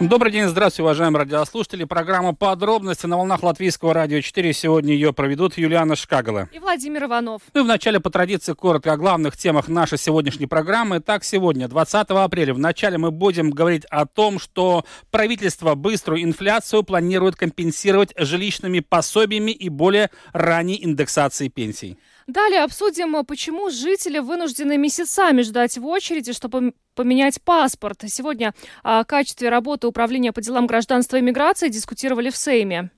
Добрый 0.00 0.32
день, 0.32 0.48
здравствуйте, 0.48 0.84
уважаемые 0.84 1.24
радиослушатели. 1.24 1.84
Программа 1.84 2.34
«Подробности» 2.34 3.04
на 3.04 3.18
волнах 3.18 3.42
Латвийского 3.42 3.92
радио 3.92 4.22
4. 4.22 4.54
Сегодня 4.54 4.94
ее 4.94 5.12
проведут 5.12 5.58
Юлиана 5.58 5.94
Шкагала. 5.94 6.48
И 6.54 6.58
Владимир 6.58 7.04
Иванов. 7.04 7.42
Ну 7.52 7.60
и 7.60 7.64
вначале, 7.64 8.00
по 8.00 8.08
традиции, 8.08 8.54
коротко 8.54 8.94
о 8.94 8.96
главных 8.96 9.36
темах 9.36 9.68
нашей 9.68 9.98
сегодняшней 9.98 10.46
программы. 10.46 11.00
Так, 11.00 11.22
сегодня, 11.22 11.68
20 11.68 12.06
апреля, 12.12 12.54
вначале 12.54 12.96
мы 12.96 13.10
будем 13.10 13.50
говорить 13.50 13.84
о 13.90 14.06
том, 14.06 14.38
что 14.38 14.86
правительство 15.10 15.74
быструю 15.74 16.22
инфляцию 16.22 16.82
планирует 16.82 17.36
компенсировать 17.36 18.14
жилищными 18.16 18.80
пособиями 18.80 19.50
и 19.50 19.68
более 19.68 20.10
ранней 20.32 20.82
индексацией 20.82 21.50
пенсий. 21.50 21.98
Далее 22.26 22.62
обсудим, 22.62 23.22
почему 23.26 23.70
жители 23.70 24.18
вынуждены 24.18 24.78
месяцами 24.78 25.42
ждать 25.42 25.76
в 25.76 25.84
очереди, 25.84 26.32
чтобы 26.32 26.74
поменять 27.00 27.40
паспорт. 27.40 28.02
Сегодня 28.08 28.52
о 28.82 29.04
качестве 29.04 29.48
работы 29.48 29.86
Управления 29.86 30.32
по 30.32 30.42
делам 30.42 30.66
гражданства 30.66 31.16
и 31.16 31.22
миграции 31.22 31.70
дискутировали 31.70 32.28
в 32.28 32.36
Сейме. 32.36 32.90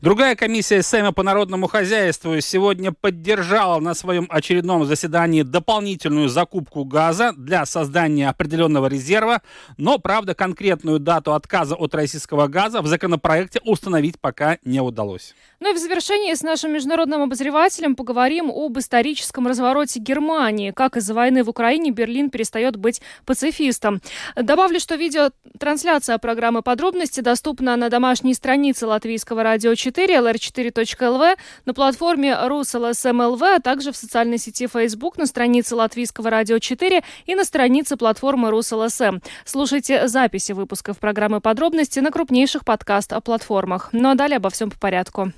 Другая 0.00 0.36
комиссия 0.36 0.80
Сейма 0.82 1.12
по 1.12 1.24
народному 1.24 1.66
хозяйству 1.66 2.40
сегодня 2.40 2.92
поддержала 2.92 3.80
на 3.80 3.94
своем 3.94 4.26
очередном 4.30 4.84
заседании 4.84 5.42
дополнительную 5.42 6.28
закупку 6.28 6.84
газа 6.84 7.32
для 7.36 7.66
создания 7.66 8.28
определенного 8.28 8.86
резерва, 8.86 9.42
но, 9.76 9.98
правда, 9.98 10.34
конкретную 10.34 11.00
дату 11.00 11.34
отказа 11.34 11.74
от 11.74 11.94
российского 11.94 12.46
газа 12.46 12.80
в 12.80 12.86
законопроекте 12.86 13.60
установить 13.64 14.20
пока 14.20 14.58
не 14.64 14.80
удалось. 14.80 15.34
Ну 15.60 15.72
и 15.72 15.74
в 15.74 15.78
завершении 15.78 16.32
с 16.32 16.42
нашим 16.42 16.72
международным 16.72 17.22
обозревателем 17.22 17.96
поговорим 17.96 18.50
об 18.50 18.78
историческом 18.78 19.48
развороте 19.48 19.98
Германии. 19.98 20.70
Как 20.70 20.96
из-за 20.96 21.12
войны 21.12 21.42
в 21.42 21.48
Украине 21.50 21.90
Берлин 21.90 22.30
перестает 22.30 22.76
быть 22.76 23.02
пацифистом. 23.48 24.00
Добавлю, 24.36 24.80
что 24.80 24.94
видеотрансляция 24.94 26.18
программы 26.18 26.62
«Подробности» 26.62 27.20
доступна 27.20 27.76
на 27.76 27.88
домашней 27.88 28.34
странице 28.34 28.86
Латвийского 28.86 29.42
радио 29.42 29.74
4, 29.74 30.16
lr4.lv, 30.16 31.36
на 31.64 31.74
платформе 31.74 32.30
RusLSMLV, 32.30 33.56
а 33.56 33.60
также 33.60 33.92
в 33.92 33.96
социальной 33.96 34.38
сети 34.38 34.66
Facebook, 34.66 35.16
на 35.18 35.26
странице 35.26 35.74
Латвийского 35.74 36.30
радио 36.30 36.58
4 36.58 37.02
и 37.26 37.34
на 37.34 37.44
странице 37.44 37.96
платформы 37.96 38.50
RusLSM. 38.50 39.22
Слушайте 39.44 40.08
записи 40.08 40.52
выпусков 40.52 40.98
программы 40.98 41.40
«Подробности» 41.40 42.00
на 42.00 42.10
крупнейших 42.10 42.64
подкаст-платформах. 42.64 43.90
Ну 43.92 44.10
а 44.10 44.14
далее 44.14 44.36
обо 44.36 44.50
всем 44.50 44.70
по 44.70 44.78
порядку. 44.78 45.32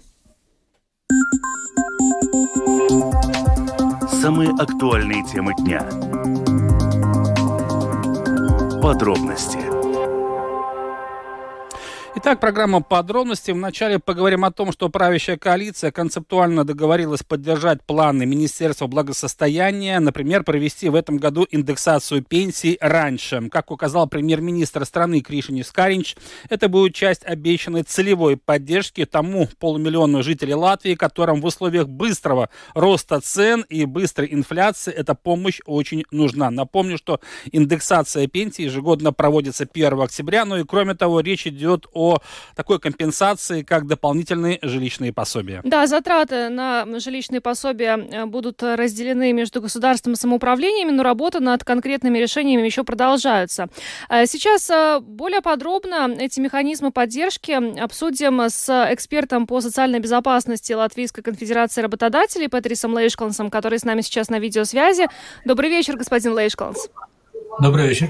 Самые 4.20 4.50
актуальные 4.50 5.24
темы 5.24 5.54
дня. 5.58 5.88
Подробности. 8.80 9.69
Итак, 12.22 12.38
программа 12.38 12.82
подробностей. 12.82 13.54
Вначале 13.54 13.98
поговорим 13.98 14.44
о 14.44 14.52
том, 14.52 14.72
что 14.72 14.90
правящая 14.90 15.38
коалиция 15.38 15.90
концептуально 15.90 16.66
договорилась 16.66 17.22
поддержать 17.22 17.82
планы 17.82 18.26
Министерства 18.26 18.86
благосостояния, 18.88 19.98
например, 20.00 20.44
провести 20.44 20.90
в 20.90 20.96
этом 20.96 21.16
году 21.16 21.46
индексацию 21.50 22.22
пенсий 22.22 22.76
раньше. 22.82 23.48
Как 23.48 23.70
указал 23.70 24.06
премьер-министр 24.06 24.84
страны 24.84 25.22
Кришинис 25.22 25.72
Каринч, 25.72 26.14
это 26.50 26.68
будет 26.68 26.94
часть 26.94 27.24
обещанной 27.24 27.84
целевой 27.84 28.36
поддержки 28.36 29.06
тому 29.06 29.48
полумиллиону 29.58 30.22
жителей 30.22 30.54
Латвии, 30.54 30.96
которым 30.96 31.40
в 31.40 31.46
условиях 31.46 31.88
быстрого 31.88 32.50
роста 32.74 33.22
цен 33.22 33.64
и 33.70 33.86
быстрой 33.86 34.28
инфляции 34.30 34.92
эта 34.92 35.14
помощь 35.14 35.60
очень 35.64 36.04
нужна. 36.10 36.50
Напомню, 36.50 36.98
что 36.98 37.20
индексация 37.50 38.26
пенсий 38.26 38.64
ежегодно 38.64 39.14
проводится 39.14 39.66
1 39.72 40.00
октября, 40.02 40.44
ну 40.44 40.58
и 40.58 40.64
кроме 40.64 40.94
того, 40.94 41.20
речь 41.20 41.46
идет 41.46 41.86
о 41.94 42.09
о 42.10 42.22
такой 42.54 42.78
компенсации, 42.78 43.62
как 43.62 43.86
дополнительные 43.86 44.58
жилищные 44.62 45.12
пособия. 45.12 45.60
Да, 45.64 45.86
затраты 45.86 46.48
на 46.48 46.86
жилищные 46.98 47.40
пособия 47.40 47.96
э, 47.96 48.26
будут 48.26 48.62
разделены 48.62 49.32
между 49.32 49.60
государством 49.60 50.14
и 50.14 50.16
самоуправлениями, 50.16 50.90
но 50.90 51.02
работа 51.02 51.40
над 51.40 51.64
конкретными 51.64 52.18
решениями 52.18 52.66
еще 52.66 52.84
продолжается. 52.84 53.68
Э, 54.08 54.26
сейчас 54.26 54.70
э, 54.70 55.00
более 55.00 55.40
подробно 55.40 56.10
эти 56.18 56.40
механизмы 56.40 56.90
поддержки 56.90 57.52
обсудим 57.80 58.40
с 58.40 58.68
экспертом 58.92 59.46
по 59.46 59.60
социальной 59.60 60.00
безопасности 60.00 60.72
Латвийской 60.72 61.22
конфедерации 61.22 61.82
работодателей 61.82 62.48
Патрисом 62.48 62.94
Лейшклансом, 62.94 63.50
который 63.50 63.78
с 63.78 63.84
нами 63.84 64.00
сейчас 64.02 64.28
на 64.28 64.38
видеосвязи. 64.38 65.08
Добрый 65.44 65.70
вечер, 65.70 65.96
господин 65.96 66.34
Лейшкланс. 66.34 66.88
Добрый 67.60 67.88
вечер. 67.88 68.08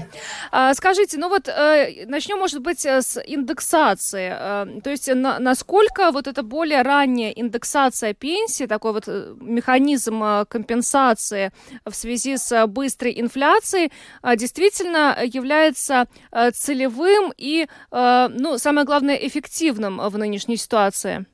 А, 0.51 0.73
скажите, 0.73 1.17
ну 1.17 1.27
вот 1.27 1.49
э, 1.49 2.05
начнем, 2.05 2.37
может 2.37 2.61
быть, 2.61 2.85
э, 2.85 3.01
с 3.01 3.21
индексации. 3.21 4.31
Э, 4.33 4.79
то 4.81 4.89
есть 4.89 5.13
на, 5.13 5.39
насколько 5.39 6.11
вот 6.11 6.27
эта 6.27 6.41
более 6.41 6.83
ранняя 6.83 7.31
индексация 7.31 8.13
пенсии, 8.13 8.65
такой 8.65 8.93
вот 8.93 9.07
механизм 9.07 10.45
компенсации 10.47 11.51
в 11.85 11.93
связи 11.93 12.37
с 12.37 12.65
быстрой 12.67 13.19
инфляцией, 13.19 13.91
действительно 14.37 15.17
является 15.23 16.05
целевым 16.53 17.33
и, 17.37 17.67
ну, 17.91 18.57
самое 18.57 18.85
главное, 18.85 19.15
эффективным 19.15 19.97
в 19.97 20.17
нынешней 20.17 20.57
ситуации? 20.57 21.25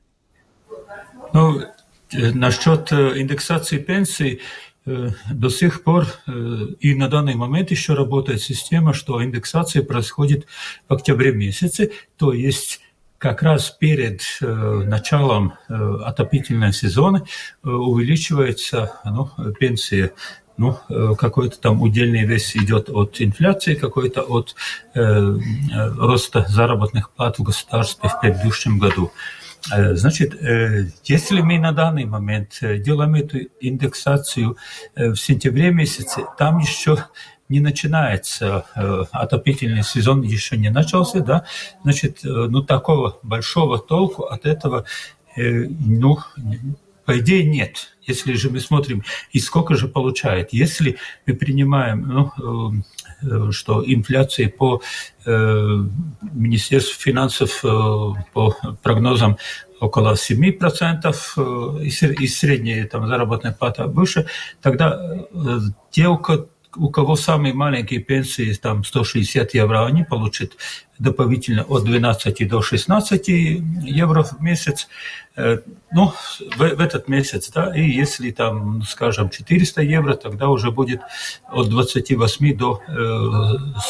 Ну, 1.34 1.62
насчет 2.12 2.92
индексации 2.92 3.78
пенсий, 3.78 4.42
до 5.32 5.50
сих 5.50 5.84
пор 5.84 6.06
э, 6.28 6.32
и 6.80 6.96
на 6.96 7.10
данный 7.10 7.36
момент 7.36 7.72
еще 7.72 7.94
работает 7.94 8.42
система, 8.42 8.94
что 8.94 9.24
индексация 9.24 9.84
происходит 9.84 10.48
в 10.88 10.94
октябре 10.94 11.34
месяце, 11.34 11.92
то 12.18 12.32
есть 12.32 12.80
как 13.18 13.42
раз 13.42 13.72
перед 13.72 14.22
э, 14.42 14.46
началом 14.46 15.54
отопительного 15.68 16.72
сезона 16.72 17.26
увеличивается 17.64 18.94
ну, 19.04 19.30
пенсия 19.60 20.14
ну, 20.56 20.76
какой-то 21.16 21.60
там 21.60 21.82
удельный 21.84 22.26
вес 22.26 22.56
идет 22.56 22.90
от 22.90 23.22
инфляции, 23.22 23.76
какой-то 23.76 24.22
от 24.22 24.56
э, 24.96 25.38
роста 25.98 26.46
заработных 26.48 27.12
плат 27.12 27.38
в 27.38 27.44
государстве 27.44 28.10
в 28.10 28.20
предыдущем 28.20 28.80
году. 28.80 29.12
Э, 29.14 29.37
значит, 29.66 30.36
если 31.04 31.42
мы 31.42 31.60
на 31.60 31.72
данный 31.72 32.06
момент 32.06 32.60
делаем 32.62 33.16
эту 33.16 33.40
индексацию 33.60 34.58
в 34.96 35.16
сентябре 35.16 35.72
месяце, 35.72 36.26
там 36.38 36.60
еще 36.60 37.06
не 37.50 37.60
начинается 37.60 38.66
отопительный 39.12 39.84
сезон, 39.84 40.22
еще 40.22 40.58
не 40.58 40.70
начался, 40.70 41.20
да, 41.22 41.46
значит, 41.84 42.20
ну, 42.24 42.62
такого 42.62 43.20
большого 43.24 43.80
толку 43.80 44.24
от 44.24 44.46
этого, 44.46 44.86
ну, 45.36 46.18
по 47.06 47.20
идее, 47.20 47.46
нет. 47.46 47.96
Если 48.02 48.34
же 48.34 48.50
мы 48.50 48.60
смотрим, 48.60 49.04
и 49.32 49.40
сколько 49.40 49.76
же 49.76 49.88
получает, 49.88 50.52
если 50.52 50.98
мы 51.26 51.34
принимаем, 51.36 52.02
ну, 52.02 52.84
что 53.52 53.84
инфляция 53.86 54.50
по 54.50 54.82
э, 55.26 55.84
Министерству 56.34 57.02
финансов 57.02 57.64
э, 57.64 57.68
по 58.34 58.56
прогнозам 58.84 59.38
около 59.80 60.14
7%, 60.14 61.16
э, 61.38 61.84
и 61.86 62.28
средняя 62.28 62.88
там, 62.88 63.08
заработная 63.08 63.52
плата 63.52 63.88
выше, 63.88 64.28
тогда 64.62 65.00
э, 65.32 65.60
те, 65.92 66.08
у 66.08 66.18
кого 66.18 66.48
самые 67.16 67.54
маленькие 67.54 68.00
пенсии, 68.00 68.54
там 68.54 68.84
160 68.84 69.54
евро, 69.54 69.86
они 69.86 70.04
получат 70.04 70.54
дополнительно 71.00 71.64
от 71.64 71.84
12 71.84 72.48
до 72.48 72.62
16 72.62 73.28
евро 73.28 74.24
в 74.24 74.42
месяц. 74.42 74.88
Э, 75.36 75.60
ну, 75.92 76.14
в, 76.56 76.58
в 76.58 76.82
этот 76.82 77.08
месяц, 77.08 77.52
да, 77.52 77.76
и 77.76 77.82
если 77.82 78.32
там, 78.32 78.82
скажем, 78.84 79.30
400 79.30 79.82
евро, 79.84 80.16
тогда 80.16 80.50
уже 80.50 80.72
будет 80.72 81.02
от 81.50 81.70
28 81.70 82.58
до 82.58 82.82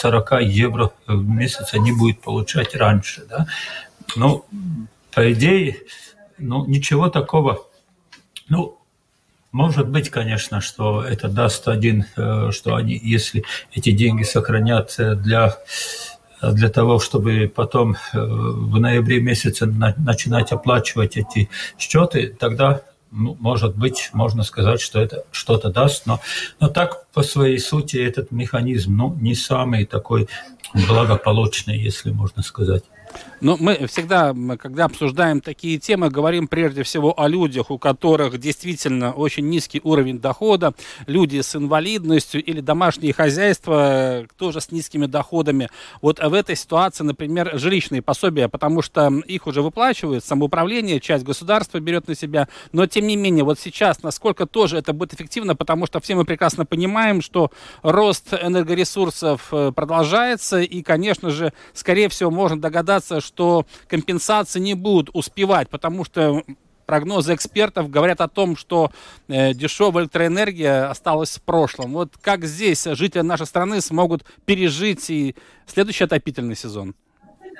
40 0.01 0.41
евро 0.41 0.91
в 1.07 1.27
месяц 1.27 1.73
они 1.73 1.91
будут 1.91 2.21
получать 2.21 2.75
раньше, 2.75 3.25
да. 3.29 3.47
Ну, 4.15 4.45
по 5.13 5.31
идее, 5.31 5.77
ну, 6.37 6.65
ничего 6.65 7.09
такого, 7.09 7.65
ну, 8.49 8.76
может 9.57 9.89
быть, 9.89 10.11
конечно, 10.11 10.61
что 10.61 11.03
это 11.03 11.29
даст 11.29 11.67
один, 11.67 12.05
э, 12.15 12.51
что 12.51 12.75
они, 12.75 12.95
если 13.03 13.43
эти 13.73 13.91
деньги 13.91 14.21
сохранят 14.21 14.93
э, 14.99 15.15
для 15.15 15.57
для 16.43 16.69
того, 16.69 16.99
чтобы 16.99 17.51
потом 17.53 17.95
э, 17.95 18.19
в 18.19 18.79
ноябре 18.79 19.19
месяце 19.19 19.65
начинать 19.65 20.51
оплачивать 20.51 21.17
эти 21.17 21.49
счеты, 21.79 22.35
тогда, 22.39 22.81
ну, 23.09 23.35
может 23.39 23.75
быть, 23.75 24.11
можно 24.13 24.43
сказать, 24.43 24.79
что 24.79 25.01
это 25.01 25.23
что-то 25.31 25.71
даст. 25.71 26.05
Но, 26.05 26.19
но 26.59 26.67
так, 26.67 27.07
по 27.11 27.23
своей 27.23 27.57
сути, 27.57 27.97
этот 27.97 28.29
механизм 28.29 28.95
ну, 28.95 29.17
не 29.19 29.33
самый 29.33 29.85
такой 29.85 30.27
благополучный, 30.87 31.79
если 31.79 32.11
можно 32.11 32.43
сказать. 32.43 32.83
Но 33.39 33.55
мы 33.59 33.85
всегда, 33.87 34.35
когда 34.59 34.85
обсуждаем 34.85 35.41
такие 35.41 35.77
темы, 35.77 36.09
говорим 36.09 36.47
прежде 36.47 36.83
всего 36.83 37.19
о 37.19 37.27
людях, 37.27 37.69
у 37.69 37.77
которых 37.77 38.39
действительно 38.39 39.13
очень 39.13 39.47
низкий 39.47 39.79
уровень 39.83 40.19
дохода, 40.19 40.73
люди 41.05 41.41
с 41.41 41.55
инвалидностью 41.55 42.43
или 42.43 42.61
домашние 42.61 43.13
хозяйства 43.13 44.25
тоже 44.37 44.59
с 44.61 44.71
низкими 44.71 45.05
доходами. 45.05 45.69
Вот 46.01 46.19
в 46.19 46.33
этой 46.33 46.55
ситуации, 46.55 47.03
например, 47.03 47.59
жилищные 47.59 48.01
пособия, 48.01 48.47
потому 48.47 48.81
что 48.81 49.11
их 49.25 49.45
уже 49.45 49.61
выплачивают, 49.61 50.23
самоуправление, 50.23 50.99
часть 50.99 51.23
государства 51.23 51.79
берет 51.79 52.07
на 52.07 52.15
себя, 52.15 52.47
но 52.71 52.87
тем 52.87 53.05
не 53.05 53.15
менее, 53.15 53.43
вот 53.43 53.59
сейчас, 53.59 54.01
насколько 54.01 54.45
тоже 54.45 54.77
это 54.77 54.93
будет 54.93 55.13
эффективно, 55.13 55.55
потому 55.55 55.85
что 55.85 55.99
все 55.99 56.15
мы 56.15 56.25
прекрасно 56.25 56.65
понимаем, 56.65 57.21
что 57.21 57.51
рост 57.83 58.33
энергоресурсов 58.33 59.47
э, 59.51 59.71
продолжается, 59.75 60.59
и, 60.59 60.81
конечно 60.81 61.29
же, 61.29 61.53
скорее 61.73 62.09
всего, 62.09 62.31
можно 62.31 62.59
догадаться, 62.59 62.96
что 62.99 63.65
компенсации 63.87 64.59
не 64.59 64.73
будут 64.73 65.09
успевать, 65.13 65.69
потому 65.69 66.03
что 66.05 66.43
прогнозы 66.85 67.35
экспертов 67.35 67.89
говорят 67.91 68.21
о 68.21 68.27
том, 68.27 68.55
что 68.55 68.91
э, 69.27 69.53
дешевая 69.53 70.05
электроэнергия 70.05 70.89
осталась 70.89 71.37
в 71.37 71.41
прошлом. 71.41 71.93
Вот 71.93 72.13
как 72.19 72.45
здесь 72.45 72.83
жители 72.83 73.21
нашей 73.21 73.45
страны 73.45 73.81
смогут 73.81 74.23
пережить 74.45 75.09
и 75.09 75.35
следующий 75.67 76.05
отопительный 76.05 76.55
сезон? 76.55 76.95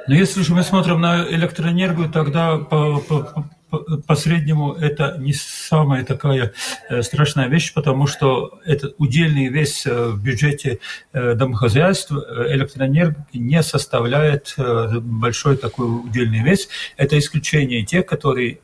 Но 0.08 0.16
если 0.16 0.42
же 0.42 0.54
мы 0.54 0.64
смотрим 0.64 1.02
на 1.02 1.26
электроэнергию, 1.28 2.10
тогда 2.10 2.58
по, 2.58 3.00
по, 3.00 3.50
по 3.70 4.16
среднему 4.16 4.74
это 4.74 5.18
не 5.20 5.34
самая 5.34 6.06
такая 6.06 6.54
э, 6.90 7.02
страшная 7.02 7.48
вещь, 7.48 7.74
потому 7.74 8.08
что 8.08 8.60
это 8.66 8.94
удельный 8.98 9.50
вес 9.50 9.86
э, 9.86 10.10
в 10.10 10.24
бюджете 10.24 10.80
э, 11.12 11.34
домохозяйств 11.34 12.12
электроэнергии 12.12 13.18
не 13.34 13.62
составляет 13.64 14.56
большой 14.58 15.58
такой 15.58 15.88
удельный 15.88 16.44
вес. 16.44 16.70
Это 16.96 17.18
исключение 17.18 17.86
тех, 17.86 18.06
которые 18.06 18.60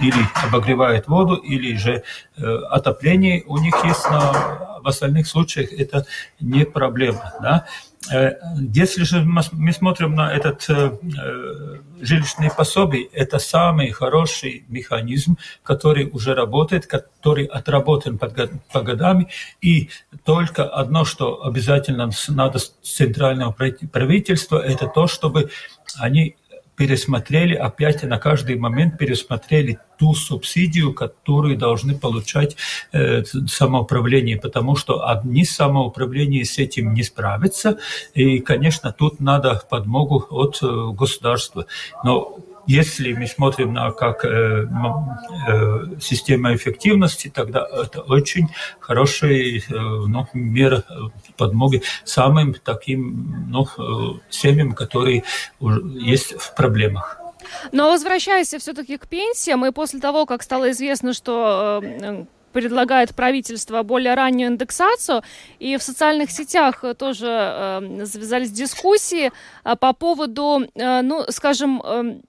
или 0.00 0.46
обогревают 0.46 1.06
воду, 1.08 1.36
или 1.36 1.76
же 1.76 2.02
отопление 2.36 3.44
у 3.46 3.58
них 3.58 3.74
есть, 3.84 4.04
но 4.10 4.80
в 4.82 4.88
остальных 4.88 5.26
случаях 5.26 5.72
это 5.72 6.06
не 6.40 6.64
проблема. 6.64 7.32
Да? 7.40 7.66
Э, 8.10 8.32
если 8.74 9.04
же 9.04 9.22
мы 9.22 9.72
смотрим 9.72 10.14
на 10.14 10.32
этот 10.32 10.68
э, 10.68 10.98
э, 11.02 11.78
жилищный 12.00 12.50
пособие, 12.50 13.04
это 13.12 13.38
самый 13.38 13.90
хороший 13.90 14.64
механизм, 14.68 15.38
который 15.62 16.10
уже 16.12 16.34
работает, 16.34 16.86
который 16.86 17.44
отработан 17.44 18.18
по 18.18 18.80
годами. 18.80 19.28
И 19.60 19.90
только 20.24 20.64
одно, 20.64 21.04
что 21.04 21.44
обязательно 21.44 22.10
надо 22.28 22.58
с 22.58 22.74
центрального 22.82 23.52
правительства, 23.52 24.58
это 24.58 24.88
то, 24.88 25.06
чтобы 25.06 25.50
они 25.98 26.36
пересмотрели, 26.82 27.54
опять 27.54 28.02
на 28.02 28.18
каждый 28.18 28.56
момент 28.56 28.98
пересмотрели 28.98 29.78
ту 30.00 30.14
субсидию, 30.14 30.92
которую 30.92 31.56
должны 31.56 31.94
получать 31.96 32.56
э, 32.92 33.22
самоуправление, 33.22 34.36
потому 34.36 34.74
что 34.74 35.08
одни 35.08 35.44
самоуправления 35.44 36.44
с 36.44 36.58
этим 36.58 36.92
не 36.92 37.04
справятся, 37.04 37.78
и, 38.14 38.40
конечно, 38.40 38.92
тут 38.92 39.20
надо 39.20 39.62
подмогу 39.70 40.26
от 40.30 40.58
э, 40.60 40.66
государства. 40.92 41.66
Но 42.02 42.40
если 42.66 43.12
мы 43.12 43.26
смотрим 43.26 43.72
на 43.72 43.90
как 43.92 44.24
э, 44.24 44.66
э, 45.48 46.00
система 46.00 46.54
эффективности, 46.54 47.32
тогда 47.34 47.66
это 47.72 48.00
очень 48.02 48.48
хорошая 48.80 49.58
э, 49.58 49.60
ну, 49.68 50.26
мера 50.32 50.84
подмоги 51.36 51.82
самым 52.04 52.54
таким 52.54 53.46
ну, 53.48 53.66
э, 53.78 54.18
семьям, 54.30 54.72
которые 54.72 55.24
есть 55.60 56.34
в 56.38 56.54
проблемах. 56.54 57.18
Но 57.72 57.90
возвращаясь 57.90 58.54
все-таки 58.54 58.96
к 58.96 59.08
пенсиям, 59.08 59.64
и 59.66 59.72
после 59.72 60.00
того, 60.00 60.26
как 60.26 60.42
стало 60.42 60.70
известно, 60.70 61.12
что 61.12 61.80
э, 61.82 62.24
предлагает 62.52 63.14
правительство 63.14 63.82
более 63.82 64.14
раннюю 64.14 64.50
индексацию, 64.50 65.22
и 65.58 65.76
в 65.76 65.82
социальных 65.82 66.30
сетях 66.30 66.84
тоже 66.98 67.26
э, 67.28 68.04
завязались 68.04 68.50
дискуссии 68.50 69.32
э, 69.64 69.76
по 69.76 69.92
поводу, 69.92 70.66
э, 70.74 71.02
ну, 71.02 71.24
скажем, 71.28 71.82
э, 71.84 72.20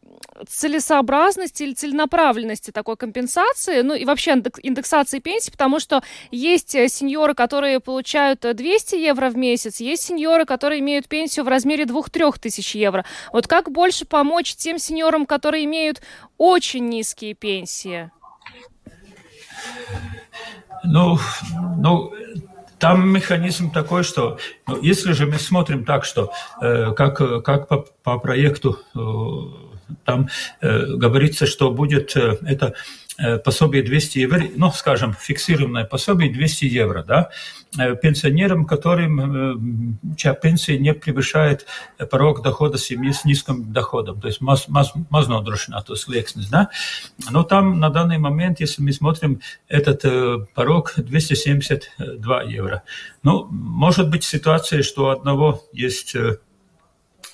целесообразности 0.48 1.64
или 1.64 1.74
целенаправленности 1.74 2.72
такой 2.72 2.98
компенсации, 2.98 3.82
ну 3.82 3.94
и 3.94 4.06
вообще 4.06 4.32
индексации 4.62 5.20
пенсий, 5.20 5.52
потому 5.52 5.80
что 5.80 6.02
есть 6.32 6.76
э, 6.76 6.88
сеньоры, 6.88 7.34
которые 7.34 7.80
получают 7.80 8.42
200 8.42 8.96
евро 8.96 9.30
в 9.30 9.38
месяц, 9.38 9.80
есть 9.80 10.04
сеньоры, 10.04 10.46
которые 10.46 10.80
имеют 10.80 11.08
пенсию 11.08 11.46
в 11.46 11.48
размере 11.48 11.86
2-3 11.86 12.40
тысяч 12.40 12.76
евро. 12.76 13.06
Вот 13.32 13.48
как 13.48 13.72
больше 13.72 14.06
помочь 14.06 14.56
тем 14.56 14.80
сеньорам, 14.80 15.26
которые 15.26 15.66
имеют 15.66 16.02
очень 16.38 16.88
низкие 16.90 17.34
пенсии? 17.34 18.12
Ну, 20.84 21.18
ну, 21.78 22.12
там 22.80 23.08
механизм 23.08 23.72
такой, 23.72 24.04
что 24.04 24.38
ну, 24.68 24.82
если 24.82 25.14
же 25.14 25.26
мы 25.26 25.36
смотрим 25.36 25.86
так, 25.86 26.04
что 26.04 26.34
э, 26.62 26.92
как, 26.94 27.44
как 27.44 27.68
по, 27.70 27.86
по 28.04 28.20
проекту 28.20 28.80
э, 28.94 29.73
там 30.06 30.30
э, 30.62 30.86
говорится, 30.96 31.46
что 31.46 31.72
будет 31.72 32.16
э, 32.16 32.38
это 32.46 32.74
э, 33.18 33.38
пособие 33.38 33.84
200 33.84 34.18
евро, 34.20 34.44
ну, 34.56 34.72
скажем, 34.72 35.14
фиксированное 35.14 35.86
пособие 35.86 36.32
200 36.32 36.66
евро, 36.66 37.04
да, 37.04 37.30
пенсионерам, 38.04 38.66
которым, 38.66 39.98
чья 40.16 40.36
пенсия 40.36 40.78
не 40.78 40.94
превышает 40.94 41.66
порог 42.12 42.44
дохода 42.44 42.78
семьи 42.78 43.12
с 43.12 43.26
низким 43.26 43.74
доходом, 43.74 44.22
то 44.22 44.28
есть 44.28 44.42
маз, 44.42 44.68
маз, 44.68 44.94
мазнодрошена, 45.10 45.82
то 45.82 45.94
есть 45.94 46.08
лексность, 46.08 46.52
да. 46.52 46.70
Но 47.32 47.44
там 47.44 47.80
на 47.80 47.90
данный 47.90 48.20
момент, 48.20 48.60
если 48.60 48.84
мы 48.84 48.94
смотрим, 48.94 49.42
этот 49.68 50.04
порог 50.54 50.94
272 50.98 52.44
евро. 52.44 52.84
Ну, 53.24 53.48
может 53.50 54.10
быть 54.12 54.24
ситуация, 54.24 54.84
что 54.84 55.06
у 55.06 55.08
одного 55.08 55.64
есть 55.74 56.16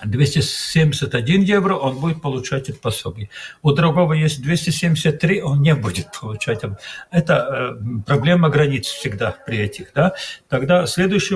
271 0.04 1.42
евро, 1.42 1.75
он 1.75 2.00
будет 2.00 2.22
получать 2.22 2.69
это 2.69 2.80
пособие. 2.80 3.30
У 3.62 3.72
другого 3.72 4.13
есть 4.13 4.42
273, 4.42 5.42
он 5.42 5.62
не 5.62 5.75
будет 5.75 6.07
получать. 6.19 6.62
Это 7.12 7.78
э, 7.80 8.01
проблема 8.06 8.50
границ 8.50 8.88
всегда 8.88 9.36
при 9.46 9.60
этих. 9.60 9.92
Да? 9.94 10.13
Тогда 10.48 10.86
следующий 10.88 11.36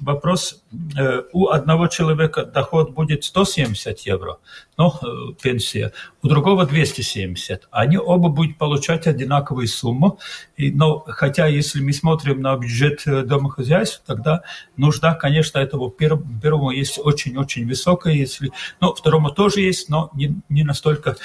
вопрос. 0.00 0.62
Э, 0.98 1.22
у 1.32 1.48
одного 1.48 1.88
человека 1.88 2.44
доход 2.44 2.90
будет 2.92 3.24
170 3.24 4.00
евро, 4.00 4.38
ну, 4.76 4.92
э, 5.02 5.34
пенсия, 5.42 5.92
у 6.22 6.28
другого 6.28 6.66
270. 6.66 7.68
Они 7.70 7.98
оба 7.98 8.28
будут 8.28 8.56
получать 8.58 9.06
одинаковую 9.06 9.68
сумму. 9.68 10.18
Но, 10.56 11.00
хотя, 11.06 11.46
если 11.46 11.80
мы 11.80 11.92
смотрим 11.92 12.40
на 12.40 12.56
бюджет 12.56 13.02
домохозяйств, 13.04 14.02
тогда 14.06 14.42
нужда, 14.76 15.14
конечно, 15.14 15.58
этого 15.58 15.90
первому 15.90 16.70
есть 16.70 16.98
очень-очень 16.98 17.66
высокая 17.66 17.97
высокая, 17.98 18.14
если, 18.14 18.50
ну, 18.80 18.94
второму 18.94 19.30
тоже 19.30 19.60
есть, 19.60 19.88
но 19.88 20.10
не, 20.14 20.40
не 20.48 20.64
настолько. 20.64 21.16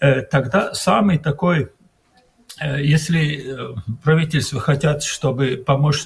Э, 0.00 0.22
тогда 0.22 0.74
самый 0.74 1.18
такой, 1.18 1.70
э, 2.60 2.82
если 2.82 3.76
э, 3.76 3.76
правительство 4.02 4.60
хотят, 4.60 5.02
чтобы 5.02 5.62
помочь 5.66 6.04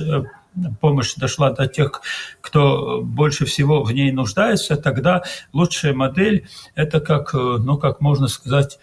помощь 0.83 1.15
дошла 1.15 1.51
до 1.51 1.67
тех, 1.67 2.03
кто 2.43 3.01
больше 3.03 3.47
всего 3.47 3.83
в 3.83 3.93
ней 3.93 4.13
нуждается, 4.13 4.77
тогда 4.77 5.23
лучшая 5.55 5.95
модель– 5.95 6.47
это 6.75 7.01
как, 7.01 7.33
ну, 7.33 7.79
как 7.79 8.03
можно 8.03 8.29
сказать, 8.29 8.79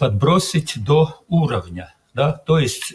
подбросить 0.00 0.82
до 0.82 1.22
уровня. 1.28 1.94
Да? 2.14 2.32
То 2.32 2.58
есть 2.58 2.94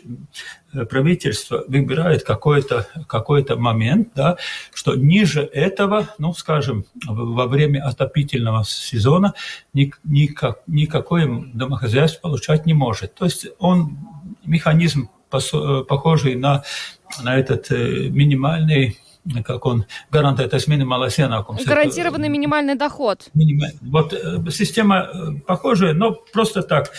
Э, 0.77 0.86
правительство 0.86 1.63
выбирает 1.67 2.24
какой-то 2.24 2.88
какой 3.07 3.45
момент, 3.55 4.09
да, 4.15 4.38
что 4.74 4.95
ниже 4.95 5.41
этого, 5.41 6.09
ну, 6.17 6.33
скажем, 6.33 6.86
во 7.05 7.47
время 7.47 7.86
отопительного 7.86 8.63
сезона 8.65 9.33
никак, 9.74 10.59
никакое 10.67 11.45
домохозяйство 11.53 12.21
получать 12.29 12.65
не 12.65 12.74
может. 12.74 13.15
То 13.15 13.25
есть 13.25 13.47
он 13.59 13.97
механизм 14.45 15.09
э, 15.31 15.83
похожий 15.88 16.36
на, 16.36 16.63
на 17.24 17.38
этот 17.38 17.71
э, 17.71 18.09
минимальный 18.09 19.00
как 19.43 19.65
он 19.65 19.86
это 20.09 20.57
минимальный 20.69 21.09
иenākums. 21.09 21.65
Гарантированный 21.65 22.29
минимальный 22.29 22.75
доход. 22.75 23.29
Минималь... 23.33 23.74
Вот 23.81 24.13
система 24.53 25.09
похожая, 25.45 25.93
но 25.93 26.13
просто 26.13 26.63
так 26.63 26.93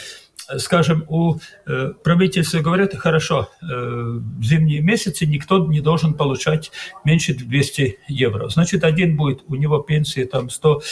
скажем, 0.57 1.05
у 1.09 1.37
э, 1.67 1.93
правительства 2.03 2.61
говорят, 2.61 2.95
хорошо, 2.95 3.51
э, 3.61 3.67
в 3.67 4.43
зимние 4.43 4.81
месяцы 4.81 5.27
никто 5.27 5.67
не 5.67 5.81
должен 5.81 6.15
получать 6.15 6.71
меньше 7.05 7.35
200 7.35 7.99
евро. 8.09 8.49
Значит, 8.49 8.85
один 8.85 9.17
будет, 9.17 9.43
у 9.49 9.55
него 9.57 9.81
пенсия 9.81 10.25
там 10.25 10.49
100, 10.49 10.83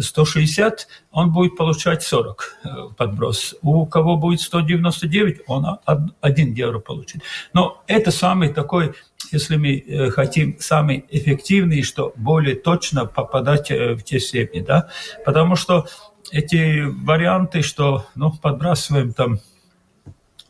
160, 0.00 0.88
он 1.12 1.32
будет 1.32 1.56
получать 1.56 2.02
40 2.02 2.56
э, 2.64 2.68
подброс. 2.96 3.54
У 3.62 3.86
кого 3.86 4.16
будет 4.16 4.40
199, 4.40 5.42
он 5.46 5.78
1 6.20 6.54
евро 6.54 6.80
получит. 6.80 7.22
Но 7.52 7.82
это 7.86 8.10
самый 8.10 8.52
такой 8.52 8.94
если 9.32 9.56
мы 9.56 10.10
хотим 10.10 10.56
самый 10.60 11.06
эффективный, 11.08 11.82
что 11.82 12.12
более 12.14 12.54
точно 12.54 13.06
попадать 13.06 13.70
в 13.70 14.02
те 14.02 14.20
семьи, 14.20 14.60
да, 14.60 14.90
потому 15.24 15.56
что 15.56 15.86
эти 16.34 16.82
варианты, 16.82 17.62
что 17.62 18.06
ну, 18.16 18.32
подбрасываем 18.32 19.12
там 19.12 19.38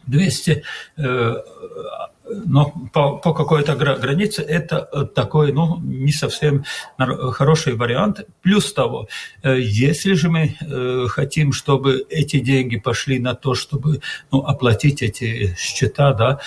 200 0.06 0.64
э, 0.96 1.34
но 2.44 2.72
по, 2.92 3.16
по 3.16 3.32
какой-то 3.32 3.74
границе 3.74 4.42
это 4.42 4.88
э, 4.92 5.04
такой, 5.04 5.52
ну, 5.52 5.78
не 5.80 6.12
совсем 6.12 6.64
хороший 6.98 7.74
вариант. 7.74 8.26
Плюс 8.42 8.72
того, 8.72 9.08
э, 9.42 9.58
если 9.60 10.14
же 10.14 10.28
мы 10.28 10.56
э, 10.60 11.06
хотим, 11.08 11.52
чтобы 11.52 12.04
эти 12.08 12.40
деньги 12.40 12.76
пошли 12.76 13.18
на 13.18 13.34
то, 13.34 13.54
чтобы 13.54 14.00
ну, 14.30 14.40
оплатить 14.40 15.02
эти 15.02 15.54
счета, 15.58 16.12
да, 16.12 16.40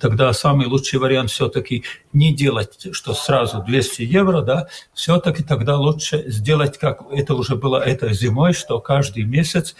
тогда 0.00 0.32
самый 0.32 0.66
лучший 0.66 0.98
вариант 0.98 1.30
все-таки 1.30 1.84
не 2.12 2.34
делать, 2.34 2.88
что 2.92 3.14
сразу 3.14 3.62
200 3.62 4.02
евро, 4.02 4.42
да, 4.42 4.68
все-таки 4.92 5.42
тогда 5.42 5.76
лучше 5.76 6.24
сделать, 6.26 6.78
как 6.78 7.02
это 7.12 7.34
уже 7.34 7.56
было 7.56 7.78
этой 7.78 8.12
зимой, 8.12 8.52
что 8.52 8.80
каждый 8.80 9.24
месяц 9.24 9.74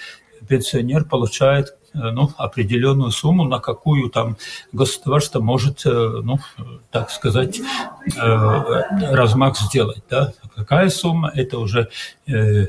пенсионер 0.47 1.05
получает 1.05 1.78
ну, 1.93 2.31
определенную 2.37 3.11
сумму, 3.11 3.45
на 3.45 3.59
какую 3.59 4.11
там 4.11 4.37
государство 4.73 5.41
может, 5.41 5.85
э, 5.87 5.91
ну, 5.91 6.39
так 6.91 7.11
сказать, 7.11 7.61
э, 7.61 9.13
размах 9.13 9.59
сделать. 9.59 10.03
Да? 10.11 10.33
Какая 10.55 10.89
сумма, 10.89 11.31
это 11.35 11.59
уже 11.59 11.89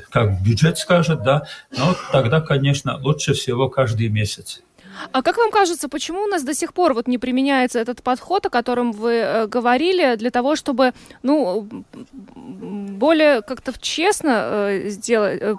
как 0.09 0.41
бюджет 0.41 0.77
скажет, 0.77 1.23
да, 1.23 1.43
но 1.77 1.95
тогда, 2.13 2.39
конечно, 2.39 2.97
лучше 2.97 3.33
всего 3.33 3.67
каждый 3.67 4.07
месяц. 4.07 4.61
А 5.11 5.21
как 5.21 5.37
вам 5.37 5.51
кажется, 5.51 5.89
почему 5.89 6.23
у 6.23 6.27
нас 6.27 6.43
до 6.43 6.53
сих 6.53 6.73
пор 6.73 6.93
вот 6.93 7.07
не 7.07 7.17
применяется 7.17 7.79
этот 7.79 8.03
подход, 8.03 8.45
о 8.45 8.49
котором 8.49 8.91
вы 8.91 9.13
э, 9.13 9.47
говорили, 9.47 10.15
для 10.15 10.29
того, 10.29 10.55
чтобы, 10.55 10.93
ну, 11.23 11.67
более 12.99 13.41
как-то 13.41 13.73
честно 13.79 14.29
э, 14.29 14.89
сделать, 14.89 15.41
э, 15.41 15.55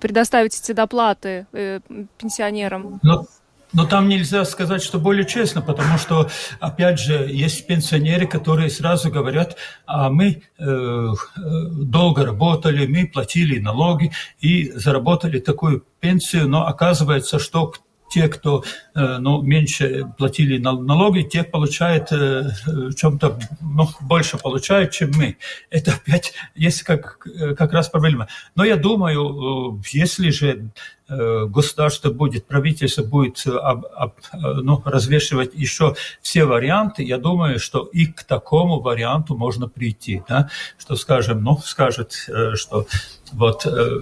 предоставить 0.00 0.60
эти 0.60 0.72
доплаты 0.72 1.46
э, 1.52 1.80
пенсионерам? 2.18 3.00
Ну, 3.02 3.26
но 3.74 3.86
там 3.86 4.08
нельзя 4.08 4.44
сказать, 4.44 4.82
что 4.82 5.00
более 5.00 5.24
честно, 5.24 5.60
потому 5.60 5.98
что, 5.98 6.30
опять 6.60 7.00
же, 7.00 7.26
есть 7.28 7.66
пенсионеры, 7.66 8.26
которые 8.26 8.70
сразу 8.70 9.10
говорят, 9.10 9.56
а 9.84 10.10
мы 10.10 10.42
э, 10.58 11.08
долго 11.36 12.24
работали, 12.24 12.86
мы 12.86 13.08
платили 13.08 13.58
налоги 13.58 14.12
и 14.38 14.70
заработали 14.70 15.40
такую 15.40 15.84
пенсию, 15.98 16.48
но 16.48 16.66
оказывается, 16.68 17.40
что 17.40 17.72
те, 18.14 18.28
кто 18.28 18.62
э, 18.94 19.18
ну, 19.18 19.42
меньше 19.42 20.06
платили 20.16 20.58
налоги, 20.58 21.22
те 21.22 21.42
получают 21.42 22.12
э, 22.12 22.52
в 22.64 22.94
чем-то 22.94 23.40
ну, 23.60 23.88
больше 24.02 24.38
получают, 24.38 24.92
чем 24.92 25.10
мы. 25.16 25.36
Это 25.70 25.94
опять 25.94 26.32
есть 26.54 26.84
как, 26.84 27.18
как 27.58 27.72
раз 27.72 27.88
проблема. 27.88 28.28
Но 28.54 28.64
я 28.64 28.76
думаю, 28.76 29.82
если 29.90 30.30
же 30.30 30.70
государство 31.08 32.10
будет, 32.10 32.46
правительство 32.46 33.02
будет 33.02 33.46
об, 33.46 33.86
об, 33.94 34.12
ну, 34.32 34.80
развешивать 34.84 35.54
еще 35.54 35.96
все 36.22 36.44
варианты, 36.44 37.02
я 37.02 37.18
думаю, 37.18 37.58
что 37.58 37.84
и 37.92 38.06
к 38.06 38.24
такому 38.24 38.80
варианту 38.80 39.36
можно 39.36 39.68
прийти. 39.68 40.22
Да? 40.28 40.48
Что, 40.78 40.96
скажем, 40.96 41.42
ну, 41.44 41.58
скажет, 41.58 42.12
что 42.54 42.86
вот 43.32 43.66
э, 43.66 44.00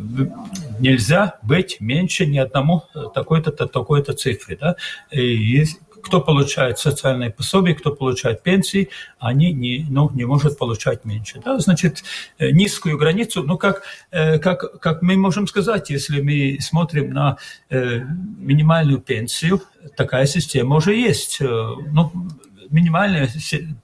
нельзя 0.79 1.39
быть 1.43 1.79
меньше 1.81 2.27
ни 2.27 2.39
одному 2.39 2.85
э, 2.95 3.05
такой-то 3.15 3.51
такой-то 3.51 4.13
цифры, 4.13 4.57
да. 4.61 4.77
И 5.11 5.65
кто 6.03 6.21
получает 6.21 6.79
социальные 6.79 7.31
пособия, 7.31 7.75
кто 7.75 7.95
получает 7.95 8.43
пенсии, 8.43 8.89
они 9.19 9.53
не, 9.53 9.87
ну, 9.89 10.11
не 10.11 10.25
может 10.25 10.59
получать 10.59 11.05
меньше. 11.05 11.41
Да? 11.45 11.59
Значит, 11.59 12.03
э, 12.39 12.51
низкую 12.51 12.99
границу, 12.99 13.43
ну, 13.43 13.57
как, 13.57 13.83
как, 14.11 14.81
как 14.81 15.03
мы 15.03 15.17
можем 15.17 15.47
сказать, 15.47 15.91
если 15.91 16.21
мы 16.21 16.59
смотрим 16.61 17.13
на 17.13 17.37
минимальную 17.71 19.01
пенсию, 19.01 19.63
такая 19.97 20.27
система 20.27 20.77
уже 20.77 20.95
есть. 20.95 21.39
Ну, 21.41 22.13
минимальная 22.73 23.29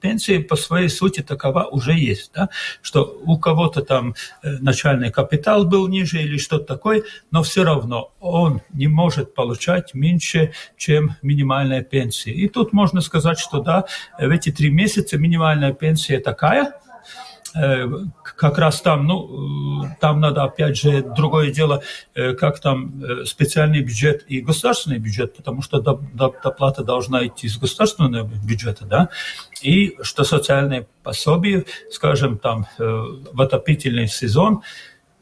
пенсия 0.01 0.39
по 0.39 0.55
своей 0.55 0.89
сути 0.89 1.21
такова 1.21 1.65
уже 1.65 1.93
есть, 1.93 2.31
да? 2.33 2.49
что 2.81 3.21
у 3.25 3.37
кого-то 3.37 3.81
там 3.81 4.15
э, 4.43 4.57
начальный 4.59 5.11
капитал 5.11 5.65
был 5.65 5.87
ниже 5.87 6.21
или 6.21 6.37
что-то 6.37 6.65
такое, 6.65 7.03
но 7.31 7.43
все 7.43 7.63
равно 7.63 8.11
он 8.19 8.61
не 8.73 8.87
может 8.87 9.33
получать 9.33 9.93
меньше, 9.93 10.53
чем 10.77 11.15
минимальная 11.21 11.83
пенсия. 11.83 12.31
И 12.31 12.47
тут 12.49 12.73
можно 12.73 13.01
сказать, 13.01 13.39
что 13.39 13.61
да, 13.61 13.85
в 14.19 14.29
эти 14.29 14.51
три 14.51 14.69
месяца 14.69 15.17
минимальная 15.17 15.73
пенсия 15.73 16.19
такая– 16.19 16.73
как 17.53 18.57
раз 18.57 18.81
там, 18.81 19.05
ну, 19.05 19.83
э, 19.83 19.95
там 19.99 20.19
надо, 20.19 20.43
опять 20.43 20.77
же, 20.77 21.01
другое 21.01 21.51
дело, 21.51 21.81
э, 22.15 22.33
как 22.33 22.59
там 22.59 23.25
специальный 23.25 23.81
бюджет 23.81 24.25
и 24.27 24.41
государственный 24.41 24.99
бюджет, 24.99 25.35
потому 25.35 25.61
что 25.61 25.79
доплата 25.79 26.83
должна 26.83 27.25
идти 27.25 27.47
из 27.47 27.57
государственного 27.57 28.27
бюджета, 28.27 28.85
да, 28.85 29.09
и 29.61 29.95
что 30.01 30.23
социальные 30.23 30.87
пособия, 31.03 31.65
скажем, 31.91 32.37
там, 32.37 32.67
в 32.77 33.41
отопительный 33.41 34.07
сезон, 34.07 34.61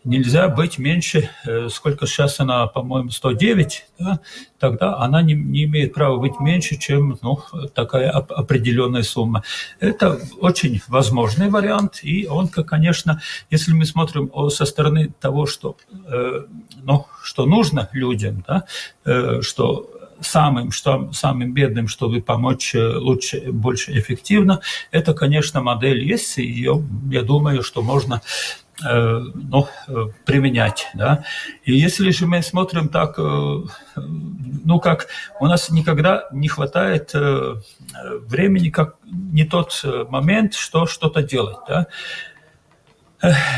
нельзя 0.08 0.48
быть 0.48 0.78
меньше, 0.78 1.30
э, 1.46 1.68
сколько 1.70 2.08
сейчас 2.08 2.40
она, 2.40 2.68
по-моему, 2.68 3.10
109, 3.10 3.86
да, 4.00 4.20
тогда 4.58 4.98
она 4.98 5.22
не, 5.22 5.34
не 5.34 5.66
имеет 5.66 5.94
права 5.94 6.18
быть 6.18 6.40
меньше, 6.40 6.78
чем 6.78 7.20
ну, 7.22 7.40
такая 7.76 8.10
определенная 8.10 9.04
сумма. 9.04 9.44
Это 9.80 10.20
очень 10.40 10.82
возможный 10.88 11.50
вариант, 11.50 12.00
и 12.04 12.26
он, 12.28 12.48
конечно, 12.48 13.22
если 13.52 13.74
мы 13.74 13.86
смотрим 13.86 14.32
со 14.50 14.66
стороны 14.66 15.14
того, 15.20 15.46
что, 15.46 15.76
э, 15.92 16.46
ну, 16.84 17.06
что 17.22 17.46
нужно 17.46 17.90
людям, 17.92 18.44
да, 18.48 18.64
э, 19.06 19.42
что 19.42 19.92
самым, 20.22 20.72
что, 20.72 21.12
самым 21.12 21.54
бедным, 21.54 21.88
чтобы 21.88 22.22
помочь 22.22 22.74
лучше, 22.74 23.52
больше 23.52 23.92
эффективно, 24.00 24.62
это, 24.90 25.14
конечно, 25.14 25.62
модель 25.62 26.04
есть, 26.04 26.40
и 26.40 26.44
ее, 26.44 26.84
я 27.12 27.22
думаю, 27.22 27.62
что 27.62 27.84
можно 27.84 28.22
Э, 28.22 28.67
ну, 28.82 29.68
э, 29.88 30.06
применять. 30.26 30.88
Да? 30.94 31.24
И 31.64 31.74
если 31.74 32.12
же 32.12 32.28
мы 32.28 32.44
смотрим 32.44 32.90
так, 32.90 33.18
э, 33.18 33.64
ну 33.96 34.80
как 34.80 35.08
у 35.40 35.48
нас 35.48 35.72
никогда 35.72 36.28
не 36.32 36.48
хватает 36.48 37.12
времени, 37.14 38.70
как 38.70 38.98
не 39.04 39.46
тот 39.46 39.84
момент, 40.10 40.54
что 40.54 40.86
что-то 40.86 41.24
делать. 41.24 41.58
Да? 41.68 41.88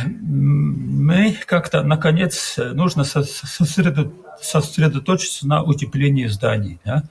Мы 0.02 1.38
как-то, 1.46 1.84
наконец, 1.84 2.58
нужно 2.58 3.04
сосредоточиться 3.04 5.46
на 5.48 5.64
утеплении 5.64 6.28
зданий. 6.28 6.80
Да? 6.86 7.04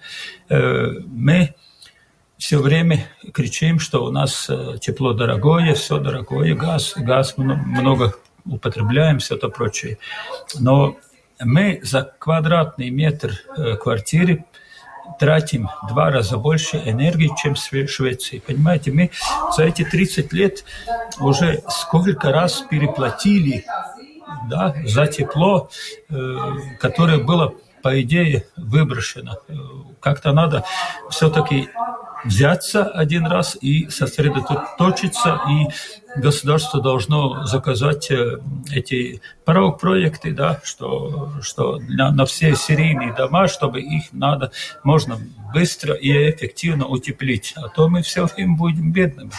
Мы 0.48 1.54
все 2.38 2.58
время 2.58 3.06
кричим, 3.34 3.80
что 3.80 4.04
у 4.04 4.10
нас 4.10 4.46
э, 4.48 4.78
тепло 4.80 5.12
дорогое, 5.12 5.74
все 5.74 5.98
дорогое, 5.98 6.54
газ, 6.54 6.94
газ 6.96 7.34
много 7.36 8.14
употребляем, 8.46 9.18
все 9.18 9.34
это 9.34 9.48
прочее. 9.48 9.98
Но 10.58 10.96
мы 11.40 11.80
за 11.82 12.14
квадратный 12.18 12.90
метр 12.90 13.32
э, 13.56 13.74
квартиры 13.74 14.44
тратим 15.18 15.68
два 15.88 16.10
раза 16.10 16.36
больше 16.38 16.76
энергии, 16.76 17.30
чем 17.36 17.54
в 17.54 17.58
Швеции. 17.58 18.38
Понимаете, 18.38 18.92
мы 18.92 19.10
за 19.56 19.64
эти 19.64 19.84
30 19.84 20.32
лет 20.32 20.64
уже 21.18 21.62
сколько 21.68 22.30
раз 22.30 22.62
переплатили 22.70 23.64
да, 24.48 24.74
за 24.84 25.06
тепло, 25.08 25.70
э, 26.08 26.36
которое 26.78 27.18
было, 27.18 27.54
по 27.82 28.00
идее, 28.00 28.46
выброшено. 28.56 29.38
Как-то 30.00 30.32
надо 30.32 30.64
все-таки 31.10 31.68
взяться 32.24 32.84
один 32.84 33.26
раз 33.26 33.56
и 33.60 33.88
сосредоточиться, 33.88 35.40
и 35.48 36.20
государство 36.20 36.80
должно 36.80 37.44
заказать 37.44 38.10
э, 38.10 38.38
эти 38.72 39.20
проекты, 39.44 40.32
да, 40.32 40.60
что, 40.64 41.32
что 41.42 41.78
для, 41.78 42.10
на 42.10 42.26
все 42.26 42.54
серийные 42.54 43.14
дома, 43.14 43.48
чтобы 43.48 43.80
их 43.80 44.12
надо, 44.12 44.52
можно 44.82 45.18
быстро 45.52 45.94
и 45.94 46.30
эффективно 46.30 46.86
утеплить, 46.86 47.54
а 47.56 47.68
то 47.68 47.88
мы 47.88 48.02
все 48.02 48.26
время 48.26 48.56
будем 48.56 48.92
бедными. 48.92 49.32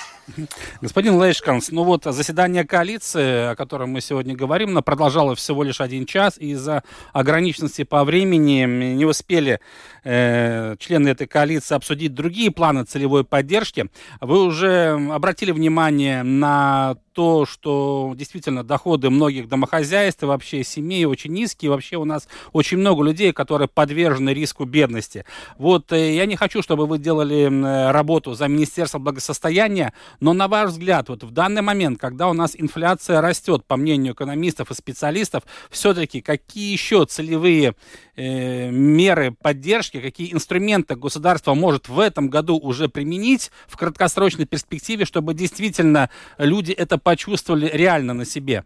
Господин 0.82 1.16
Лейшканс, 1.16 1.72
ну 1.72 1.84
вот 1.84 2.04
заседание 2.04 2.64
коалиции, 2.64 3.52
о 3.52 3.56
котором 3.56 3.92
мы 3.92 4.02
сегодня 4.02 4.36
говорим, 4.36 4.70
оно 4.70 4.82
продолжалось 4.82 5.40
всего 5.40 5.64
лишь 5.64 5.82
один 5.82 6.06
час, 6.06 6.38
и 6.38 6.52
из-за 6.52 6.84
ограниченности 7.14 7.84
по 7.84 8.04
времени 8.04 8.66
не 8.94 9.06
успели 9.06 9.60
э, 10.04 10.76
члены 10.80 11.10
этой 11.10 11.28
коалиции 11.28 11.76
обсудить 11.76 12.14
другие 12.14 12.52
планы 12.52 12.69
целевой 12.86 13.24
поддержки. 13.24 13.90
Вы 14.22 14.44
уже 14.44 14.92
обратили 15.12 15.52
внимание 15.52 16.24
на 16.24 16.98
то, 17.20 17.46
что 17.46 18.14
действительно 18.16 18.64
доходы 18.64 19.10
многих 19.10 19.50
домохозяйств 19.50 20.24
и 20.24 20.26
вообще 20.26 20.64
семей 20.64 21.04
очень 21.04 21.34
низкие. 21.34 21.70
Вообще 21.70 21.98
у 21.98 22.06
нас 22.06 22.30
очень 22.54 22.78
много 22.78 23.04
людей, 23.04 23.34
которые 23.34 23.68
подвержены 23.68 24.30
риску 24.30 24.64
бедности. 24.64 25.26
Вот 25.58 25.92
э, 25.92 26.16
я 26.16 26.26
не 26.26 26.38
хочу, 26.38 26.62
чтобы 26.62 26.86
вы 26.86 26.98
делали 26.98 27.92
работу 27.92 28.36
за 28.36 28.48
Министерство 28.48 29.00
благосостояния, 29.00 29.92
но 30.22 30.32
на 30.32 30.48
ваш 30.48 30.70
взгляд, 30.70 31.10
вот 31.10 31.26
в 31.26 31.32
данный 31.32 31.62
момент, 31.62 32.00
когда 32.00 32.30
у 32.30 32.34
нас 32.34 32.54
инфляция 32.56 33.20
растет, 33.20 33.66
по 33.66 33.76
мнению 33.76 34.14
экономистов 34.14 34.72
и 34.72 34.74
специалистов, 34.74 35.44
все-таки 35.70 36.22
какие 36.22 36.72
еще 36.72 37.06
целевые 37.06 37.76
э, 38.16 38.70
меры 38.70 39.32
поддержки, 39.32 40.00
какие 40.00 40.32
инструменты 40.32 40.96
государство 40.96 41.54
может 41.54 41.90
в 41.90 42.00
этом 42.00 42.30
году 42.30 42.58
уже 42.58 42.88
применить 42.88 43.52
в 43.68 43.76
краткосрочной 43.76 44.46
перспективе, 44.46 45.04
чтобы 45.04 45.34
действительно 45.34 46.10
люди 46.38 46.72
это 46.72 46.98
почувствовали 47.10 47.68
реально 47.74 48.14
на 48.14 48.24
себе? 48.26 48.64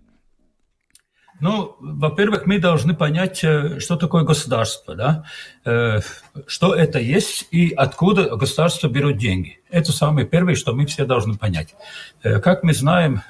Ну, 1.39 1.77
во-первых, 1.79 2.45
мы 2.45 2.59
должны 2.59 2.93
понять, 2.93 3.41
э, 3.43 3.79
что 3.79 3.95
такое 3.95 4.23
государство, 4.23 4.95
да? 4.95 5.23
Э, 5.65 6.01
что 6.45 6.75
это 6.75 6.99
есть 6.99 7.47
и 7.51 7.73
откуда 7.73 8.35
государство 8.35 8.89
берет 8.89 9.17
деньги. 9.17 9.61
Это 9.69 9.93
самое 9.93 10.27
первое, 10.27 10.55
что 10.55 10.73
мы 10.73 10.85
все 10.85 11.05
должны 11.05 11.37
понять. 11.37 11.73
Э, 12.21 12.39
как 12.39 12.63
мы 12.63 12.73
знаем, 12.73 13.21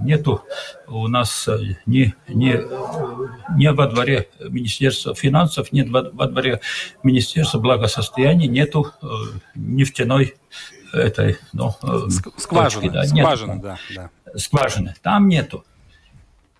нету 0.00 0.42
у 0.86 1.08
нас 1.08 1.48
ни, 1.86 2.14
ни, 2.28 2.60
ни 3.58 3.68
во 3.68 3.86
дворе 3.86 4.28
Министерства 4.38 5.14
финансов, 5.14 5.72
ни 5.72 5.82
во 5.82 6.26
дворе 6.26 6.60
Министерства 7.02 7.58
благосостояния 7.58 8.48
нету 8.48 8.92
нефтяной 9.54 10.34
этой, 10.92 11.38
ну, 11.52 11.74
скважины, 12.38 12.90
точки, 12.90 12.94
да, 12.94 13.04
скважины, 13.04 13.60
да, 13.60 13.78
да. 13.94 14.10
Скважины. 14.36 14.94
Там 15.02 15.28
нету 15.28 15.64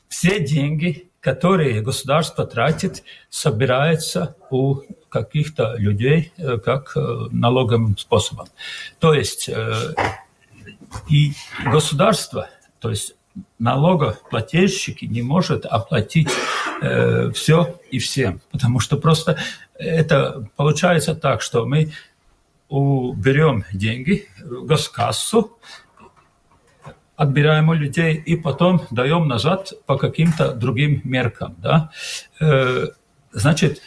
все 0.08 0.40
деньги, 0.40 1.08
которые 1.20 1.80
государство 1.82 2.46
тратит, 2.46 3.02
собираются 3.28 4.36
у 4.50 4.80
каких-то 5.08 5.74
людей 5.76 6.32
э, 6.36 6.58
как 6.58 6.92
э, 6.96 7.00
налоговым 7.30 7.96
способом. 7.96 8.48
То 8.98 9.14
есть 9.14 9.48
э, 9.48 9.94
и 11.08 11.32
государство, 11.64 12.48
то 12.80 12.90
есть 12.90 13.14
налогоплательщики 13.58 15.04
не 15.04 15.22
может 15.22 15.64
оплатить 15.64 16.28
все 17.34 17.78
и 17.90 17.98
всем, 17.98 18.40
потому 18.50 18.80
что 18.80 18.96
просто 18.96 19.38
это 19.74 20.48
получается 20.56 21.14
так, 21.14 21.42
что 21.42 21.64
мы 21.64 21.92
уберем 22.68 23.64
деньги 23.72 24.28
в 24.40 24.64
госкассу, 24.64 25.56
отбираем 27.18 27.68
у 27.68 27.74
людей 27.74 28.14
и 28.14 28.36
потом 28.36 28.80
даем 28.92 29.26
назад 29.26 29.72
по 29.86 29.98
каким-то 29.98 30.52
другим 30.52 31.00
меркам. 31.02 31.56
Да? 31.58 31.90
Э, 32.40 32.86
значит, 33.32 33.82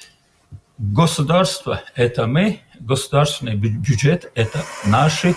государство– 0.77 1.81
это 1.95 2.27
мы, 2.27 2.59
государственный 2.79 3.55
бюджет– 3.55 4.29
это 4.35 4.59
наши 4.85 5.29
э, 5.29 5.33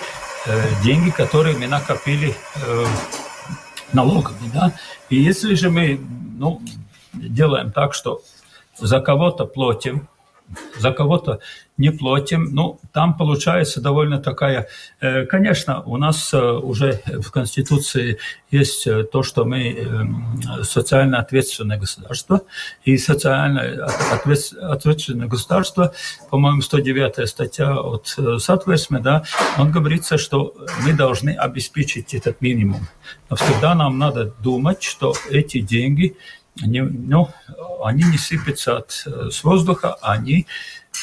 деньги, 0.82 1.10
которые 1.10 1.56
мы 1.56 1.68
накопили 1.68 2.34
э, 2.56 2.84
налогами. 3.92 4.50
Да? 4.52 4.72
И 5.08 5.16
если 5.16 5.54
же 5.54 5.70
мы 5.70 6.00
ну, 6.36 6.60
делаем 7.12 7.70
так, 7.70 7.94
что 7.94 8.22
за 8.76 9.00
кого-то 9.00 9.46
платим, 9.46 10.08
за 10.78 10.92
кого-то 10.92 11.40
не 11.76 11.90
платим. 11.90 12.54
Ну, 12.54 12.78
там 12.92 13.16
получается 13.16 13.80
довольно 13.80 14.18
такая... 14.18 14.68
Э, 15.00 15.26
конечно, 15.26 15.82
у 15.82 15.96
нас 15.96 16.32
э, 16.32 16.38
уже 16.38 17.00
в 17.06 17.30
Конституции 17.30 18.18
есть 18.50 18.86
э, 18.86 19.04
то, 19.04 19.22
что 19.22 19.44
мы 19.44 20.24
социально 20.62 21.18
ответственное 21.18 21.78
государство. 21.78 22.42
И 22.84 22.96
социально 22.96 23.86
ответственное 24.62 25.26
государство, 25.26 25.92
по-моему, 26.30 26.60
109 26.60 27.28
статья 27.28 27.76
от 27.76 28.06
Сатвесме, 28.38 29.00
да, 29.00 29.24
он 29.58 29.72
говорится, 29.72 30.18
что 30.18 30.54
мы 30.84 30.92
должны 30.92 31.30
обеспечить 31.30 32.14
этот 32.14 32.40
минимум. 32.40 32.86
Но 33.30 33.36
всегда 33.36 33.74
нам 33.74 33.98
надо 33.98 34.26
думать, 34.26 34.82
что 34.82 35.14
эти 35.30 35.60
деньги 35.60 36.16
они, 36.62 36.80
ну, 36.80 37.30
они 37.82 38.04
не 38.04 38.18
сыпятся 38.18 38.78
от, 38.78 38.90
с 39.30 39.42
воздуха, 39.44 39.94
они 40.02 40.46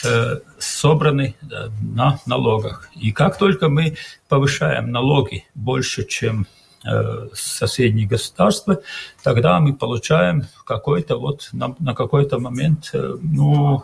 Э, 0.03 0.39
собраны 0.57 1.35
на 1.81 2.19
налогах. 2.25 2.89
И 2.95 3.11
как 3.11 3.37
только 3.37 3.69
мы 3.69 3.97
повышаем 4.29 4.91
налоги 4.91 5.45
больше, 5.53 6.05
чем 6.05 6.47
э, 6.85 7.27
соседние 7.33 8.07
государства, 8.07 8.81
тогда 9.21 9.59
мы 9.59 9.75
получаем 9.75 10.43
какой-то 10.65 11.17
вот 11.17 11.49
на, 11.51 11.75
на 11.79 11.93
какой-то 11.93 12.39
момент, 12.39 12.89
э, 12.93 13.17
ну, 13.21 13.83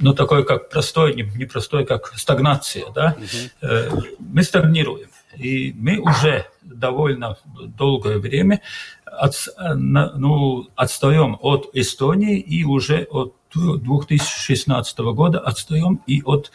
ну, 0.00 0.14
такой 0.14 0.44
как 0.44 0.68
простой, 0.68 1.14
не, 1.14 1.22
не 1.36 1.44
простой, 1.44 1.84
как 1.84 2.12
стагнация, 2.16 2.90
да, 2.92 3.16
угу. 3.16 4.02
мы 4.18 4.42
стагнируем. 4.42 5.10
И 5.36 5.72
мы 5.76 5.98
уже 5.98 6.46
довольно 6.62 7.38
долгое 7.76 8.18
время 8.18 8.60
от, 9.04 9.34
ну, 9.56 10.68
отстаем 10.74 11.38
от 11.40 11.70
Эстонии 11.72 12.38
и 12.38 12.64
уже 12.64 13.06
от 13.10 13.34
2016 13.54 14.98
года 14.98 15.38
отстаем 15.38 16.00
и 16.06 16.22
от 16.24 16.50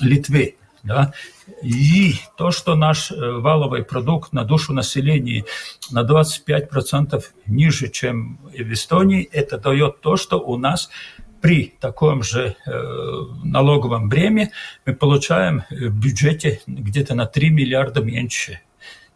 Литвы. 0.00 0.56
Да? 0.82 1.12
И 1.62 2.14
то, 2.36 2.52
что 2.52 2.76
наш 2.76 3.10
э, 3.10 3.16
валовый 3.16 3.82
продукт 3.82 4.32
на 4.32 4.44
душу 4.44 4.72
населения 4.72 5.44
на 5.90 6.04
25% 6.04 7.24
ниже, 7.46 7.88
чем 7.88 8.38
в 8.52 8.72
Эстонии, 8.72 9.28
это 9.32 9.58
дает 9.58 10.00
то, 10.00 10.16
что 10.16 10.38
у 10.38 10.56
нас 10.56 10.88
при 11.46 11.74
таком 11.78 12.24
же 12.24 12.56
э, 12.66 12.72
налоговом 13.44 14.08
бреме 14.08 14.50
мы 14.84 14.94
получаем 14.94 15.62
в 15.70 15.90
бюджете 15.90 16.60
где-то 16.66 17.14
на 17.14 17.26
3 17.26 17.50
миллиарда 17.50 18.02
меньше 18.02 18.60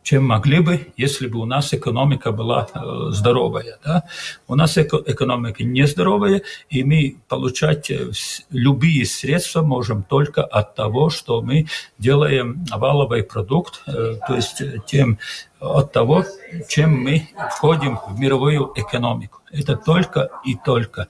чем 0.03 0.25
могли 0.25 0.61
бы, 0.61 0.93
если 0.97 1.27
бы 1.27 1.38
у 1.38 1.45
нас 1.45 1.75
экономика 1.75 2.33
была 2.33 2.69
э, 2.75 3.11
здоровая. 3.11 3.79
Да? 3.85 4.05
У 4.49 4.55
нас 4.55 4.79
эко 4.79 5.03
экономика 5.07 5.62
нездоровая, 5.62 6.43
и 6.69 6.85
мы 6.85 7.16
получать 7.29 7.90
э, 7.90 8.11
любые 8.51 9.05
средства 9.05 9.62
можем 9.62 10.03
только 10.03 10.43
от 10.43 10.75
того, 10.75 11.11
что 11.11 11.43
мы 11.43 11.66
делаем 11.99 12.64
валовый 12.73 13.23
продукт, 13.23 13.83
э, 13.87 14.16
то 14.27 14.35
есть 14.35 14.62
тем 14.87 15.19
от 15.61 15.92
того, 15.92 16.25
чем 16.68 17.03
мы 17.03 17.29
входим 17.57 17.99
в 18.09 18.18
мировую 18.18 18.73
экономику. 18.77 19.40
Это 19.53 19.77
только 19.77 20.31
и 20.44 20.57
только. 20.57 21.09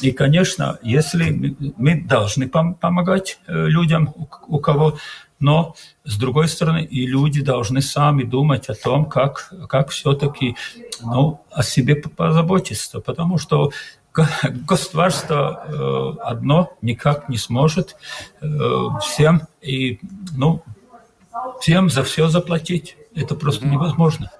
И, 0.00 0.12
конечно, 0.12 0.78
если 0.82 1.54
мы, 1.76 2.00
должны 2.00 2.48
пом 2.48 2.74
помогать 2.74 3.40
людям, 3.46 4.12
у, 4.16 4.26
у 4.56 4.58
кого 4.58 4.96
но, 5.40 5.74
с 6.04 6.18
другой 6.18 6.48
стороны, 6.48 6.84
и 6.84 7.06
люди 7.06 7.40
должны 7.40 7.80
сами 7.80 8.24
думать 8.24 8.68
о 8.68 8.74
том, 8.74 9.06
как, 9.06 9.52
как 9.70 9.88
все-таки 9.88 10.54
ну, 11.00 11.40
о 11.50 11.62
себе 11.62 11.96
позаботиться, 11.96 13.00
потому 13.00 13.38
что 13.38 13.72
государство 14.68 15.64
э, 15.66 16.22
одно 16.22 16.72
никак 16.82 17.28
не 17.28 17.38
сможет 17.38 17.96
э, 18.40 18.46
всем 19.02 19.42
и 19.62 19.98
ну 20.36 20.62
всем 21.60 21.88
за 21.88 22.02
все 22.02 22.28
заплатить. 22.28 22.96
Это 23.14 23.34
просто 23.34 23.66
невозможно. 23.66 24.30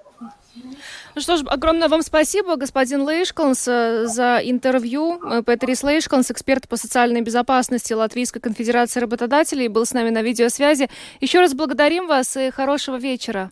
Ну 1.17 1.21
что 1.21 1.37
ж, 1.37 1.43
огромное 1.47 1.89
вам 1.89 2.03
спасибо, 2.03 2.57
господин 2.57 3.03
Лейшкалнс, 3.03 3.69
э, 3.69 4.07
за 4.07 4.41
интервью. 4.43 5.21
Э, 5.23 5.43
Петрис 5.43 5.83
Лейшкалнс, 5.83 6.31
эксперт 6.31 6.69
по 6.69 6.77
социальной 6.77 7.21
безопасности 7.21 7.93
Латвийской 7.93 8.41
конфедерации 8.41 9.01
работодателей, 9.01 9.67
был 9.69 9.85
с 9.85 9.93
нами 9.93 10.11
на 10.11 10.23
видеосвязи. 10.23 10.89
Еще 11.21 11.41
раз 11.41 11.55
благодарим 11.55 12.07
вас 12.07 12.37
и 12.37 12.51
хорошего 12.51 12.97
вечера. 12.97 13.51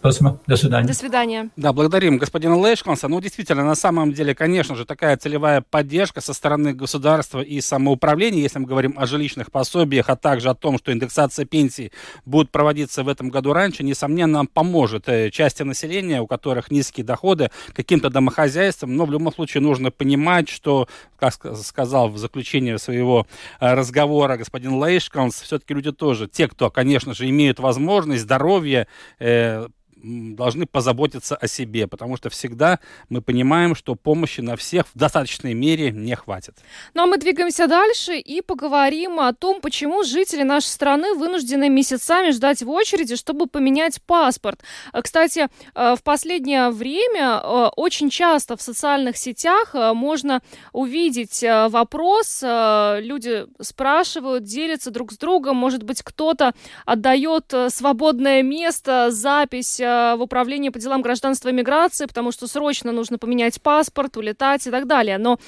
Спасибо. 0.00 0.38
До 0.46 0.56
свидания. 0.56 0.86
До 0.86 0.94
свидания. 0.94 1.50
Да, 1.56 1.72
благодарим 1.72 2.16
господина 2.16 2.54
Лешкланса. 2.54 3.08
Ну, 3.08 3.20
действительно, 3.20 3.64
на 3.64 3.74
самом 3.74 4.12
деле, 4.12 4.34
конечно 4.34 4.74
же, 4.74 4.86
такая 4.86 5.16
целевая 5.16 5.60
поддержка 5.60 6.22
со 6.22 6.32
стороны 6.32 6.72
государства 6.72 7.40
и 7.40 7.60
самоуправления, 7.60 8.40
если 8.40 8.58
мы 8.58 8.66
говорим 8.66 8.94
о 8.96 9.06
жилищных 9.06 9.52
пособиях, 9.52 10.08
а 10.08 10.16
также 10.16 10.48
о 10.48 10.54
том, 10.54 10.78
что 10.78 10.92
индексация 10.92 11.44
пенсий 11.44 11.92
будет 12.24 12.50
проводиться 12.50 13.02
в 13.02 13.08
этом 13.08 13.28
году 13.28 13.52
раньше, 13.52 13.82
несомненно, 13.82 14.46
поможет 14.46 15.08
э, 15.08 15.30
части 15.30 15.62
населения, 15.62 16.22
у 16.22 16.26
которых 16.26 16.70
низкие 16.70 17.04
доходы, 17.04 17.50
каким-то 17.74 18.08
домохозяйствам. 18.08 18.96
Но 18.96 19.04
в 19.04 19.10
любом 19.10 19.32
случае 19.34 19.62
нужно 19.62 19.90
понимать, 19.90 20.48
что, 20.48 20.88
как 21.18 21.34
сказал 21.62 22.08
в 22.08 22.16
заключении 22.16 22.76
своего 22.76 23.26
э, 23.60 23.74
разговора 23.74 24.38
господин 24.38 24.82
Лейшканс, 24.82 25.42
все-таки 25.42 25.74
люди 25.74 25.92
тоже, 25.92 26.26
те, 26.26 26.48
кто, 26.48 26.70
конечно 26.70 27.12
же, 27.12 27.28
имеют 27.28 27.58
возможность, 27.58 28.22
здоровье, 28.22 28.86
э, 29.18 29.68
должны 30.02 30.66
позаботиться 30.66 31.36
о 31.36 31.46
себе, 31.46 31.86
потому 31.86 32.16
что 32.16 32.30
всегда 32.30 32.80
мы 33.08 33.22
понимаем, 33.22 33.74
что 33.74 33.94
помощи 33.94 34.40
на 34.40 34.56
всех 34.56 34.86
в 34.94 34.98
достаточной 34.98 35.54
мере 35.54 35.90
не 35.90 36.14
хватит. 36.16 36.56
Ну 36.94 37.02
а 37.02 37.06
мы 37.06 37.18
двигаемся 37.18 37.66
дальше 37.66 38.16
и 38.16 38.40
поговорим 38.40 39.20
о 39.20 39.32
том, 39.32 39.60
почему 39.60 40.04
жители 40.04 40.42
нашей 40.42 40.68
страны 40.68 41.14
вынуждены 41.14 41.68
месяцами 41.68 42.30
ждать 42.30 42.62
в 42.62 42.70
очереди, 42.70 43.16
чтобы 43.16 43.46
поменять 43.46 44.02
паспорт. 44.02 44.60
Э, 44.92 45.02
кстати, 45.02 45.48
э, 45.74 45.94
в 45.96 46.02
последнее 46.02 46.70
время 46.70 47.40
э, 47.42 47.68
очень 47.76 48.10
часто 48.10 48.56
в 48.56 48.62
социальных 48.62 49.16
сетях 49.16 49.74
можно 49.74 50.40
увидеть 50.72 51.42
вопрос, 51.42 52.42
люди 52.42 53.46
спрашивают, 53.60 54.44
делятся 54.44 54.90
друг 54.90 55.12
с 55.12 55.18
другом, 55.18 55.56
может 55.56 55.82
быть, 55.82 56.02
кто-то 56.02 56.54
отдает 56.84 57.52
свободное 57.68 58.42
место, 58.42 59.10
запись 59.10 59.80
в 60.16 60.18
управлении 60.20 60.68
по 60.68 60.78
делам 60.78 61.02
гражданства 61.02 61.48
и 61.48 61.52
миграции, 61.52 62.06
потому 62.06 62.32
что 62.32 62.46
срочно 62.46 62.92
нужно 62.92 63.18
поменять 63.18 63.60
паспорт, 63.62 64.16
улетать 64.16 64.66
и 64.66 64.70
так 64.70 64.86
далее. 64.86 65.18
Но 65.18 65.38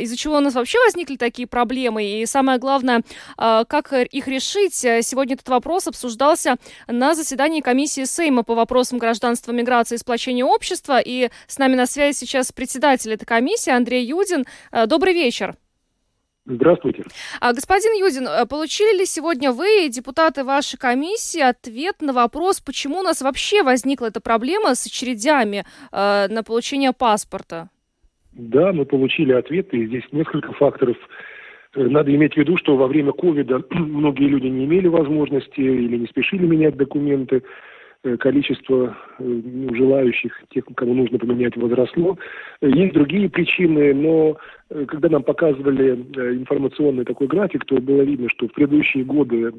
из-за 0.00 0.16
чего 0.16 0.36
у 0.36 0.40
нас 0.40 0.54
вообще 0.54 0.78
возникли 0.84 1.16
такие 1.16 1.46
проблемы? 1.46 2.04
И 2.04 2.26
самое 2.26 2.58
главное, 2.58 3.02
как 3.36 3.92
их 3.92 4.28
решить? 4.28 4.74
Сегодня 4.74 5.34
этот 5.34 5.48
вопрос 5.48 5.86
обсуждался 5.86 6.56
на 6.86 7.14
заседании 7.14 7.60
комиссии 7.60 8.04
Сейма 8.04 8.42
по 8.42 8.54
вопросам 8.54 8.98
гражданства, 8.98 9.52
миграции 9.52 9.96
и 9.96 9.98
сплочения 9.98 10.44
общества. 10.44 11.00
И 11.00 11.30
с 11.46 11.58
нами 11.58 11.74
на 11.74 11.86
связи 11.86 12.16
сейчас 12.16 12.52
председатель 12.52 13.12
этой 13.12 13.26
комиссии 13.26 13.70
Андрей 13.70 14.04
Юдин. 14.04 14.46
Э, 14.72 14.86
добрый 14.86 15.14
вечер. 15.14 15.56
Здравствуйте. 16.50 17.04
А, 17.40 17.52
господин 17.52 17.92
Юдин, 17.92 18.26
э, 18.26 18.46
получили 18.46 19.00
ли 19.00 19.04
сегодня 19.04 19.52
вы, 19.52 19.88
депутаты 19.90 20.44
вашей 20.44 20.78
комиссии, 20.78 21.42
ответ 21.42 21.96
на 22.00 22.14
вопрос, 22.14 22.62
почему 22.62 23.00
у 23.00 23.02
нас 23.02 23.20
вообще 23.20 23.62
возникла 23.62 24.06
эта 24.06 24.22
проблема 24.22 24.74
с 24.74 24.86
очередями 24.86 25.64
э, 25.92 26.26
на 26.28 26.42
получение 26.42 26.92
паспорта? 26.98 27.68
Да, 28.32 28.72
мы 28.72 28.86
получили 28.86 29.32
ответ, 29.32 29.74
и 29.74 29.86
здесь 29.86 30.04
несколько 30.10 30.52
факторов. 30.54 30.96
Э, 31.74 31.82
надо 31.82 32.14
иметь 32.14 32.32
в 32.32 32.36
виду, 32.38 32.56
что 32.56 32.78
во 32.78 32.86
время 32.86 33.12
ковида 33.12 33.64
многие 33.70 34.28
люди 34.28 34.46
не 34.46 34.64
имели 34.64 34.88
возможности 34.88 35.60
или 35.60 35.98
не 35.98 36.06
спешили 36.06 36.46
менять 36.46 36.76
документы. 36.76 37.42
Э, 38.04 38.16
количество 38.16 38.96
э, 39.18 39.24
ну, 39.24 39.74
желающих, 39.74 40.32
тех, 40.50 40.64
кому 40.76 40.94
нужно 40.94 41.18
поменять, 41.18 41.56
возросло. 41.56 42.16
Есть 42.60 42.94
другие 42.94 43.28
причины, 43.28 43.92
но 43.92 44.36
когда 44.86 45.08
нам 45.08 45.24
показывали 45.24 45.94
информационный 46.36 47.04
такой 47.04 47.26
график, 47.26 47.64
то 47.64 47.80
было 47.80 48.02
видно, 48.02 48.28
что 48.28 48.46
в 48.46 48.52
предыдущие 48.52 49.02
годы 49.02 49.52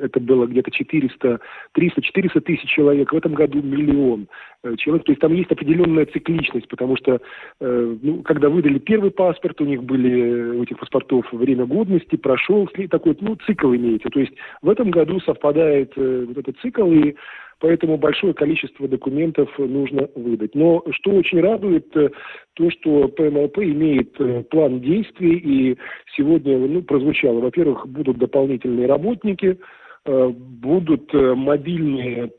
это 0.00 0.20
было 0.20 0.46
где-то 0.46 0.70
400, 0.70 1.40
300-400 1.76 2.40
тысяч 2.40 2.68
человек, 2.68 3.12
в 3.12 3.16
этом 3.16 3.34
году 3.34 3.62
миллион 3.62 4.28
э, 4.62 4.74
человек. 4.76 5.04
То 5.04 5.12
есть 5.12 5.20
там 5.20 5.32
есть 5.32 5.50
определенная 5.50 6.06
цикличность, 6.06 6.68
потому 6.68 6.96
что 6.96 7.20
э, 7.60 7.96
ну, 8.02 8.22
когда 8.22 8.48
выдали 8.48 8.78
первый 8.78 9.10
паспорт, 9.10 9.60
у 9.60 9.64
них 9.64 9.82
были 9.82 10.56
у 10.58 10.62
этих 10.62 10.78
паспортов 10.78 11.32
время 11.32 11.66
годности, 11.66 12.16
прошел 12.16 12.68
такой, 12.90 13.16
ну, 13.20 13.36
цикл 13.46 13.74
имеется. 13.74 14.08
То 14.10 14.20
есть 14.20 14.32
в 14.62 14.68
этом 14.68 14.90
году 14.90 15.20
совпадает 15.20 15.92
э, 15.96 16.24
вот 16.26 16.38
этот 16.38 16.58
цикл, 16.60 16.90
и 16.90 17.14
поэтому 17.60 17.96
большое 17.96 18.34
количество 18.34 18.88
документов 18.88 19.48
нужно 19.58 20.08
выдать. 20.14 20.54
Но 20.54 20.84
что 20.90 21.12
очень 21.12 21.40
радует, 21.40 21.96
э, 21.96 22.10
то, 22.54 22.70
что 22.70 23.08
ПМЛП 23.08 23.58
имеет 23.58 24.20
э, 24.20 24.42
план 24.50 24.80
действий, 24.80 25.36
и 25.36 25.78
сегодня 26.16 26.58
ну, 26.58 26.82
прозвучало, 26.82 27.40
во-первых, 27.40 27.86
будут 27.86 28.18
дополнительные 28.18 28.86
работники, 28.86 29.58
Э, 29.58 29.58
будут 30.06 31.14
э, 31.14 31.34
мобильные 31.34 32.30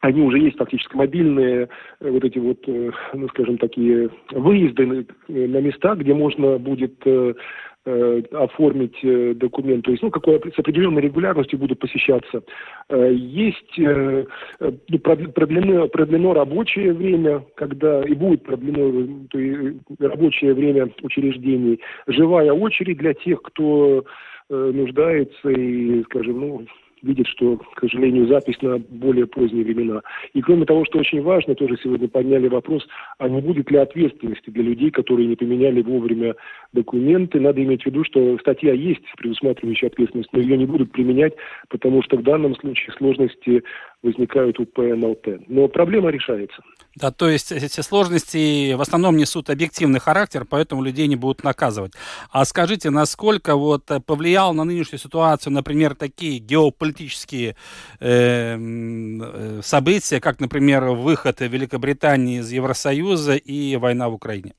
они 0.00 0.22
уже 0.22 0.38
есть 0.38 0.56
фактически 0.56 0.94
мобильные 0.94 1.68
э, 2.00 2.10
вот 2.10 2.22
эти 2.22 2.38
вот, 2.38 2.64
ну, 2.66 3.28
скажем, 3.30 3.58
такие 3.58 4.10
выезды 4.30 5.06
на 5.26 5.60
места, 5.60 5.96
где 5.96 6.14
можно 6.14 6.58
будет 6.58 7.02
оформить 7.84 9.38
документ, 9.38 9.86
то 9.86 9.90
есть, 9.90 10.02
ну, 10.02 10.10
какой 10.10 10.38
с 10.54 10.58
определенной 10.58 11.00
регулярностью 11.00 11.58
будут 11.58 11.78
посещаться. 11.78 12.42
Есть 12.90 13.78
ну, 13.78 14.98
продлено, 14.98 15.88
продлено 15.88 16.34
рабочее 16.34 16.92
время, 16.92 17.46
когда 17.56 18.02
и 18.02 18.12
будет 18.12 18.42
продлено 18.42 19.26
то 19.30 19.38
есть, 19.38 19.78
рабочее 20.00 20.52
время 20.52 20.90
учреждений, 21.00 21.80
живая 22.06 22.52
очередь 22.52 22.98
для 22.98 23.14
тех, 23.14 23.40
кто 23.40 24.04
Э, 24.04 24.37
нуждается 24.48 25.50
и, 25.50 26.02
скажем, 26.04 26.40
ну, 26.40 26.66
видит, 27.02 27.26
что, 27.28 27.56
к 27.56 27.80
сожалению, 27.80 28.26
запись 28.26 28.60
на 28.62 28.78
более 28.78 29.26
поздние 29.26 29.64
времена. 29.64 30.02
И 30.34 30.40
кроме 30.40 30.64
того, 30.64 30.84
что 30.84 30.98
очень 30.98 31.22
важно, 31.22 31.54
тоже 31.54 31.76
сегодня 31.82 32.08
подняли 32.08 32.48
вопрос, 32.48 32.86
а 33.18 33.28
не 33.28 33.40
будет 33.40 33.70
ли 33.70 33.78
ответственности 33.78 34.50
для 34.50 34.64
людей, 34.64 34.90
которые 34.90 35.28
не 35.28 35.36
поменяли 35.36 35.82
вовремя 35.82 36.34
документы. 36.72 37.40
Надо 37.40 37.62
иметь 37.62 37.82
в 37.82 37.86
виду, 37.86 38.04
что 38.04 38.38
статья 38.38 38.72
есть, 38.72 39.02
предусматривающая 39.16 39.88
ответственность, 39.88 40.32
но 40.32 40.40
ее 40.40 40.56
не 40.56 40.66
будут 40.66 40.92
применять, 40.92 41.34
потому 41.68 42.02
что 42.02 42.16
в 42.16 42.22
данном 42.22 42.54
случае 42.56 42.94
сложности 42.96 43.62
возникают 44.02 44.60
у 44.60 44.66
ПНЛТ. 44.66 45.48
Но 45.48 45.68
проблема 45.68 46.10
решается. 46.10 46.62
Да, 46.94 47.10
то 47.10 47.28
есть 47.28 47.52
эти 47.52 47.80
сложности 47.80 48.72
в 48.74 48.80
основном 48.80 49.16
несут 49.16 49.50
объективный 49.50 50.00
характер, 50.00 50.44
поэтому 50.48 50.82
людей 50.82 51.06
не 51.06 51.16
будут 51.16 51.44
наказывать. 51.44 51.92
А 52.30 52.44
скажите, 52.44 52.90
насколько 52.90 53.56
вот 53.56 53.84
повлиял 54.06 54.54
на 54.54 54.64
нынешнюю 54.64 54.98
ситуацию, 54.98 55.52
например, 55.52 55.94
такие 55.94 56.38
геополитические 56.38 57.56
э, 58.00 58.56
э, 58.58 59.60
события, 59.62 60.20
как, 60.20 60.40
например, 60.40 60.84
выход 60.90 61.40
Великобритании 61.40 62.38
из 62.38 62.50
Евросоюза 62.52 63.36
и 63.36 63.76
война 63.76 64.08
в 64.08 64.14
Украине? 64.14 64.54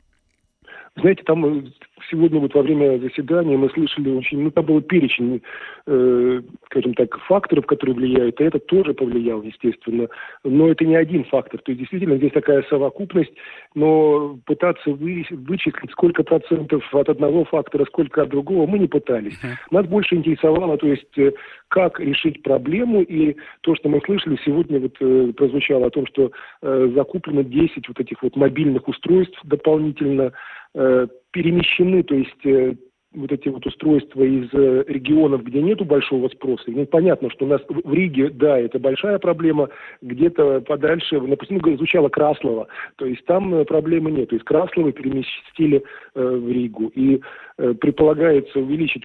Знаете, 0.99 1.23
там 1.23 1.45
э, 1.45 1.63
сегодня 2.09 2.39
вот 2.39 2.53
во 2.53 2.62
время 2.62 2.99
заседания 2.99 3.57
мы 3.57 3.69
слышали 3.69 4.09
очень, 4.09 4.41
ну 4.41 4.51
там 4.51 4.65
был 4.65 4.81
перечень, 4.81 5.41
э, 5.88 6.41
скажем 6.65 6.93
так, 6.93 7.17
факторов, 7.25 7.65
которые 7.65 7.95
влияют, 7.95 8.39
и 8.39 8.43
это 8.43 8.59
тоже 8.59 8.93
повлиял, 8.93 9.41
естественно. 9.41 10.07
Но 10.43 10.69
это 10.69 10.85
не 10.85 10.95
один 10.95 11.23
фактор. 11.25 11.62
То 11.62 11.71
есть 11.71 11.79
действительно 11.79 12.17
здесь 12.17 12.31
такая 12.31 12.63
совокупность, 12.69 13.33
но 13.75 14.38
пытаться 14.45 14.91
вы, 14.91 15.25
вычислить, 15.29 15.91
сколько 15.91 16.23
процентов 16.23 16.83
от 16.93 17.09
одного 17.09 17.45
фактора, 17.45 17.85
сколько 17.85 18.23
от 18.23 18.29
другого, 18.29 18.67
мы 18.67 18.79
не 18.79 18.88
пытались. 18.88 19.39
Нас 19.71 19.85
больше 19.85 20.15
интересовало, 20.15 20.77
то 20.77 20.88
есть 20.88 21.17
э, 21.17 21.31
как 21.69 21.99
решить 21.99 22.43
проблему, 22.43 23.01
и 23.01 23.36
то, 23.62 23.75
что 23.75 23.89
мы 23.89 24.01
слышали 24.05 24.38
сегодня, 24.43 24.79
вот 24.79 24.95
э, 24.99 25.34
прозвучало 25.36 25.88
о 25.88 25.91
том, 25.91 26.05
что 26.08 26.32
э, 26.62 26.91
закуплено 26.95 27.43
10 27.43 27.88
вот 27.88 27.99
этих 27.99 28.21
вот 28.21 28.36
мобильных 28.36 28.88
устройств 28.88 29.39
дополнительно, 29.43 30.34
э, 30.73 31.08
перемещены, 31.32 32.03
то 32.03 32.15
есть 32.15 32.45
э, 32.45 32.75
вот 33.13 33.32
эти 33.32 33.49
вот 33.49 33.65
устройства 33.65 34.23
из 34.23 34.49
э, 34.53 34.84
регионов, 34.88 35.43
где 35.43 35.62
нету 35.62 35.84
большого 35.84 36.27
спроса. 36.29 36.65
Ну, 36.67 36.86
понятно, 36.86 37.29
что 37.32 37.45
у 37.45 37.47
нас 37.47 37.62
в 37.67 37.93
Риге, 37.93 38.29
да, 38.29 38.60
это 38.60 38.77
большая 38.77 39.17
проблема, 39.17 39.69
где-то 40.01 40.62
подальше, 40.62 41.19
допустим, 41.19 41.60
звучало 41.77 42.10
Краслова, 42.10 42.67
то 42.97 43.05
есть 43.05 43.25
там 43.25 43.53
э, 43.55 43.65
проблемы 43.65 44.12
нет. 44.12 44.29
То 44.29 44.36
есть 44.36 44.45
Краслова 44.45 44.91
переместили 44.91 45.84
э, 46.13 46.21
в 46.21 46.51
Ригу. 46.51 46.91
И 46.95 47.21
э, 47.58 47.73
предполагается 47.73 48.60
увеличить, 48.60 49.03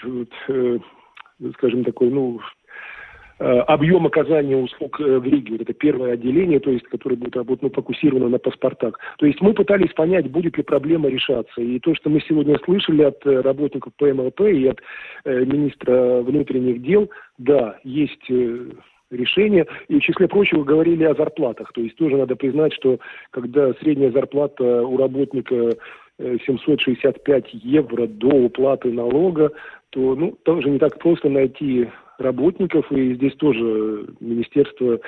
э, 0.49 0.79
скажем, 1.55 1.85
такой, 1.85 2.11
ну, 2.11 2.41
Э, 3.41 3.61
объем 3.61 4.07
оказания 4.07 4.57
услуг 4.57 5.01
э, 5.01 5.19
в 5.19 5.25
Риге. 5.25 5.53
Вот 5.53 5.63
это 5.63 5.73
первое 5.73 6.13
отделение, 6.13 6.61
то 6.61 6.71
есть, 6.71 6.85
которое 6.85 7.17
будет 7.17 7.35
работать 7.35 7.63
ну, 7.63 7.71
фокусировано 7.71 8.29
на 8.29 8.39
паспортах. 8.39 8.99
То 9.19 9.27
есть 9.27 9.41
мы 9.41 9.55
пытались 9.55 9.93
понять, 9.93 10.31
будет 10.31 10.57
ли 10.57 10.63
проблема 10.63 11.09
решаться. 11.09 11.61
И 11.61 11.81
то, 11.81 11.95
что 11.97 12.11
мы 12.11 12.21
сегодня 12.21 12.57
слышали 12.65 13.03
от 13.03 13.27
э, 13.27 13.41
работников 13.41 13.93
ПМЛП 13.97 14.41
и 14.43 14.69
от 14.69 14.81
э, 15.25 15.45
министра 15.45 16.23
внутренних 16.23 16.81
дел, 16.83 17.11
да, 17.37 17.77
есть 17.83 18.31
э, 18.31 18.71
решение. 19.11 19.67
И 19.89 19.99
в 19.99 20.03
числе 20.03 20.29
прочего 20.29 20.63
говорили 20.63 21.03
о 21.03 21.17
зарплатах. 21.17 21.73
То 21.73 21.81
есть 21.81 21.97
тоже 21.97 22.17
надо 22.17 22.37
признать, 22.37 22.73
что 22.73 23.01
когда 23.33 23.73
средняя 23.75 24.13
зарплата 24.13 24.85
у 24.87 24.97
работника 24.97 25.73
765 26.19 27.47
евро 27.53 28.07
до 28.07 28.29
уплаты 28.29 28.93
налога, 28.93 29.51
то 29.91 30.15
ну, 30.15 30.37
тоже 30.45 30.71
не 30.71 30.79
так 30.79 30.99
просто 30.99 31.29
найти 31.29 31.89
работников, 32.19 32.91
и 32.93 33.15
здесь 33.15 33.35
тоже 33.35 34.07
министерство 34.21 35.01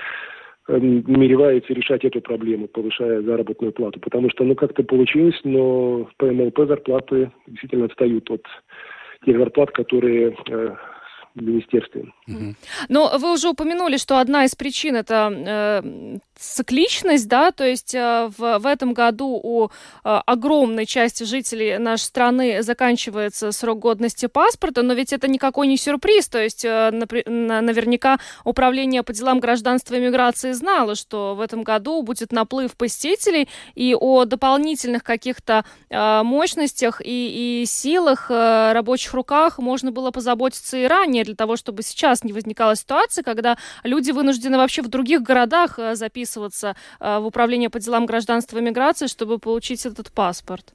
э, 0.69 0.79
намеревается 0.79 1.73
решать 1.73 2.05
эту 2.05 2.21
проблему, 2.21 2.66
повышая 2.66 3.23
заработную 3.23 3.73
плату. 3.73 4.01
Потому 4.01 4.31
что, 4.31 4.45
ну, 4.45 4.55
как-то 4.55 4.83
получилось, 4.83 5.38
но 5.45 6.05
в 6.05 6.16
ПМЛП 6.16 6.66
зарплаты 6.66 7.31
действительно 7.47 7.87
отстают 7.87 8.31
от 8.31 8.42
тех 9.25 9.38
зарплат, 9.38 9.71
которые 9.71 10.37
э, 10.49 10.77
министерстве. 11.42 12.12
Но 12.88 13.18
вы 13.18 13.33
уже 13.33 13.49
упомянули, 13.49 13.96
что 13.96 14.18
одна 14.18 14.44
из 14.44 14.55
причин 14.55 14.96
это 14.96 15.33
э, 15.33 16.18
цикличность, 16.35 17.29
да, 17.29 17.51
то 17.51 17.64
есть 17.64 17.94
э, 17.94 18.31
в, 18.37 18.59
в 18.59 18.66
этом 18.66 18.92
году 18.92 19.40
у 19.42 19.66
э, 19.66 19.68
огромной 20.05 20.87
части 20.87 21.25
жителей 21.25 21.79
нашей 21.79 22.05
страны 22.05 22.62
заканчивается 22.62 23.53
срок 23.53 23.81
годности 23.81 24.27
паспорта, 24.27 24.83
но 24.83 24.94
ведь 24.94 25.12
это 25.12 25.29
никакой 25.29 25.66
не 25.66 25.77
сюрприз, 25.77 26.29
то 26.29 26.42
есть 26.42 26.64
э, 26.64 26.90
напр- 26.92 27.29
наверняка 27.29 28.18
управление 28.44 29.03
по 29.03 29.12
делам 29.12 29.40
гражданства 29.40 29.94
и 29.94 30.01
миграции 30.01 30.53
знало, 30.53 30.94
что 30.94 31.35
в 31.35 31.40
этом 31.40 31.62
году 31.62 32.03
будет 32.03 32.33
наплыв 32.33 32.77
посетителей, 32.77 33.49
и 33.75 33.94
о 33.94 34.25
дополнительных 34.25 35.05
каких-то 35.05 35.64
э, 35.90 36.22
мощностях 36.22 37.01
и, 37.05 37.62
и 37.62 37.66
силах, 37.66 38.31
э, 38.31 38.72
рабочих 38.72 39.12
руках 39.14 39.59
можно 39.59 39.92
было 39.92 40.11
позаботиться 40.11 40.77
и 40.77 40.85
ранее, 40.85 41.25
для 41.27 41.35
того, 41.35 41.57
чтобы 41.57 41.83
сейчас 41.83 42.25
не 42.25 42.33
возникала 42.33 42.75
ситуация, 42.75 43.23
когда 43.23 43.57
люди 43.85 44.12
вынуждены 44.12 44.57
вообще 44.57 44.83
в 44.83 44.89
других 44.89 45.23
городах 45.23 45.79
э, 45.79 45.95
записываться 45.95 46.75
э, 47.01 47.19
в 47.19 47.27
управление 47.27 47.69
по 47.69 47.79
делам 47.79 48.07
гражданства 48.07 48.59
и 48.59 48.62
миграции, 48.62 49.07
чтобы 49.07 49.39
получить 49.39 49.85
этот 49.85 50.11
паспорт. 50.12 50.73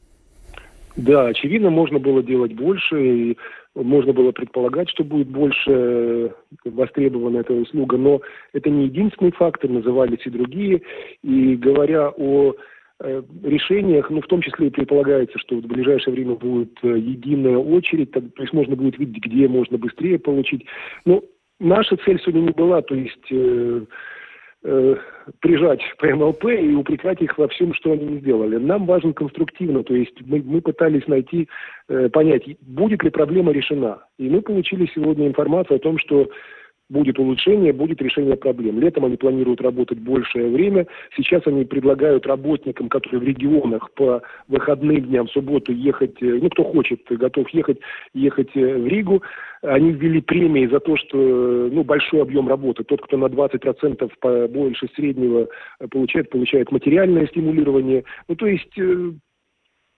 Да, 0.96 1.28
очевидно, 1.28 1.70
можно 1.70 2.00
было 2.00 2.22
делать 2.22 2.54
больше, 2.54 2.96
и 3.02 3.38
можно 3.76 4.12
было 4.12 4.32
предполагать, 4.32 4.90
что 4.90 5.04
будет 5.04 5.28
больше 5.28 5.72
э, 5.72 6.30
востребована 6.66 7.38
эта 7.40 7.54
услуга, 7.54 7.98
но 7.98 8.22
это 8.54 8.70
не 8.70 8.86
единственный 8.86 9.32
фактор, 9.32 9.70
назывались 9.70 10.26
и 10.26 10.30
другие. 10.30 10.82
И 11.24 11.56
говоря 11.56 12.10
о 12.10 12.54
решениях, 13.44 14.10
ну, 14.10 14.22
в 14.22 14.28
том 14.28 14.42
числе 14.42 14.68
и 14.68 14.72
предполагается, 14.72 15.38
что 15.40 15.56
в 15.56 15.62
ближайшее 15.62 16.14
время 16.14 16.36
будет 16.36 16.72
э, 16.84 16.98
единая 16.98 17.58
очередь, 17.58 18.12
то 18.12 18.22
есть 18.38 18.54
можно 18.54 18.76
будет 18.76 18.98
видеть, 19.00 19.24
где 19.24 19.48
можно 19.48 19.78
быстрее 19.78 20.20
получить. 20.20 20.66
Но 21.06 21.24
наша 21.60 21.98
цель 21.98 22.20
сегодня 22.20 22.42
не 22.42 22.52
была, 22.52 22.82
то 22.82 22.96
есть 22.96 23.32
э, 23.32 23.82
э, 24.64 24.96
прижать 25.40 25.82
ПМЛП 25.98 26.46
и 26.46 26.76
упрекать 26.76 27.22
их 27.22 27.38
во 27.38 27.48
всем, 27.48 27.74
что 27.74 27.92
они 27.92 28.06
не 28.06 28.20
сделали. 28.20 28.58
Нам 28.58 28.86
важно 28.86 29.14
конструктивно, 29.14 29.84
то 29.84 29.96
есть 29.96 30.16
мы, 30.26 30.42
мы 30.44 30.62
пытались 30.62 31.08
найти, 31.08 31.48
э, 31.88 32.10
понять, 32.10 32.44
будет 32.62 33.04
ли 33.04 33.10
проблема 33.10 33.52
решена. 33.52 34.04
И 34.20 34.30
мы 34.30 34.42
получили 34.42 34.90
сегодня 34.94 35.28
информацию 35.28 35.78
о 35.78 35.80
том, 35.80 35.98
что 35.98 36.30
будет 36.92 37.18
улучшение, 37.18 37.74
будет 37.74 38.02
решение 38.02 38.36
проблем. 38.36 38.80
Летом 38.80 39.06
они 39.06 39.16
планируют 39.16 39.62
работать 39.62 40.00
большее 40.00 40.50
время. 40.50 40.86
Сейчас 41.16 41.42
они 41.46 41.64
предлагают 41.66 42.28
работникам, 42.28 42.90
которые 42.90 43.22
в 43.22 43.24
регионах 43.24 43.92
по 43.94 44.22
выходным 44.48 45.02
дням, 45.02 45.28
в 45.28 45.32
субботу 45.32 45.72
ехать, 45.72 46.22
э, 46.22 46.40
ну, 46.42 46.50
кто 46.50 46.64
хочет, 46.66 47.02
готов 47.10 47.50
ехать, 47.50 47.78
ехать 48.14 48.50
э, 48.56 48.78
в 48.78 48.88
Ригу. 48.88 49.24
Они 49.62 49.92
ввели 49.92 50.22
премии 50.22 50.68
за 50.68 50.80
то, 50.80 50.98
что, 50.98 51.18
э, 51.18 51.70
ну, 51.72 51.84
большой 51.84 52.22
объем 52.22 52.48
работы. 52.50 52.84
Тот, 52.84 53.02
кто 53.02 53.18
на 53.18 53.26
20% 53.26 54.48
больше 54.50 54.88
среднего 54.96 55.48
получает, 55.90 56.30
получает 56.30 56.72
материальное 56.72 57.28
стимулирование. 57.28 58.04
Ну, 58.28 58.36
то 58.36 58.48
есть 58.48 58.78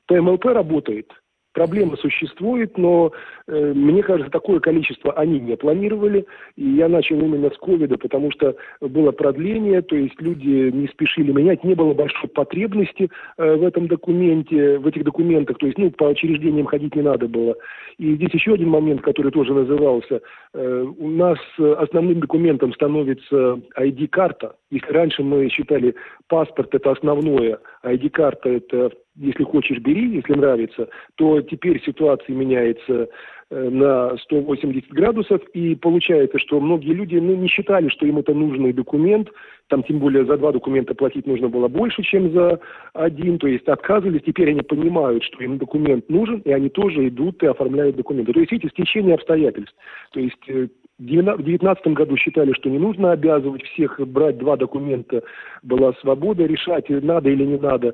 ПМЛП 0.07 0.45
работает– 0.45 1.11
Проблема 1.53 1.97
существует, 1.97 2.79
но 2.79 3.11
э, 3.47 3.73
мне 3.75 4.01
кажется, 4.01 4.31
такое 4.31 4.59
количество 4.59 5.13
они 5.13 5.39
не 5.39 5.55
планировали. 5.55 6.25
И 6.55 6.67
я 6.67 6.89
начал 6.89 7.19
именно 7.19 7.51
с 7.51 7.57
ковида, 7.57 7.99
потому 7.99 8.31
что 8.31 8.55
было 8.81 9.11
продление, 9.11 9.83
то 9.83 9.95
есть 9.95 10.19
люди 10.19 10.71
не 10.71 10.87
спешили 10.87 11.31
менять, 11.31 11.63
не 11.63 11.75
было 11.75 11.93
большой 11.93 12.27
потребности 12.29 13.09
э, 13.37 13.55
в 13.55 13.63
этом 13.63 13.87
документе, 13.87 14.79
в 14.79 14.87
этих 14.87 15.03
документах, 15.03 15.59
то 15.59 15.67
есть 15.67 15.77
ну, 15.77 15.91
по 15.91 16.05
учреждениям 16.05 16.65
ходить 16.65 16.95
не 16.95 17.03
надо 17.03 17.27
было. 17.27 17.55
И 17.99 18.15
здесь 18.15 18.33
еще 18.33 18.53
один 18.53 18.69
момент, 18.69 19.01
который 19.01 19.31
тоже 19.31 19.53
назывался. 19.53 20.21
Э, 20.55 20.85
у 20.97 21.09
нас 21.09 21.37
основным 21.59 22.19
документом 22.19 22.73
становится 22.73 23.59
ID-карта. 23.77 24.55
Если 24.71 24.91
раньше 24.91 25.21
мы 25.21 25.47
считали 25.49 25.93
паспорт 26.27 26.73
это 26.73 26.91
основное, 26.91 27.59
а 27.83 27.93
ID-карта 27.93 28.49
это 28.49 28.91
если 29.15 29.43
хочешь, 29.43 29.79
бери, 29.79 30.15
если 30.15 30.33
нравится, 30.33 30.89
то 31.15 31.41
теперь 31.41 31.81
ситуация 31.83 32.35
меняется 32.35 33.09
э, 33.49 33.69
на 33.69 34.17
180 34.17 34.89
градусов, 34.89 35.41
и 35.53 35.75
получается, 35.75 36.39
что 36.39 36.59
многие 36.59 36.93
люди 36.93 37.17
ну, 37.17 37.35
не 37.35 37.47
считали, 37.47 37.89
что 37.89 38.05
им 38.05 38.17
это 38.17 38.33
нужный 38.33 38.73
документ, 38.73 39.29
там 39.67 39.83
тем 39.83 39.99
более 39.99 40.25
за 40.25 40.37
два 40.37 40.51
документа 40.51 40.95
платить 40.95 41.27
нужно 41.27 41.47
было 41.47 41.67
больше, 41.67 42.01
чем 42.01 42.31
за 42.33 42.59
один, 42.93 43.37
то 43.37 43.47
есть 43.47 43.67
отказывались, 43.67 44.23
теперь 44.25 44.49
они 44.49 44.61
понимают, 44.61 45.23
что 45.23 45.43
им 45.43 45.57
документ 45.57 46.09
нужен, 46.09 46.39
и 46.39 46.51
они 46.51 46.69
тоже 46.69 47.07
идут 47.07 47.43
и 47.43 47.47
оформляют 47.47 47.95
документы. 47.95 48.33
То 48.33 48.39
есть, 48.39 48.51
видите, 48.51 48.69
стечение 48.69 49.15
обстоятельств. 49.15 49.75
То 50.11 50.19
есть 50.19 50.41
э, 50.47 50.67
в 50.99 51.05
2019 51.05 51.87
году 51.87 52.17
считали, 52.17 52.53
что 52.53 52.69
не 52.69 52.79
нужно 52.79 53.11
обязывать 53.11 53.63
всех 53.63 53.99
брать 54.07 54.37
два 54.37 54.57
документа, 54.57 55.23
была 55.61 55.93
свобода 56.01 56.45
решать, 56.45 56.89
надо 56.89 57.29
или 57.29 57.43
не 57.43 57.57
надо. 57.57 57.93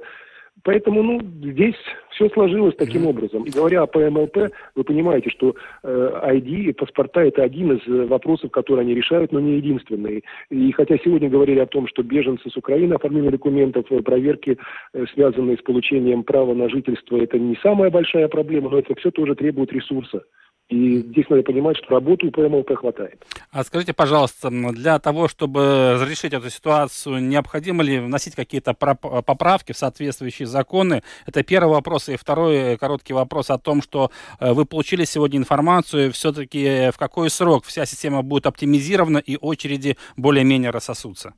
Поэтому, 0.63 1.03
ну, 1.03 1.21
здесь 1.21 1.75
все 2.11 2.29
сложилось 2.29 2.75
таким 2.75 3.07
образом. 3.07 3.43
И 3.43 3.51
говоря 3.51 3.83
о 3.83 3.87
ПМЛП, 3.87 4.51
вы 4.75 4.83
понимаете, 4.83 5.29
что 5.29 5.55
э, 5.83 6.21
ID 6.33 6.47
и 6.47 6.73
паспорта– 6.73 7.21
это 7.23 7.43
один 7.43 7.73
из 7.73 7.87
э, 7.87 8.05
вопросов, 8.05 8.51
которые 8.51 8.83
они 8.83 8.93
решают, 8.93 9.31
но 9.31 9.39
не 9.39 9.57
единственный. 9.57 10.23
И 10.49 10.71
хотя 10.73 10.97
сегодня 10.97 11.29
говорили 11.29 11.59
о 11.59 11.65
том, 11.65 11.87
что 11.87 12.03
беженцы 12.03 12.49
с 12.49 12.57
Украины, 12.57 12.93
оформление 12.93 13.31
документов, 13.31 13.85
э, 13.89 14.01
проверки, 14.01 14.57
э, 14.93 15.05
связанные 15.13 15.57
с 15.57 15.61
получением 15.61 16.23
права 16.23 16.53
на 16.53 16.67
жительство, 16.69 17.17
это 17.17 17.39
не 17.39 17.55
самая 17.63 17.89
большая 17.89 18.27
проблема, 18.27 18.69
но 18.69 18.79
это 18.79 18.95
все 18.95 19.11
тоже 19.11 19.35
требует 19.35 19.71
ресурса. 19.71 20.23
И 20.69 20.99
здесь 20.99 21.27
надо 21.29 21.41
понимать, 21.41 21.77
что 21.77 21.95
работы 21.95 22.27
у 22.27 22.31
ПМЛП 22.31 22.75
хватает. 22.75 23.25
А 23.51 23.63
скажите, 23.63 23.93
пожалуйста, 23.93 24.51
для 24.51 24.99
того, 24.99 25.27
чтобы 25.27 25.93
разрешить 25.95 26.31
эту 26.31 26.51
ситуацию, 26.51 27.23
необходимо 27.23 27.81
ли 27.81 27.99
вносить 27.99 28.35
какие-то 28.35 28.75
поправки 28.75 29.71
в 29.71 29.77
соответствующие 29.77 30.47
законы? 30.47 31.01
Это 31.25 31.41
первый 31.41 31.71
вопрос. 31.71 32.07
И 32.09 32.17
второй 32.17 32.77
короткий 32.77 33.13
вопрос 33.13 33.49
о 33.49 33.57
том, 33.57 33.81
что 33.81 34.11
э, 34.39 34.53
вы 34.53 34.65
получили 34.65 35.05
сегодня 35.05 35.39
информацию, 35.39 36.11
все-таки 36.11 36.91
в 36.91 36.97
какой 36.99 37.31
срок 37.31 37.65
вся 37.65 37.87
система 37.87 38.21
будет 38.21 38.45
оптимизирована 38.45 39.17
и 39.17 39.37
очереди 39.41 39.97
более-менее 40.17 40.69
рассосутся? 40.69 41.33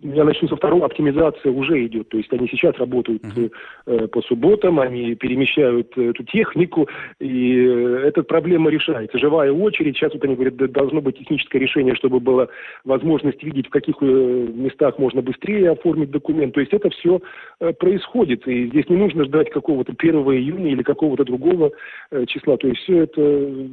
Я 0.00 0.24
начну 0.24 0.48
со 0.48 0.56
второго, 0.56 0.84
оптимизация 0.84 1.50
уже 1.50 1.86
идет. 1.86 2.10
То 2.10 2.18
есть 2.18 2.30
они 2.32 2.48
сейчас 2.48 2.76
работают 2.76 3.22
uh-huh. 3.24 3.50
э, 3.86 4.08
по 4.08 4.20
субботам, 4.22 4.78
они 4.78 5.14
перемещают 5.14 5.96
эту 5.96 6.22
технику, 6.24 6.86
и 7.18 7.56
э, 7.56 8.02
эта 8.06 8.22
проблема 8.22 8.70
решается. 8.70 9.18
Живая 9.18 9.52
очередь, 9.52 9.96
сейчас 9.96 10.12
вот 10.12 10.22
они 10.24 10.34
говорят, 10.34 10.56
должно 10.56 11.00
быть 11.00 11.18
техническое 11.18 11.58
решение, 11.58 11.94
чтобы 11.94 12.20
была 12.20 12.48
возможность 12.84 13.42
видеть, 13.42 13.68
в 13.68 13.70
каких 13.70 13.96
э, 14.02 14.04
местах 14.04 14.98
можно 14.98 15.22
быстрее 15.22 15.70
оформить 15.70 16.10
документ. 16.10 16.52
То 16.52 16.60
есть 16.60 16.74
это 16.74 16.90
все 16.90 17.22
э, 17.60 17.72
происходит, 17.72 18.46
и 18.46 18.66
здесь 18.66 18.88
не 18.90 18.96
нужно 18.96 19.24
ждать 19.24 19.50
какого-то 19.50 19.94
1 19.96 20.14
июня 20.14 20.72
или 20.72 20.82
какого-то 20.82 21.24
другого 21.24 21.72
э, 22.10 22.26
числа. 22.26 22.58
То 22.58 22.68
есть 22.68 22.82
все 22.82 23.04
это 23.04 23.68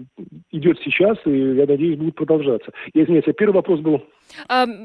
идет 0.51 0.79
сейчас, 0.86 1.17
и 1.25 1.31
я 1.31 1.65
надеюсь, 1.65 1.97
будет 1.97 2.15
продолжаться. 2.15 2.71
Я 2.93 3.03
извиняюсь, 3.03 3.27
а 3.27 3.33
первый 3.33 3.55
вопрос 3.55 3.81
был... 3.81 4.01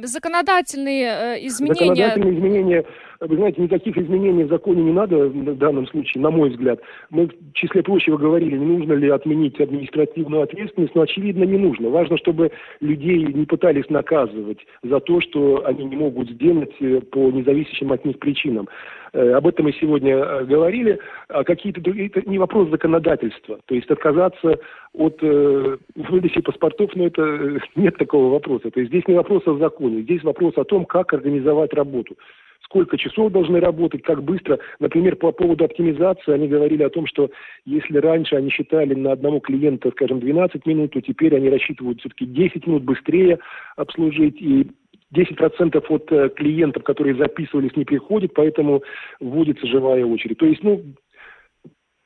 Законодательные 0.03 1.09
Э, 1.19 1.47
изменения... 1.47 2.09
Законодательные 2.09 2.39
изменения, 2.39 2.85
вы 3.21 3.37
знаете, 3.37 3.61
никаких 3.61 3.97
изменений 3.99 4.45
в 4.45 4.49
законе 4.49 4.83
не 4.83 4.93
надо 4.93 5.29
в 5.29 5.59
данном 5.59 5.87
случае, 5.89 6.23
на 6.23 6.31
мой 6.31 6.51
взгляд. 6.51 6.81
Мы 7.11 7.27
в 7.27 7.53
числе 7.55 7.83
прочего 7.83 8.17
говорили, 8.17 8.57
не 8.57 8.79
нужно 8.79 8.93
ли 8.93 9.09
отменить 9.09 9.61
административную 9.61 10.43
ответственность, 10.43 10.95
но 10.95 11.03
очевидно 11.03 11.45
не 11.45 11.59
нужно. 11.59 11.89
Важно, 11.89 12.17
чтобы 12.17 12.53
людей 12.81 13.25
не 13.25 13.45
пытались 13.45 13.89
наказывать 13.91 14.59
за 14.83 15.01
то, 15.01 15.21
что 15.21 15.67
они 15.67 15.85
не 15.85 15.97
могут 15.97 16.31
сделать 16.31 16.73
э, 16.81 17.01
по 17.01 17.31
независящим 17.31 17.93
от 17.93 18.05
них 18.05 18.19
причинам. 18.19 18.69
Э, 19.13 19.33
об 19.33 19.47
этом 19.47 19.65
мы 19.65 19.73
сегодня 19.73 20.45
говорили. 20.45 20.99
А 21.29 21.43
какие-то 21.43 21.81
это 21.81 22.29
не 22.29 22.39
вопрос 22.39 22.71
законодательства. 22.71 23.59
То 23.67 23.75
есть 23.75 23.91
отказаться 23.91 24.61
от 24.93 25.19
э, 25.23 25.77
выдачи 25.97 26.41
паспортов, 26.41 26.91
но 26.95 27.07
это 27.07 27.61
нет 27.75 27.97
такого 27.97 28.31
вопроса. 28.33 28.71
То 28.71 28.81
есть 28.81 28.93
здесь 28.93 29.07
не 29.09 29.15
вопрос 29.15 29.43
о 29.47 29.57
законе, 29.59 30.03
здесь 30.03 30.23
вопрос 30.23 30.55
о 30.57 30.65
том, 30.65 30.85
как 30.85 31.13
организовать 31.13 31.75
работу. 31.75 32.17
Сколько 32.65 32.99
часов 32.99 33.33
должны 33.33 33.61
работать, 33.61 34.03
как 34.03 34.23
быстро. 34.23 34.59
Например, 34.79 35.17
по 35.17 35.33
поводу 35.33 35.65
оптимизации 35.65 36.33
они 36.33 36.49
говорили 36.49 36.83
о 36.83 36.91
том, 36.91 37.07
что 37.07 37.31
если 37.65 37.99
раньше 37.99 38.37
они 38.37 38.51
считали 38.51 38.95
на 38.95 39.13
одного 39.13 39.41
клиента, 39.41 39.91
скажем, 39.91 40.21
12 40.21 40.67
минут, 40.67 40.93
то 40.93 41.01
теперь 41.01 41.35
они 41.35 41.49
рассчитывают 41.49 42.01
все-таки 42.01 42.27
10 42.27 42.67
минут 42.67 42.83
быстрее 42.85 43.39
обслужить 43.77 44.41
и 44.43 44.71
10% 45.15 45.83
от 45.89 46.13
э, 46.13 46.29
клиентов, 46.31 46.83
которые 46.85 47.17
записывались, 47.17 47.75
не 47.77 47.85
приходит, 47.85 48.35
поэтому 48.35 48.83
вводится 49.21 49.67
живая 49.67 50.05
очередь. 50.05 50.39
То 50.39 50.47
есть, 50.47 50.63
ну, 50.63 50.83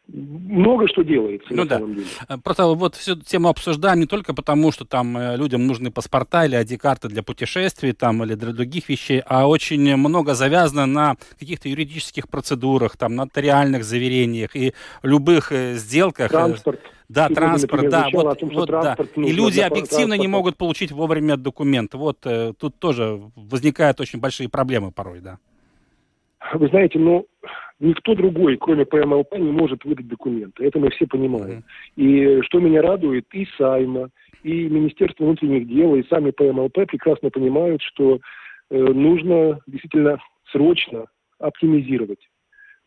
много 0.08 0.88
что 0.88 1.02
делается 1.02 1.48
ну 1.50 1.62
на 1.62 1.68
да. 1.68 1.78
самом 1.78 1.94
деле. 1.94 2.06
Э, 2.28 2.36
просто 2.42 2.66
вот 2.66 2.96
всю 2.96 3.16
тему 3.16 3.48
обсуждаем 3.48 4.00
не 4.00 4.06
только 4.06 4.34
потому, 4.34 4.72
что 4.72 4.84
там 4.84 5.16
э, 5.16 5.36
людям 5.36 5.66
нужны 5.66 5.90
паспорта 5.90 6.44
или 6.44 6.58
ID-карты 6.58 7.08
для 7.08 7.22
путешествий 7.22 7.92
там, 7.92 8.22
или 8.24 8.34
для 8.34 8.52
других 8.52 8.88
вещей, 8.88 9.22
а 9.26 9.46
очень 9.46 9.96
много 9.96 10.34
завязано 10.34 10.86
на 10.86 11.16
каких-то 11.38 11.68
юридических 11.68 12.28
процедурах, 12.28 12.96
там, 12.96 13.14
нотариальных 13.14 13.84
заверениях 13.84 14.56
и 14.56 14.74
любых 15.02 15.52
э, 15.52 15.74
сделках. 15.74 16.30
Транспорт. 16.30 16.80
Да, 17.08 17.26
Сегодня, 17.26 17.36
транспорт, 17.36 17.82
например, 17.82 17.90
да, 17.90 18.08
вот, 18.12 18.38
том, 18.38 18.48
вот, 18.54 18.70
да. 18.70 18.96
И 19.16 19.32
люди 19.32 19.60
объективно 19.60 20.14
не 20.14 20.28
могут 20.28 20.56
получить 20.56 20.92
вовремя 20.92 21.36
документ. 21.36 21.94
Вот 21.94 22.18
э, 22.24 22.54
тут 22.58 22.78
тоже 22.78 23.20
возникают 23.36 24.00
очень 24.00 24.18
большие 24.18 24.48
проблемы 24.48 24.92
порой, 24.92 25.20
да. 25.20 25.38
Вы 26.54 26.68
знаете, 26.68 26.98
ну, 26.98 27.26
никто 27.82 28.14
другой, 28.14 28.56
кроме 28.56 28.86
ПМЛП, 28.86 29.36
не 29.38 29.50
может 29.50 29.84
выдать 29.84 30.06
документы. 30.08 30.64
Это 30.64 30.78
мы 30.78 30.90
все 30.90 31.06
понимаем. 31.06 31.64
И 31.96 32.40
что 32.42 32.60
меня 32.60 32.80
радует, 32.80 33.26
и 33.32 33.46
Сайма, 33.58 34.08
и 34.42 34.68
Министерство 34.68 35.24
внутренних 35.24 35.66
дел, 35.66 35.94
и 35.96 36.06
сами 36.08 36.30
ПМЛП 36.30 36.74
прекрасно 36.86 37.30
понимают, 37.30 37.82
что 37.82 38.20
э, 38.70 38.78
нужно 38.78 39.60
действительно 39.66 40.18
срочно 40.50 41.06
оптимизировать, 41.38 42.20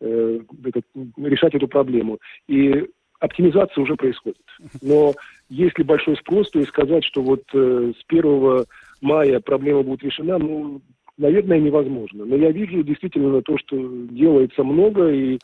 э, 0.00 0.40
этот, 0.64 0.84
решать 1.18 1.54
эту 1.54 1.68
проблему. 1.68 2.18
И 2.48 2.86
оптимизация 3.20 3.82
уже 3.82 3.96
происходит. 3.96 4.44
Но 4.80 5.14
если 5.50 5.82
большой 5.82 6.16
спрос, 6.16 6.50
то 6.50 6.58
и 6.58 6.66
сказать, 6.66 7.04
что 7.04 7.22
вот 7.22 7.42
э, 7.52 7.92
с 7.98 8.04
1 8.08 8.64
мая 9.02 9.40
проблема 9.40 9.82
будет 9.82 10.02
решена, 10.04 10.38
ну, 10.38 10.80
наверное, 11.18 11.58
невозможно. 11.58 12.24
Но 12.24 12.36
я 12.36 12.50
вижу 12.50 12.82
действительно 12.82 13.42
то, 13.42 13.58
что 13.58 13.76
делается 14.10 14.62
много, 14.64 15.10
и 15.10 15.38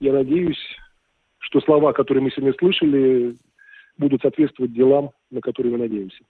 я 0.00 0.12
надеюсь, 0.12 0.58
что 1.38 1.60
слова, 1.60 1.92
которые 1.92 2.24
мы 2.24 2.30
сегодня 2.30 2.54
слышали, 2.58 3.36
будут 3.98 4.22
соответствовать 4.22 4.72
делам, 4.72 5.10
на 5.30 5.40
которые 5.40 5.72
мы 5.72 5.78
надеемся. 5.78 6.22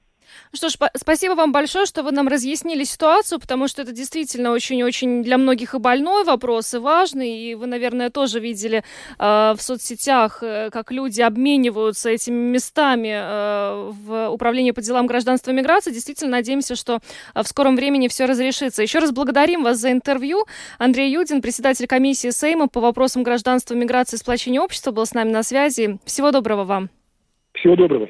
Что 0.55 0.69
ж, 0.69 0.75
спа- 0.75 0.91
спасибо 0.97 1.35
вам 1.35 1.53
большое, 1.53 1.87
что 1.87 2.03
вы 2.03 2.13
нам 2.13 2.29
разъяснили 2.29 2.85
ситуацию, 2.85 3.41
потому 3.41 3.69
что 3.69 3.83
это 3.83 3.93
действительно 3.93 4.51
очень-очень 4.53 5.23
для 5.23 5.39
многих 5.39 5.75
и 5.75 5.79
больной 5.79 6.25
вопрос, 6.25 6.75
и 6.75 6.79
важный. 6.79 7.39
И 7.39 7.55
вы, 7.55 7.67
наверное, 7.67 8.11
тоже 8.11 8.41
видели 8.41 8.85
э, 9.19 9.55
в 9.57 9.59
соцсетях, 9.61 10.43
э, 10.43 10.71
как 10.71 10.93
люди 10.93 11.21
обмениваются 11.21 12.11
этими 12.11 12.51
местами 12.51 13.13
э, 13.13 13.91
в 13.93 14.29
Управлении 14.31 14.73
по 14.73 14.83
делам 14.83 15.07
гражданства 15.07 15.51
и 15.51 15.55
миграции. 15.55 15.91
Действительно, 15.91 16.33
надеемся, 16.33 16.77
что 16.77 17.01
э, 17.35 17.43
в 17.43 17.49
скором 17.49 17.77
времени 17.77 18.09
все 18.09 18.27
разрешится. 18.27 18.83
Еще 18.83 18.99
раз 18.99 19.13
благодарим 19.13 19.63
вас 19.63 19.79
за 19.79 19.91
интервью. 19.91 20.47
Андрей 20.79 21.11
Юдин, 21.13 21.41
председатель 21.41 21.87
комиссии 21.87 22.31
Сейма 22.31 22.69
по 22.69 22.81
вопросам 22.81 23.23
гражданства, 23.23 23.75
миграции 23.75 24.17
и 24.17 24.19
сплочения 24.19 24.61
общества, 24.61 24.91
был 24.91 25.07
с 25.07 25.15
нами 25.15 25.31
на 25.31 25.43
связи. 25.43 25.99
Всего 26.05 26.31
доброго 26.31 26.65
вам. 26.65 26.91
Всего 27.55 27.77
доброго. 27.77 28.09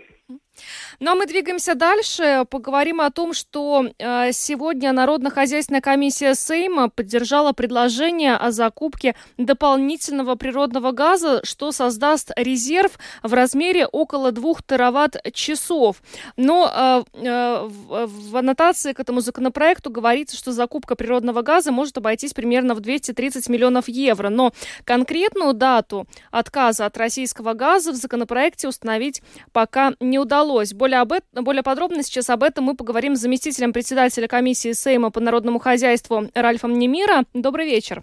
Ну 1.03 1.11
а 1.11 1.15
мы 1.17 1.27
двигаемся 1.27 1.75
дальше. 1.75 2.47
Поговорим 2.49 3.01
о 3.01 3.11
том, 3.11 3.33
что 3.33 3.87
э, 3.99 4.31
сегодня 4.31 4.93
Народно-хозяйственная 4.93 5.81
комиссия 5.81 6.37
Сейма 6.37 6.91
поддержала 6.91 7.53
предложение 7.53 8.37
о 8.37 8.53
закупке 8.53 9.17
дополнительного 9.37 10.37
природного 10.37 10.93
газа, 10.93 11.41
что 11.43 11.73
создаст 11.73 12.31
резерв 12.37 13.01
в 13.25 13.35
размере 13.35 13.85
около 13.85 14.31
2 14.31 14.55
тераватт-часов. 14.65 16.01
Но 16.37 16.71
э, 16.73 17.03
э, 17.15 17.67
в, 17.67 18.37
аннотации 18.37 18.93
к 18.93 19.01
этому 19.01 19.23
законопроекту 19.23 19.91
говорится, 19.91 20.37
что 20.37 20.53
закупка 20.53 20.95
природного 20.95 21.43
газа 21.43 21.73
может 21.73 21.99
обойтись 21.99 22.33
примерно 22.33 22.77
в 22.77 22.81
230 22.81 23.49
миллионов 23.49 23.88
евро. 23.88 24.29
Но 24.29 24.53
конкретную 24.85 25.53
дату 25.53 26.07
отказа 26.31 26.87
от 26.87 26.97
российского 26.97 27.55
газа 27.55 27.91
в 27.91 27.97
законопроекте 27.97 28.69
установить 28.69 29.21
пока 29.51 29.95
не 29.99 30.21
удалось. 30.21 30.73
Более, 30.73 30.92
об 31.01 31.13
этом, 31.13 31.45
более 31.45 31.63
подробно 31.63 32.03
сейчас 32.03 32.31
об 32.31 32.43
этом 32.43 32.65
мы 32.65 32.77
поговорим 32.77 33.17
с 33.17 33.21
заместителем 33.21 33.73
председателя 33.73 34.29
комиссии 34.29 34.73
Сейма 34.73 35.11
по 35.11 35.21
народному 35.21 35.59
хозяйству 35.59 36.29
Ральфом 36.35 36.79
Немира. 36.79 37.25
Добрый 37.35 37.67
вечер. 37.67 38.03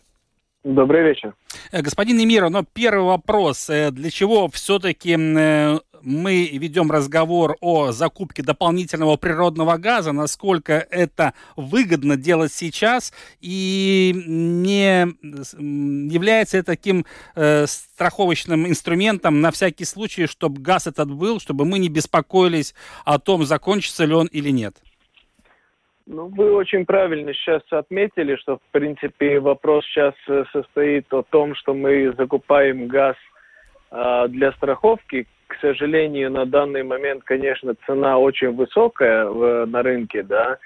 Добрый 0.64 1.04
вечер. 1.04 1.36
Э, 1.72 1.82
Господин 1.82 2.18
Немира, 2.18 2.50
но 2.50 2.64
первый 2.64 3.06
вопрос. 3.06 3.70
Э, 3.70 3.92
Для 3.92 4.10
чего 4.10 4.50
все-таки 4.50 5.16
мы 6.04 6.48
ведем 6.54 6.92
разговор 6.92 7.58
о 7.62 7.92
закупке 7.92 8.44
дополнительного 8.44 9.18
природного 9.18 9.78
газа, 9.78 10.12
насколько 10.12 10.74
это 10.74 11.34
выгодно 11.56 12.18
делать 12.18 12.52
сейчас, 12.54 13.14
и 13.42 14.14
не 14.16 15.08
является 16.12 16.58
это 16.58 16.68
таким 16.68 17.06
э, 17.36 17.66
страховочным 17.68 18.68
инструментом 18.68 19.42
на 19.42 19.52
всякий 19.52 19.86
случай, 19.86 20.28
чтобы 20.28 20.62
газ 20.62 20.88
этот 20.88 21.12
был, 21.12 21.40
чтобы 21.40 21.66
мы 21.66 21.80
не 21.80 21.90
беспокоились 21.90 22.74
о 23.06 23.20
том, 23.20 23.44
закончится 23.44 24.06
ли 24.06 24.14
он 24.14 24.28
или 24.28 24.50
нет? 24.50 24.76
Ну, 26.12 26.26
вы 26.26 26.52
очень 26.54 26.88
правильно 26.88 27.32
сейчас 27.36 27.62
отметили, 27.70 28.36
что, 28.38 28.58
в 28.58 28.72
принципе, 28.72 29.40
вопрос 29.40 29.86
сейчас 29.86 30.16
э, 30.28 30.44
состоит 30.52 31.06
о 31.14 31.22
том, 31.22 31.54
что 31.54 31.76
мы 31.76 32.12
закупаем 32.18 32.88
газ 32.88 33.16
э, 33.92 34.26
для 34.30 34.52
страховки. 34.54 35.28
К 35.50 35.56
сожалению, 35.62 36.30
на 36.32 36.46
данный 36.46 36.84
момент, 36.84 37.24
конечно, 37.24 37.74
цена 37.88 38.20
очень 38.20 38.52
высокая 38.52 39.26
в, 39.26 39.66
на 39.66 39.82
рынке, 39.82 40.22
да. 40.22 40.60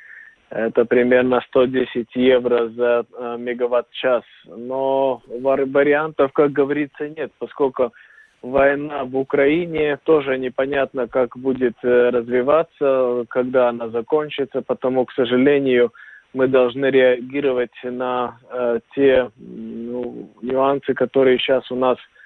Это 0.50 0.84
примерно 0.84 1.40
110 1.48 2.08
евро 2.16 2.68
за 2.68 3.06
э, 3.18 3.38
мегаватт-час. 3.40 4.24
Но 4.46 5.22
вар- 5.42 5.66
вариантов, 5.66 6.34
как 6.34 6.52
говорится, 6.52 7.08
нет, 7.08 7.32
поскольку 7.40 7.94
война 8.42 9.06
в 9.06 9.16
Украине 9.16 9.98
тоже 10.04 10.38
непонятно, 10.38 11.08
как 11.08 11.38
будет 11.38 11.76
э, 11.82 12.10
развиваться, 12.10 13.26
когда 13.30 13.70
она 13.70 13.88
закончится, 13.88 14.62
потому, 14.62 15.06
к 15.06 15.14
сожалению, 15.14 15.94
мы 16.34 16.48
должны 16.48 16.88
реагировать 16.88 17.80
на 17.84 18.38
э, 18.52 18.80
те 18.94 19.32
ну, 19.38 20.30
нюансы, 20.42 20.94
которые 20.94 21.40
сейчас 21.40 21.72
у 21.72 21.76
нас, 21.76 21.98
э, 21.98 22.23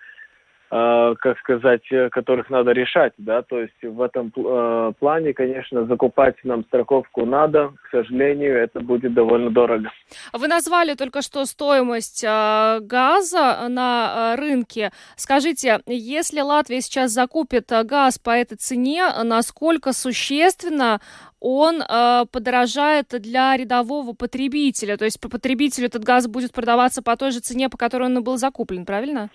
как 0.69 1.39
сказать, 1.39 1.84
э, 1.91 2.10
которых 2.10 2.49
надо 2.49 2.71
решать, 2.71 3.13
да, 3.17 3.41
то 3.41 3.60
есть 3.60 3.82
в 3.82 4.01
этом 4.01 4.34
э, 4.36 4.93
плане, 4.99 5.34
конечно, 5.34 5.86
закупать 5.86 6.36
нам 6.43 6.65
страховку 6.65 7.25
надо, 7.25 7.71
к 7.86 7.91
сожалению, 7.91 8.58
это 8.58 8.82
будет 8.82 9.13
довольно 9.13 9.49
дорого. 9.49 9.89
Вы 10.34 10.47
назвали 10.47 10.95
только 10.95 11.21
что 11.21 11.45
стоимость 11.45 12.23
э, 12.23 12.80
газа 12.82 13.67
на 13.69 14.34
э, 14.34 14.39
рынке. 14.41 14.91
Скажите, 15.15 15.80
если 15.86 16.41
Латвия 16.41 16.82
сейчас 16.82 17.12
закупит 17.12 17.71
э, 17.71 17.84
газ 17.84 18.19
по 18.19 18.32
этой 18.32 18.58
цене, 18.58 19.08
насколько 19.23 19.93
существенно 19.93 20.99
он 21.39 21.82
э, 21.82 22.25
подорожает 22.30 23.08
для 23.10 23.56
рядового 23.56 24.13
потребителя? 24.13 24.97
То 24.97 25.06
есть 25.06 25.21
по 25.21 25.30
потребителю 25.30 25.88
этот 25.88 26.03
газ 26.03 26.27
будет 26.27 26.51
продаваться 26.51 27.01
по 27.01 27.15
той 27.15 27.32
же 27.32 27.39
цене, 27.39 27.69
по 27.69 27.77
которой 27.77 28.03
он 28.03 28.21
был 28.21 28.38
закуплен, 28.38 28.86
правильно? 28.86 29.30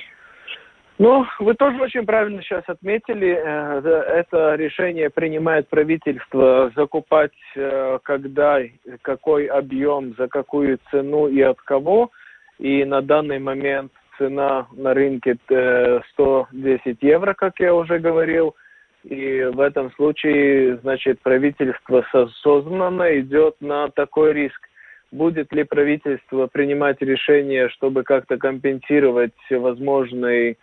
Ну, 1.02 1.26
вы 1.40 1.54
тоже 1.54 1.82
очень 1.82 2.06
правильно 2.06 2.40
сейчас 2.42 2.62
отметили. 2.68 3.36
э, 3.36 4.02
Это 4.20 4.54
решение 4.54 5.10
принимает 5.10 5.66
правительство 5.68 6.70
закупать, 6.76 7.32
э, 7.56 7.98
когда, 8.04 8.60
какой 9.02 9.46
объем, 9.46 10.14
за 10.16 10.28
какую 10.28 10.78
цену 10.92 11.26
и 11.26 11.40
от 11.40 11.60
кого. 11.62 12.12
И 12.60 12.84
на 12.84 13.02
данный 13.02 13.40
момент 13.40 13.90
цена 14.16 14.68
на 14.76 14.94
рынке 14.94 15.38
э, 15.50 16.02
110 16.12 16.98
евро, 17.00 17.34
как 17.34 17.58
я 17.58 17.74
уже 17.74 17.98
говорил. 17.98 18.54
И 19.02 19.42
в 19.52 19.58
этом 19.58 19.90
случае, 19.94 20.76
значит, 20.84 21.20
правительство 21.20 22.04
осознанно 22.12 23.18
идет 23.18 23.56
на 23.60 23.88
такой 23.88 24.34
риск. 24.34 24.68
Будет 25.10 25.52
ли 25.52 25.64
правительство 25.64 26.46
принимать 26.46 27.02
решение, 27.02 27.68
чтобы 27.70 28.04
как-то 28.04 28.36
компенсировать 28.36 29.34
возможные 29.50 30.52
э, 30.52 30.56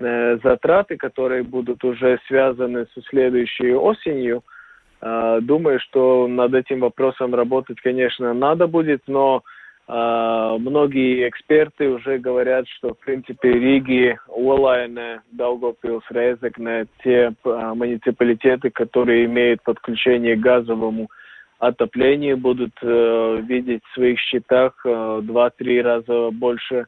затраты, 0.00 0.96
которые 0.96 1.42
будут 1.42 1.84
уже 1.84 2.18
связаны 2.26 2.86
со 2.94 3.02
следующей 3.02 3.74
осенью. 3.74 4.42
Э, 5.02 5.38
думаю, 5.42 5.80
что 5.80 6.26
над 6.26 6.54
этим 6.54 6.80
вопросом 6.80 7.34
работать, 7.34 7.80
конечно, 7.80 8.32
надо 8.34 8.66
будет, 8.66 9.02
но 9.06 9.42
э, 9.88 10.56
многие 10.58 11.28
эксперты 11.28 11.88
уже 11.88 12.18
говорят, 12.18 12.66
что, 12.68 12.94
в 12.94 12.98
принципе, 12.98 13.52
Риги, 13.52 14.18
Уолайне, 14.28 15.22
Даугавпилс, 15.32 16.04
Резекне, 16.10 16.86
те 17.02 17.32
э, 17.44 17.72
муниципалитеты, 17.74 18.70
которые 18.70 19.26
имеют 19.26 19.62
подключение 19.62 20.36
к 20.36 20.40
газовому 20.40 21.08
отоплению, 21.58 22.36
будут 22.38 22.72
э, 22.82 23.40
видеть 23.46 23.82
в 23.84 23.94
своих 23.94 24.18
счетах 24.18 24.74
э, 24.84 24.88
2-3 24.88 25.82
раза 25.82 26.30
больше 26.30 26.86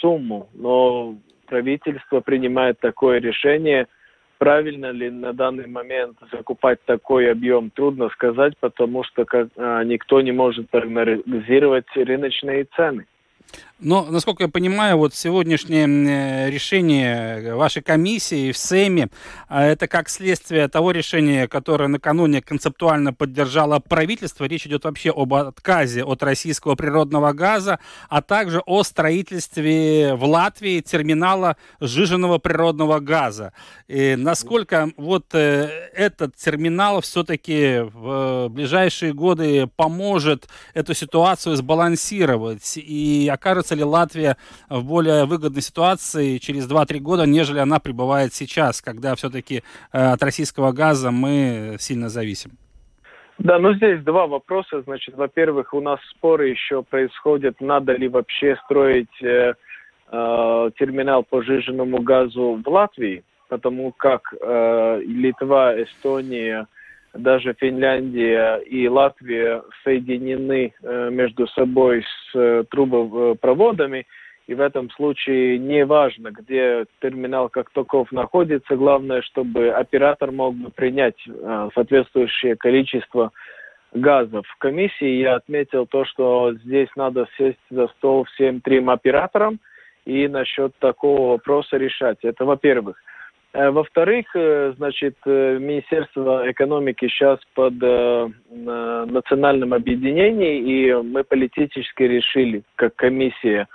сумму. 0.00 0.48
Но 0.54 1.16
правительство 1.50 2.20
принимает 2.20 2.78
такое 2.78 3.20
решение. 3.20 3.88
Правильно 4.38 4.90
ли 4.90 5.10
на 5.10 5.34
данный 5.34 5.66
момент 5.66 6.16
закупать 6.32 6.78
такой 6.86 7.30
объем, 7.30 7.68
трудно 7.70 8.08
сказать, 8.10 8.54
потому 8.60 9.02
что 9.04 9.26
а, 9.56 9.84
никто 9.84 10.22
не 10.22 10.32
может 10.32 10.70
прогнозировать 10.70 11.84
рыночные 11.94 12.66
цены. 12.76 13.04
Но, 13.82 14.04
насколько 14.04 14.42
я 14.42 14.48
понимаю, 14.48 14.98
вот 14.98 15.14
сегодняшнее 15.14 15.86
э, 15.86 16.50
решение 16.50 17.54
вашей 17.54 17.80
комиссии 17.80 18.52
в 18.52 18.58
СЭМе, 18.58 19.08
а 19.48 19.64
это 19.64 19.88
как 19.88 20.10
следствие 20.10 20.68
того 20.68 20.90
решения, 20.90 21.48
которое 21.48 21.88
накануне 21.88 22.42
концептуально 22.42 23.14
поддержало 23.14 23.78
правительство. 23.78 24.44
Речь 24.44 24.66
идет 24.66 24.84
вообще 24.84 25.10
об 25.10 25.32
отказе 25.32 26.04
от 26.04 26.22
российского 26.22 26.74
природного 26.74 27.32
газа, 27.32 27.78
а 28.10 28.20
также 28.20 28.60
о 28.66 28.82
строительстве 28.82 30.14
в 30.14 30.24
Латвии 30.24 30.80
терминала 30.80 31.56
сжиженного 31.80 32.36
природного 32.36 33.00
газа. 33.00 33.54
И 33.88 34.14
насколько 34.14 34.90
вот 34.98 35.34
э, 35.34 35.88
этот 35.94 36.36
терминал 36.36 37.00
все-таки 37.00 37.80
в 37.80 38.48
ближайшие 38.50 39.14
годы 39.14 39.68
поможет 39.74 40.48
эту 40.74 40.92
ситуацию 40.92 41.56
сбалансировать 41.56 42.76
и 42.76 43.30
окажется 43.32 43.69
окажется 43.70 43.74
ли 43.74 43.84
Латвия 43.84 44.36
в 44.68 44.84
более 44.84 45.24
выгодной 45.24 45.62
ситуации 45.62 46.38
через 46.38 46.70
2-3 46.70 46.98
года, 46.98 47.26
нежели 47.26 47.58
она 47.58 47.78
пребывает 47.78 48.32
сейчас, 48.32 48.82
когда 48.82 49.14
все-таки 49.14 49.62
э, 49.92 50.12
от 50.12 50.22
российского 50.22 50.72
газа 50.72 51.10
мы 51.10 51.76
сильно 51.78 52.08
зависим? 52.08 52.50
Да, 53.38 53.58
ну 53.58 53.74
здесь 53.74 54.02
два 54.02 54.26
вопроса. 54.26 54.82
Значит, 54.82 55.16
во-первых, 55.16 55.72
у 55.74 55.80
нас 55.80 55.98
споры 56.10 56.48
еще 56.48 56.82
происходят, 56.82 57.60
надо 57.60 57.92
ли 57.96 58.08
вообще 58.08 58.56
строить 58.64 59.22
э, 59.22 59.54
э, 60.12 60.70
терминал 60.78 61.22
по 61.22 61.42
жиженному 61.42 62.02
газу 62.02 62.60
в 62.64 62.68
Латвии, 62.68 63.22
потому 63.48 63.92
как 63.92 64.34
э, 64.40 65.00
Литва, 65.06 65.74
Эстония, 65.82 66.66
даже 67.14 67.54
Финляндия 67.54 68.56
и 68.58 68.88
Латвия 68.88 69.62
соединены 69.84 70.72
э, 70.82 71.10
между 71.10 71.46
собой 71.48 72.02
с 72.02 72.36
э, 72.36 72.64
трубопроводами, 72.70 74.06
и 74.46 74.54
в 74.54 74.60
этом 74.60 74.90
случае 74.90 75.58
не 75.58 75.84
важно, 75.84 76.30
где 76.30 76.84
терминал 77.00 77.48
как 77.48 77.70
таков 77.70 78.10
находится, 78.10 78.76
главное, 78.76 79.22
чтобы 79.22 79.70
оператор 79.70 80.32
мог 80.32 80.54
бы 80.54 80.70
принять 80.70 81.18
э, 81.26 81.68
соответствующее 81.74 82.56
количество 82.56 83.32
газов. 83.92 84.46
В 84.46 84.58
комиссии 84.58 85.20
я 85.20 85.34
отметил 85.36 85.86
то, 85.86 86.04
что 86.04 86.52
здесь 86.64 86.88
надо 86.96 87.26
сесть 87.36 87.58
за 87.70 87.88
стол 87.88 88.24
всем 88.24 88.60
трем 88.60 88.88
операторам 88.88 89.58
и 90.04 90.28
насчет 90.28 90.74
такого 90.78 91.32
вопроса 91.32 91.76
решать. 91.76 92.18
Это 92.22 92.44
во-первых. 92.44 92.96
Э, 93.52 93.70
во-вторых, 93.70 94.26
э, 94.34 94.74
значит, 94.76 95.16
э, 95.26 95.58
Министерство 95.58 96.48
экономики 96.50 97.08
сейчас 97.08 97.40
под 97.54 97.74
национальным 97.80 99.74
объединением, 99.74 100.66
и 100.66 101.08
мы 101.08 101.24
политически 101.24 102.04
решили, 102.04 102.62
как 102.76 102.94
комиссия, 102.96 103.66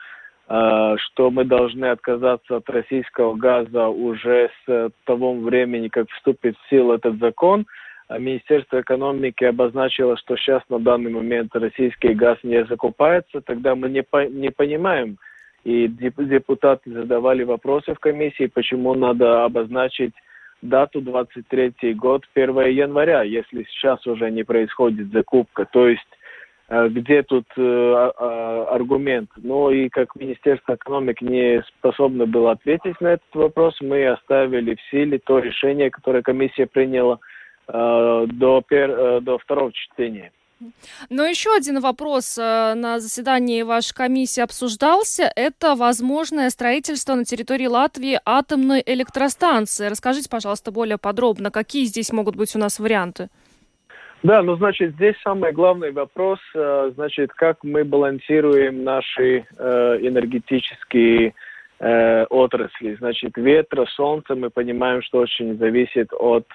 что 0.48 1.32
мы 1.32 1.44
должны 1.44 1.86
отказаться 1.86 2.58
от 2.58 2.70
российского 2.70 3.34
газа 3.34 3.88
уже 3.88 4.52
с 4.66 4.92
того 5.06 5.34
времени, 5.34 5.88
как 5.88 6.08
вступит 6.12 6.56
в 6.56 6.70
силу 6.70 6.94
этот 6.94 7.18
закон. 7.18 7.66
А 8.08 8.20
Министерство 8.20 8.82
экономики 8.82 9.44
обозначило, 9.44 10.18
что 10.18 10.38
сейчас 10.38 10.62
на 10.70 10.80
данный 10.80 11.12
момент 11.12 11.56
российский 11.56 12.14
газ 12.14 12.38
не 12.44 12.64
закупается. 12.66 13.42
Тогда 13.42 13.74
мы 13.74 13.90
не, 13.90 14.04
по 14.04 14.28
не 14.28 14.52
понимаем, 14.52 15.18
и 15.66 15.88
депутаты 15.88 16.92
задавали 16.92 17.44
вопросы 17.44 17.96
в 17.96 18.00
комиссии, 18.00 18.46
почему 18.46 18.94
надо 18.94 19.44
обозначить 19.46 20.14
дату 20.62 21.02
23 21.02 21.96
год 21.96 22.24
1 22.36 22.68
января, 22.68 23.24
если 23.24 23.64
сейчас 23.64 24.06
уже 24.06 24.30
не 24.30 24.44
происходит 24.44 25.12
закупка. 25.12 25.66
То 25.66 25.88
есть 25.88 26.08
э, 26.70 26.88
где 26.90 27.24
тут 27.24 27.46
э, 27.58 27.62
а, 27.62 28.12
а, 28.16 28.76
аргумент. 28.76 29.32
Ну 29.38 29.72
и 29.72 29.90
как 29.90 30.16
Министерство 30.16 30.76
экономики 30.76 31.24
не 31.24 31.64
способно 31.80 32.28
было 32.28 32.52
ответить 32.52 33.02
на 33.02 33.14
этот 33.14 33.34
вопрос, 33.34 33.76
мы 33.82 34.08
оставили 34.08 34.76
в 34.76 34.82
силе 34.92 35.18
то 35.18 35.40
решение, 35.40 35.90
которое 35.90 36.22
комиссия 36.22 36.68
приняла 36.68 37.18
э, 37.68 38.26
до, 38.28 38.62
пер, 38.62 39.22
до 39.22 39.40
второго 39.40 39.72
чтения. 39.74 40.32
Но 41.10 41.26
еще 41.26 41.54
один 41.56 41.80
вопрос 41.80 42.38
э, 42.38 42.74
на 42.76 43.00
заседании 43.00 43.62
вашей 43.62 43.94
комиссии 43.94 44.42
обсуждался. 44.42 45.30
Это 45.36 45.76
возможное 45.76 46.50
строительство 46.50 47.14
на 47.16 47.26
территории 47.26 47.68
Латвии 47.68 48.20
атомной 48.26 48.82
электростанции. 48.86 49.88
Расскажите, 49.88 50.30
пожалуйста, 50.30 50.72
более 50.72 50.98
подробно, 50.98 51.52
какие 51.52 51.86
здесь 51.86 52.12
могут 52.12 52.36
быть 52.36 52.56
у 52.56 52.60
нас 52.60 52.80
варианты? 52.80 53.30
Да, 54.24 54.42
ну, 54.42 54.56
значит, 54.56 54.94
здесь 54.94 55.16
самый 55.24 55.52
главный 55.52 55.92
вопрос, 55.92 56.40
э, 56.56 56.92
значит, 56.96 57.32
как 57.34 57.64
мы 57.64 57.84
балансируем 57.84 58.84
наши 58.84 59.46
э, 59.58 59.98
энергетические 60.02 61.34
отрасли. 61.78 62.96
Значит, 62.96 63.36
ветра, 63.36 63.86
солнца, 63.86 64.34
мы 64.34 64.50
понимаем, 64.50 65.02
что 65.02 65.20
очень 65.20 65.58
зависит 65.58 66.08
от 66.14 66.48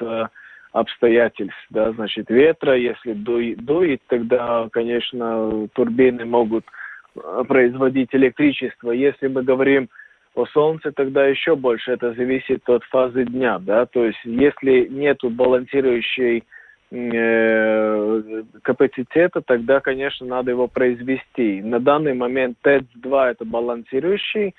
обстоятельств, 0.73 1.67
да, 1.71 1.93
значит, 1.93 2.31
ветра, 2.31 2.77
если 2.77 3.13
дует, 3.13 3.65
дует, 3.65 4.01
тогда, 4.07 4.69
конечно, 4.71 5.69
турбины 5.73 6.25
могут 6.25 6.65
э, 7.17 7.45
производить 7.47 8.11
электричество. 8.13 8.93
Если 8.93 9.27
мы 9.27 9.43
говорим 9.43 9.89
о 10.35 10.47
солнце, 10.47 10.93
тогда 10.93 11.27
еще 11.27 11.57
больше 11.57 11.93
это 11.93 12.15
зависит 12.15 12.69
от 12.69 12.85
фазы 12.85 13.25
дня, 13.25 13.59
да, 13.59 13.87
то 13.87 14.05
есть 14.05 14.21
если 14.25 14.87
нету 14.89 15.29
балансирующей 15.29 16.45
э, 16.93 18.43
капацитета, 18.63 19.41
тогда, 19.41 19.81
конечно, 19.81 20.27
надо 20.27 20.53
его 20.53 20.69
произвести. 20.69 21.63
На 21.63 21.81
данный 21.81 22.15
момент 22.15 22.59
ТЭЦ-2 22.63 23.31
это 23.31 23.45
балансирующий 23.45 24.55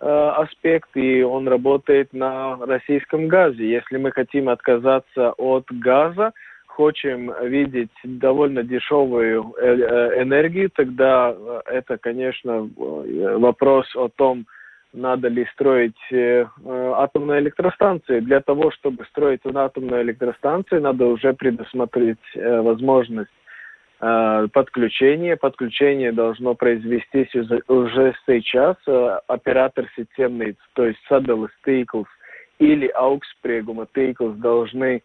аспект, 0.00 0.90
и 0.94 1.22
он 1.22 1.48
работает 1.48 2.12
на 2.12 2.56
российском 2.56 3.28
газе. 3.28 3.68
Если 3.68 3.96
мы 3.96 4.12
хотим 4.12 4.48
отказаться 4.48 5.32
от 5.32 5.64
газа, 5.70 6.32
хотим 6.66 7.32
видеть 7.42 7.90
довольно 8.04 8.62
дешевую 8.62 9.54
э, 9.58 9.66
э, 9.66 10.22
энергию, 10.22 10.70
тогда 10.70 11.34
это, 11.66 11.96
конечно, 11.96 12.68
вопрос 13.38 13.86
о 13.96 14.08
том, 14.08 14.46
надо 14.92 15.28
ли 15.28 15.46
строить 15.52 15.96
атомные 16.12 17.40
электростанции. 17.40 18.20
Для 18.20 18.40
того, 18.40 18.70
чтобы 18.70 19.04
строить 19.06 19.40
атомную 19.44 20.02
электростанцию, 20.02 20.80
надо 20.80 21.06
уже 21.06 21.34
предусмотреть 21.34 22.18
возможность 22.34 23.28
Э, 23.28 23.45
подключение. 23.98 25.36
Подключение 25.36 26.12
должно 26.12 26.54
произвестись 26.54 27.34
уже 27.66 28.14
сейчас. 28.26 28.76
Э, 28.86 29.20
оператор 29.26 29.86
системный, 29.96 30.56
то 30.74 30.86
есть 30.86 30.98
Satellis 31.10 31.50
Tīkls 31.66 32.06
или 32.58 32.92
Augsprieguma 32.94 33.88
Tīkls 33.94 34.36
должны 34.36 35.02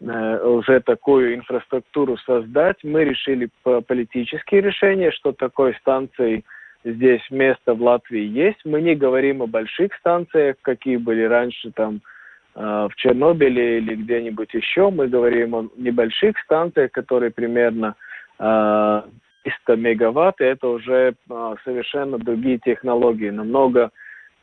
э, 0.00 0.46
уже 0.46 0.80
такую 0.80 1.36
инфраструктуру 1.36 2.18
создать. 2.18 2.76
Мы 2.82 3.04
решили 3.04 3.48
политические 3.62 4.60
решения, 4.60 5.10
что 5.10 5.32
такой 5.32 5.74
станции 5.76 6.44
здесь 6.84 7.22
место 7.30 7.72
в 7.72 7.82
Латвии 7.82 8.24
есть. 8.24 8.60
Мы 8.66 8.82
не 8.82 8.94
говорим 8.94 9.40
о 9.40 9.46
больших 9.46 9.94
станциях, 9.94 10.56
какие 10.60 10.98
были 10.98 11.22
раньше 11.22 11.70
там 11.70 12.02
в 12.54 12.92
Чернобыле 12.94 13.78
или 13.78 13.96
где-нибудь 13.96 14.54
еще. 14.54 14.88
Мы 14.90 15.08
говорим 15.08 15.54
о 15.56 15.68
небольших 15.76 16.38
станциях, 16.38 16.92
которые 16.92 17.32
примерно 17.32 17.96
300 18.38 19.76
мегаватт, 19.76 20.40
и 20.40 20.44
это 20.44 20.68
уже 20.68 21.14
а, 21.30 21.54
совершенно 21.64 22.18
другие 22.18 22.58
технологии, 22.58 23.30
намного, 23.30 23.90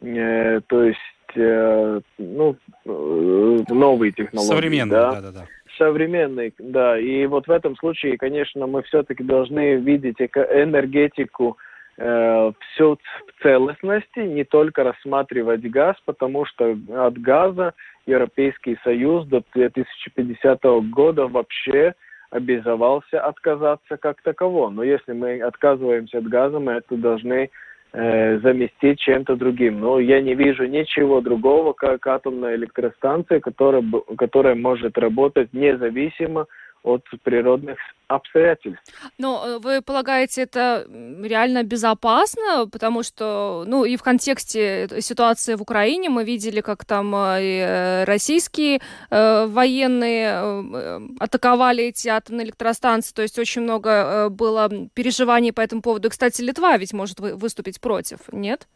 э, 0.01 0.61
то 0.67 0.83
есть, 0.83 0.99
э, 1.35 2.01
ну, 2.17 2.55
э, 2.85 3.57
новые 3.69 4.11
технологии. 4.11 4.49
Современные, 4.49 4.99
да, 4.99 5.21
да, 5.21 5.31
да. 5.31 5.45
Современные, 5.77 6.53
да. 6.59 6.99
И 6.99 7.25
вот 7.25 7.47
в 7.47 7.51
этом 7.51 7.75
случае, 7.77 8.17
конечно, 8.17 8.67
мы 8.67 8.83
все-таки 8.83 9.23
должны 9.23 9.75
видеть 9.75 10.19
энергетику 10.19 11.57
э, 11.97 12.51
все 12.73 12.95
в 12.95 13.43
целостности, 13.43 14.19
не 14.19 14.43
только 14.43 14.83
рассматривать 14.83 15.61
газ, 15.61 15.95
потому 16.05 16.45
что 16.45 16.77
от 16.89 17.17
газа 17.19 17.73
Европейский 18.05 18.77
Союз 18.83 19.25
до 19.27 19.43
2050 19.53 20.63
года 20.91 21.27
вообще 21.27 21.95
обязывался 22.32 23.19
отказаться 23.19 23.97
как 23.97 24.21
таково. 24.21 24.69
Но 24.69 24.84
если 24.84 25.11
мы 25.11 25.41
отказываемся 25.41 26.19
от 26.19 26.27
газа, 26.27 26.59
мы 26.59 26.73
это 26.73 26.95
должны 26.95 27.49
э, 27.93 28.39
заместить 28.39 28.99
чем-то 28.99 29.36
другим. 29.36 29.82
Но 29.82 29.99
я 29.99 30.21
не 30.21 30.34
вижу 30.34 30.65
ничего 30.65 31.21
другого, 31.21 31.73
как 31.73 32.07
атомная 32.07 32.55
электростанция, 32.55 33.41
которая, 33.41 33.84
которая 34.17 34.55
может 34.55 34.97
работать 34.97 35.53
независимо 35.53 36.47
от 36.84 37.03
природных 37.23 37.77
обстоятельств. 38.07 38.84
Но 39.17 39.43
э, 39.45 39.59
вы 39.59 39.82
полагаете, 39.82 40.41
это 40.41 40.86
реально 41.23 41.63
безопасно? 41.63 42.67
Потому 42.71 43.03
что, 43.03 43.63
ну, 43.67 43.86
и 43.86 43.95
в 43.97 44.03
контексте 44.03 44.89
ситуации 44.99 45.55
в 45.55 45.61
Украине 45.61 46.09
мы 46.09 46.23
видели, 46.23 46.61
как 46.61 46.86
там 46.86 47.15
э, 47.15 47.39
и 47.41 48.03
российские 48.05 48.82
э, 49.09 49.45
военные 49.47 50.41
э, 50.43 50.99
атаковали 51.19 51.86
эти 51.86 52.09
атомные 52.09 52.47
электростанции. 52.47 53.13
То 53.13 53.21
есть 53.21 53.39
очень 53.39 53.61
много 53.61 54.29
было 54.29 54.69
переживаний 54.93 55.53
по 55.53 55.61
этому 55.61 55.82
поводу. 55.82 56.09
Кстати, 56.09 56.41
Литва 56.41 56.77
ведь 56.77 56.93
может 56.93 57.19
выступить 57.19 57.79
против, 57.79 58.19
нет? 58.32 58.67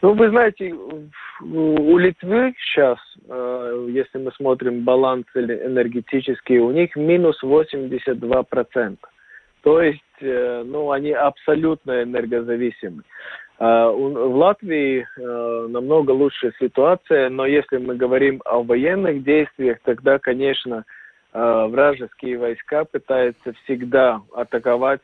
Ну, 0.00 0.14
вы 0.14 0.30
знаете, 0.30 0.72
у 1.40 1.98
Литвы 1.98 2.54
сейчас, 2.58 2.98
э, 3.28 3.86
если 3.90 4.18
мы 4.18 4.30
смотрим 4.32 4.84
баланс 4.84 5.26
энергетический, 5.34 6.58
у 6.58 6.70
них 6.70 6.94
минус 6.94 7.42
82%. 7.42 8.96
То 9.62 9.82
есть, 9.82 10.00
э, 10.20 10.62
ну, 10.64 10.92
они 10.92 11.10
абсолютно 11.10 12.04
энергозависимы. 12.04 13.02
А 13.58 13.90
в 13.90 14.36
Латвии 14.36 15.04
э, 15.04 15.66
намного 15.68 16.12
лучшая 16.12 16.52
ситуация, 16.60 17.28
но 17.28 17.44
если 17.44 17.78
мы 17.78 17.96
говорим 17.96 18.40
о 18.44 18.62
военных 18.62 19.24
действиях, 19.24 19.78
тогда, 19.84 20.20
конечно, 20.20 20.84
вражеские 21.68 22.38
войска 22.38 22.84
пытаются 22.84 23.52
всегда 23.64 24.22
атаковать 24.34 25.02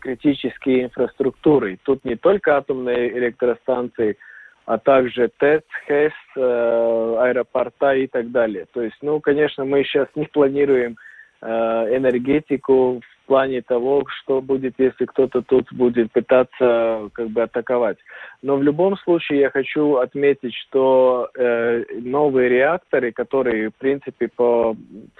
критические 0.00 0.84
инфраструктуры. 0.84 1.78
Тут 1.82 2.04
не 2.04 2.16
только 2.16 2.56
атомные 2.56 3.16
электростанции– 3.18 4.16
а 4.70 4.78
также 4.78 5.28
ТЭЦ, 5.38 5.64
ХЭС, 5.88 6.12
э, 6.36 7.16
аэропорта 7.18 7.92
и 7.94 8.06
так 8.06 8.30
далее. 8.30 8.66
То 8.72 8.82
есть, 8.82 8.98
ну, 9.02 9.18
конечно, 9.18 9.64
мы 9.64 9.82
сейчас 9.82 10.06
не 10.14 10.26
планируем 10.26 10.96
э, 11.42 11.48
энергетику 11.48 13.00
плане 13.30 13.62
того, 13.62 14.02
что 14.08 14.40
будет, 14.40 14.74
если 14.78 15.04
кто-то 15.04 15.42
тут 15.42 15.72
будет 15.72 16.10
пытаться 16.10 17.08
как 17.12 17.28
бы 17.28 17.42
атаковать. 17.42 17.96
Но 18.42 18.56
в 18.56 18.62
любом 18.64 18.96
случае 18.96 19.38
я 19.38 19.50
хочу 19.50 19.98
отметить, 19.98 20.52
что 20.54 21.30
э, 21.38 21.84
новые 22.00 22.48
реакторы, 22.48 23.12
которые 23.12 23.68
в 23.70 23.76
принципе 23.76 24.26
по 24.26 24.74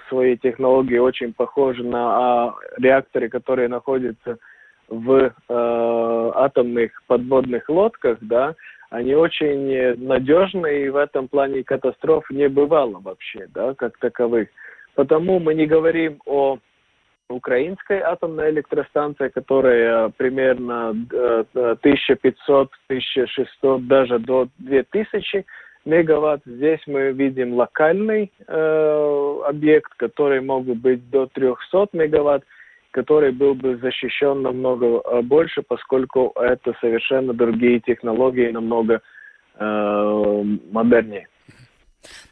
своей 0.09 0.35
технологии 0.35 0.97
очень 0.97 1.31
похожи 1.31 1.85
на 1.85 2.03
а, 2.03 2.55
реакторы, 2.77 3.29
которые 3.29 3.69
находятся 3.69 4.39
в 4.89 5.13
э, 5.13 6.31
атомных 6.35 6.91
подводных 7.07 7.69
лодках, 7.69 8.17
да, 8.19 8.55
они 8.89 9.15
очень 9.15 9.95
надежны, 10.05 10.81
и 10.81 10.89
в 10.89 10.97
этом 10.97 11.29
плане 11.29 11.63
катастроф 11.63 12.29
не 12.29 12.49
бывало 12.49 12.99
вообще, 12.99 13.47
да, 13.53 13.73
как 13.73 13.97
таковых. 13.99 14.49
Потому 14.95 15.39
мы 15.39 15.53
не 15.53 15.65
говорим 15.65 16.19
о 16.25 16.57
украинской 17.31 17.99
атомной 17.99 18.51
электростанции, 18.51 19.29
которая 19.29 20.09
примерно 20.09 20.93
1500-1600, 21.83 22.67
э, 22.89 23.77
даже 23.79 24.19
до 24.19 24.47
2000 24.59 25.45
мегаватт. 25.85 26.41
Здесь 26.45 26.79
мы 26.87 27.11
видим 27.11 27.53
локальный 27.53 28.31
э, 28.47 29.41
объект, 29.45 29.93
который 29.97 30.41
могут 30.41 30.77
быть 30.77 31.09
до 31.09 31.27
300 31.27 31.89
мегаватт 31.93 32.43
который 32.91 33.31
был 33.31 33.55
бы 33.55 33.77
защищен 33.77 34.41
намного 34.41 34.85
э, 34.85 35.21
больше, 35.21 35.61
поскольку 35.61 36.33
это 36.35 36.75
совершенно 36.81 37.33
другие 37.33 37.79
технологии, 37.79 38.51
намного 38.51 39.01
э, 39.57 40.43
модернее. 40.71 41.27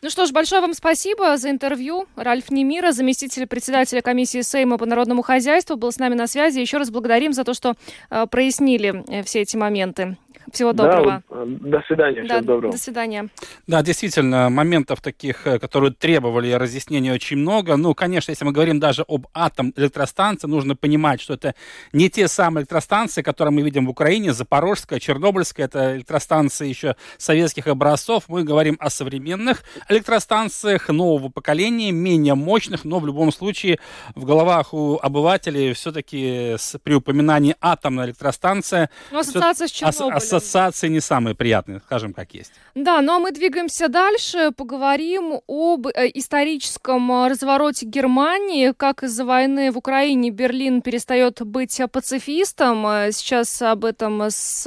Ну 0.02 0.10
что 0.10 0.26
ж, 0.26 0.32
большое 0.32 0.62
вам 0.62 0.74
спасибо 0.74 1.38
за 1.38 1.50
интервью. 1.50 2.08
Ральф 2.16 2.50
Немира, 2.52 2.92
заместитель 2.92 3.48
председателя 3.48 4.02
комиссии 4.02 4.42
Сейма 4.42 4.78
по 4.78 4.86
народному 4.86 5.22
хозяйству, 5.22 5.76
был 5.76 5.92
с 5.92 6.00
нами 6.00 6.16
на 6.16 6.28
связи. 6.28 6.60
Еще 6.60 6.78
раз 6.78 6.90
благодарим 6.90 7.34
за 7.34 7.44
то, 7.44 7.54
что 7.54 7.76
э, 8.10 8.26
прояснили 8.28 9.04
э, 9.08 9.24
все 9.24 9.42
эти 9.42 9.58
моменты. 9.58 10.18
Всего 10.52 10.74
доброго. 10.74 11.24
Да, 11.30 11.46
до 11.46 11.84
свидания. 11.88 12.24
Да, 12.28 12.42
доброго. 12.42 12.72
До 12.72 12.78
свидания. 12.78 13.30
Да, 13.68 13.82
действительно, 13.82 14.50
моментов 14.50 15.02
таких, 15.02 15.46
э, 15.46 15.60
которые 15.60 15.94
требовали 15.94 16.52
разъяснения, 16.52 17.14
очень 17.14 17.38
много. 17.38 17.76
Ну, 17.78 17.94
конечно, 17.94 18.32
если 18.32 18.46
мы 18.46 18.52
говорим 18.52 18.80
даже 18.80 19.04
об 19.08 19.28
атом 19.34 19.74
электростанции, 19.76 20.48
нужно 20.48 20.76
понимать, 20.76 21.22
что 21.22 21.34
это 21.34 21.54
не 21.94 22.10
те 22.10 22.28
самые 22.28 22.64
электростанции, 22.64 23.22
которые 23.22 23.54
мы 23.54 23.62
видим 23.62 23.86
в 23.86 23.90
Украине, 23.90 24.34
Запорожская, 24.34 25.00
Чернобыльская, 25.00 25.68
это 25.68 25.96
электростанции 25.96 26.68
еще 26.68 26.96
советских 27.18 27.68
образцов. 27.68 28.24
Мы 28.28 28.44
говорим 28.44 28.78
о 28.80 28.90
современных 28.90 29.64
электростанциях 29.88 30.90
нового 30.90 31.30
поколения, 31.30 31.92
менее 31.92 32.36
мощных, 32.36 32.86
но 32.86 33.00
в 33.00 33.06
любом 33.06 33.32
случае 33.32 33.80
в 34.16 34.26
головах 34.26 34.74
у 34.74 34.98
обывателей 35.02 35.74
все-таки 35.74 36.56
при 36.84 36.94
упоминании 36.94 37.56
атомной 37.62 38.06
электростанции... 38.06 38.90
Ну, 39.12 39.20
ассоциация 39.20 39.68
с 39.68 39.72
Чернобылем 39.72 40.39
ассоциации 40.40 40.88
не 40.88 41.00
самые 41.00 41.36
приятные, 41.36 41.80
скажем, 41.86 42.14
как 42.14 42.34
есть. 42.34 42.52
Да, 42.76 43.02
ну 43.02 43.14
а 43.14 43.20
мы 43.20 43.32
двигаемся 43.32 43.88
дальше, 43.88 44.52
поговорим 44.56 45.42
об 45.48 45.88
э, 45.88 46.12
историческом 46.14 47.12
э, 47.12 47.30
развороте 47.30 47.86
Германии, 47.86 48.74
как 48.76 49.04
из-за 49.04 49.26
войны 49.26 49.72
в 49.72 49.78
Украине 49.78 50.30
Берлин 50.30 50.82
перестает 50.82 51.42
быть 51.42 51.80
пацифистом. 51.92 52.86
Э, 52.88 53.12
сейчас 53.12 53.62
об 53.62 53.86
этом 53.86 54.24
с 54.30 54.66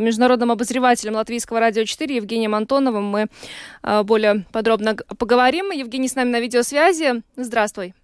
международным 0.00 0.52
обозревателем 0.52 1.14
Латвийского 1.14 1.60
радио 1.60 1.84
4 1.84 2.16
Евгением 2.16 2.54
Антоновым 2.54 3.04
мы 3.04 3.26
более 4.04 4.44
подробно 4.52 4.96
поговорим. 5.18 5.70
Евгений 5.70 6.08
с 6.08 6.14
нами 6.14 6.30
на 6.30 6.40
видеосвязи. 6.40 7.22
Здравствуй. 7.36 7.94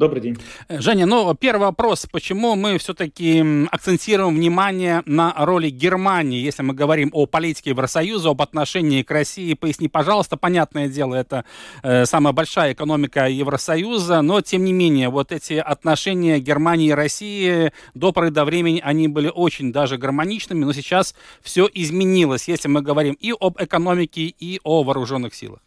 Добрый 0.00 0.22
день. 0.22 0.38
Э, 0.68 0.80
Женя, 0.80 1.04
ну, 1.04 1.34
первый 1.34 1.64
вопрос. 1.64 2.06
Почему 2.10 2.56
мы 2.56 2.78
все-таки 2.78 3.44
акцентируем 3.70 4.34
внимание 4.34 5.02
на 5.04 5.34
роли 5.36 5.68
Германии, 5.68 6.40
если 6.40 6.62
мы 6.62 6.72
говорим 6.72 7.10
о 7.12 7.26
политике 7.26 7.70
Евросоюза, 7.70 8.30
об 8.30 8.40
отношении 8.40 9.02
к 9.02 9.10
России? 9.10 9.52
Поясни, 9.52 9.88
пожалуйста. 9.88 10.38
Понятное 10.38 10.88
дело, 10.88 11.14
это 11.14 11.44
э, 11.82 12.06
самая 12.06 12.32
большая 12.32 12.72
экономика 12.72 13.28
Евросоюза, 13.28 14.22
но, 14.22 14.40
тем 14.40 14.64
не 14.64 14.72
менее, 14.72 15.10
вот 15.10 15.32
эти 15.32 15.52
отношения 15.52 16.38
Германии 16.38 16.88
и 16.88 16.92
России 16.92 17.70
до 17.92 18.12
поры 18.12 18.30
до 18.30 18.46
времени, 18.46 18.80
они 18.82 19.06
были 19.06 19.28
очень 19.28 19.70
даже 19.70 19.98
гармоничными, 19.98 20.64
но 20.64 20.72
сейчас 20.72 21.14
все 21.42 21.68
изменилось, 21.74 22.48
если 22.48 22.68
мы 22.68 22.80
говорим 22.80 23.18
и 23.20 23.34
об 23.38 23.62
экономике, 23.62 24.22
и 24.22 24.60
о 24.64 24.82
вооруженных 24.82 25.34
силах. 25.34 25.60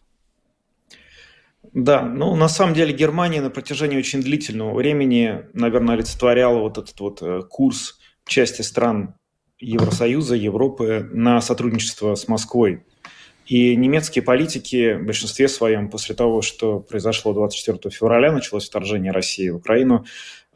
Да, 1.74 2.02
ну 2.02 2.36
на 2.36 2.48
самом 2.48 2.72
деле 2.72 2.92
Германия 2.94 3.40
на 3.40 3.50
протяжении 3.50 3.98
очень 3.98 4.22
длительного 4.22 4.72
времени, 4.74 5.42
наверное, 5.54 5.96
олицетворяла 5.96 6.60
вот 6.60 6.78
этот 6.78 6.98
вот 7.00 7.20
э, 7.20 7.42
курс 7.50 7.98
части 8.24 8.62
стран 8.62 9.16
Евросоюза, 9.58 10.36
Европы 10.36 11.08
на 11.12 11.40
сотрудничество 11.40 12.14
с 12.14 12.28
Москвой. 12.28 12.84
И 13.46 13.74
немецкие 13.74 14.22
политики 14.22 14.94
в 14.94 15.04
большинстве 15.04 15.48
своем 15.48 15.90
после 15.90 16.14
того, 16.14 16.42
что 16.42 16.78
произошло 16.78 17.32
24 17.34 17.92
февраля, 17.92 18.30
началось 18.30 18.68
вторжение 18.68 19.10
России 19.10 19.48
в 19.48 19.56
Украину, 19.56 20.04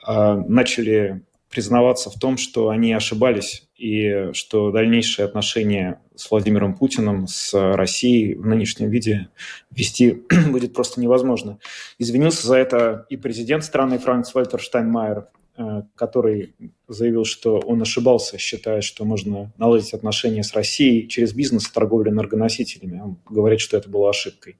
э, 0.06 0.34
начали 0.46 1.22
признаваться 1.50 2.10
в 2.10 2.14
том, 2.20 2.36
что 2.36 2.68
они 2.68 2.92
ошибались 2.92 3.67
и 3.78 4.32
что 4.32 4.72
дальнейшие 4.72 5.24
отношения 5.24 6.00
с 6.16 6.30
Владимиром 6.30 6.74
Путиным, 6.74 7.28
с 7.28 7.54
Россией 7.54 8.34
в 8.34 8.44
нынешнем 8.44 8.90
виде 8.90 9.28
вести 9.70 10.24
будет 10.50 10.74
просто 10.74 11.00
невозможно. 11.00 11.58
Извинился 11.98 12.46
за 12.46 12.56
это 12.56 13.06
и 13.08 13.16
президент 13.16 13.64
страны 13.64 13.98
Франц 13.98 14.34
Вальтер 14.34 14.60
Штайнмайер, 14.60 15.28
э, 15.56 15.82
который 15.94 16.54
заявил, 16.88 17.24
что 17.24 17.60
он 17.60 17.80
ошибался, 17.80 18.36
считая, 18.36 18.80
что 18.80 19.04
можно 19.04 19.52
наладить 19.58 19.94
отношения 19.94 20.42
с 20.42 20.54
Россией 20.54 21.06
через 21.06 21.32
бизнес 21.32 21.68
и 21.68 21.72
торговлю 21.72 22.10
энергоносителями. 22.10 23.00
Он 23.00 23.18
говорит, 23.30 23.60
что 23.60 23.76
это 23.76 23.88
было 23.88 24.10
ошибкой. 24.10 24.56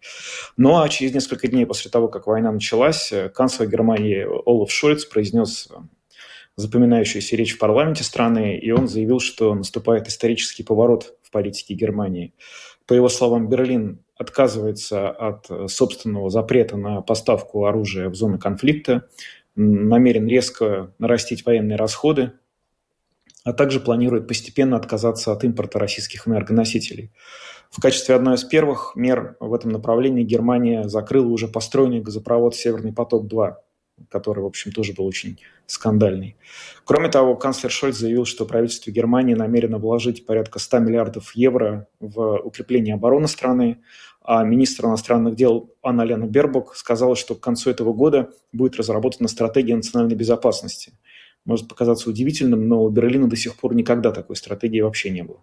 Ну 0.57 0.81
а 0.81 0.89
через 0.89 1.13
несколько 1.13 1.49
дней 1.49 1.67
после 1.67 1.91
того, 1.91 2.07
как 2.07 2.29
война 2.29 2.53
началась, 2.53 3.11
э, 3.11 3.29
канцлер 3.31 3.69
Германии 3.69 4.25
Олаф 4.47 4.71
Шольц 4.71 5.05
произнес 5.05 5.69
запоминающуюся 6.59 7.37
речь 7.37 7.55
в 7.55 7.59
парламенте 7.59 8.03
страны, 8.03 8.59
и 8.59 8.71
он 8.73 8.89
заявил, 8.89 9.21
что 9.21 9.55
наступает 9.55 10.09
исторический 10.09 10.65
поворот 10.65 11.15
в 11.23 11.31
политике 11.31 11.75
Германии. 11.75 12.35
По 12.87 12.95
его 12.95 13.09
словам, 13.09 13.49
Берлин 13.49 14.01
отказывается 14.17 15.09
от 15.09 15.49
собственного 15.71 16.31
запрета 16.31 16.77
на 16.77 17.01
поставку 17.01 17.67
оружия 17.67 18.09
в 18.09 18.17
зоны 18.17 18.39
конфликта, 18.39 19.09
намерен 19.55 20.27
резко 20.27 20.93
нарастить 20.99 21.47
военные 21.47 21.77
расходы, 21.77 22.33
а 23.45 23.53
также 23.53 23.79
планирует 23.79 24.27
постепенно 24.27 24.77
отказаться 24.77 25.31
от 25.31 25.45
импорта 25.45 25.79
российских 25.79 26.27
энергоносителей. 26.27 27.13
В 27.71 27.81
качестве 27.81 28.17
одной 28.17 28.35
из 28.35 28.43
первых 28.43 28.97
мер 28.97 29.37
в 29.39 29.55
этом 29.55 29.71
направлении 29.71 30.25
Германия 30.25 30.89
закрыла 30.89 31.29
уже 31.29 31.47
построенный 31.47 32.01
газопровод 32.01 32.57
«Северный 32.57 32.93
поток-2», 32.93 33.55
который, 34.11 34.41
в 34.41 34.47
общем, 34.47 34.73
тоже 34.73 34.93
был 34.93 35.07
очень 35.07 35.41
скандальный. 35.67 36.37
Кроме 36.85 37.09
того, 37.09 37.37
канцлер 37.37 37.71
Шольц 37.71 37.97
заявил, 37.97 38.25
что 38.25 38.47
правительство 38.47 38.91
Германии 38.91 39.35
намерено 39.35 39.79
вложить 39.79 40.27
порядка 40.27 40.59
100 40.59 40.79
миллиардов 40.79 41.35
евро 41.35 41.87
в 42.01 42.39
укрепление 42.39 42.95
обороны 42.95 43.29
страны, 43.29 43.79
а 44.23 44.45
министр 44.45 44.87
иностранных 44.87 45.37
дел 45.37 45.75
Анна 45.83 46.03
Лена 46.03 46.27
Бербок 46.27 46.77
сказала, 46.77 47.17
что 47.17 47.35
к 47.35 47.41
концу 47.41 47.71
этого 47.71 47.93
года 47.93 48.31
будет 48.53 48.77
разработана 48.77 49.29
стратегия 49.29 49.77
национальной 49.77 50.17
безопасности. 50.17 50.93
Может 51.45 51.69
показаться 51.69 52.11
удивительным, 52.11 52.69
но 52.69 52.83
у 52.85 52.91
Берлина 52.91 53.29
до 53.29 53.37
сих 53.37 53.57
пор 53.57 53.75
никогда 53.75 54.13
такой 54.13 54.37
стратегии 54.37 54.81
вообще 54.81 55.11
не 55.11 55.23
было. 55.23 55.39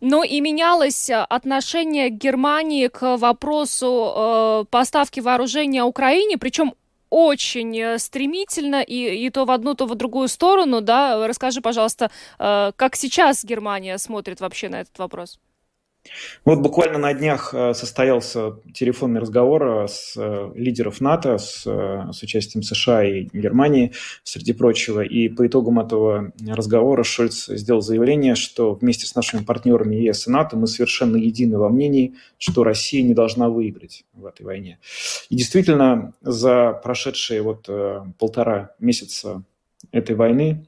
Ну 0.00 0.22
и 0.22 0.40
менялось 0.40 1.08
э, 1.08 1.14
отношение 1.14 2.10
Германии 2.10 2.88
к 2.88 3.16
вопросу 3.16 4.12
э, 4.14 4.64
поставки 4.70 5.20
вооружения 5.20 5.84
Украине, 5.84 6.36
причем 6.36 6.74
очень 7.10 7.78
э, 7.78 7.98
стремительно 7.98 8.82
и, 8.82 9.26
и 9.26 9.30
то 9.30 9.44
в 9.44 9.50
одну, 9.50 9.74
то 9.74 9.86
в 9.86 9.94
другую 9.94 10.28
сторону, 10.28 10.80
да. 10.80 11.26
Расскажи, 11.26 11.60
пожалуйста, 11.60 12.10
э, 12.38 12.72
как 12.76 12.96
сейчас 12.96 13.44
Германия 13.44 13.98
смотрит 13.98 14.40
вообще 14.40 14.68
на 14.68 14.80
этот 14.80 14.98
вопрос? 14.98 15.38
Вот 16.44 16.60
буквально 16.60 16.98
на 16.98 17.12
днях 17.14 17.52
э, 17.52 17.74
состоялся 17.74 18.56
телефонный 18.72 19.20
разговор 19.20 19.84
э, 19.84 19.88
с 19.88 20.14
э, 20.16 20.52
лидеров 20.54 21.00
НАТО, 21.00 21.38
с, 21.38 21.64
с 21.64 22.22
участием 22.22 22.62
США 22.62 23.04
и 23.04 23.28
Германии, 23.32 23.92
среди 24.22 24.52
прочего. 24.52 25.00
И 25.00 25.28
по 25.28 25.46
итогам 25.46 25.80
этого 25.80 26.32
разговора 26.46 27.02
Шольц 27.02 27.48
сделал 27.48 27.80
заявление, 27.80 28.34
что 28.34 28.74
вместе 28.74 29.06
с 29.06 29.14
нашими 29.14 29.42
партнерами 29.42 29.96
ЕС 29.96 30.26
и 30.26 30.30
НАТО 30.30 30.56
мы 30.56 30.66
совершенно 30.66 31.16
едины 31.16 31.58
во 31.58 31.68
мнении, 31.68 32.14
что 32.38 32.64
Россия 32.64 33.02
не 33.02 33.14
должна 33.14 33.48
выиграть 33.48 34.04
в 34.12 34.26
этой 34.26 34.42
войне. 34.42 34.78
И 35.28 35.36
действительно, 35.36 36.14
за 36.22 36.72
прошедшие 36.72 37.42
вот 37.42 37.68
полтора 38.18 38.70
месяца 38.78 39.42
этой 39.92 40.16
войны 40.16 40.66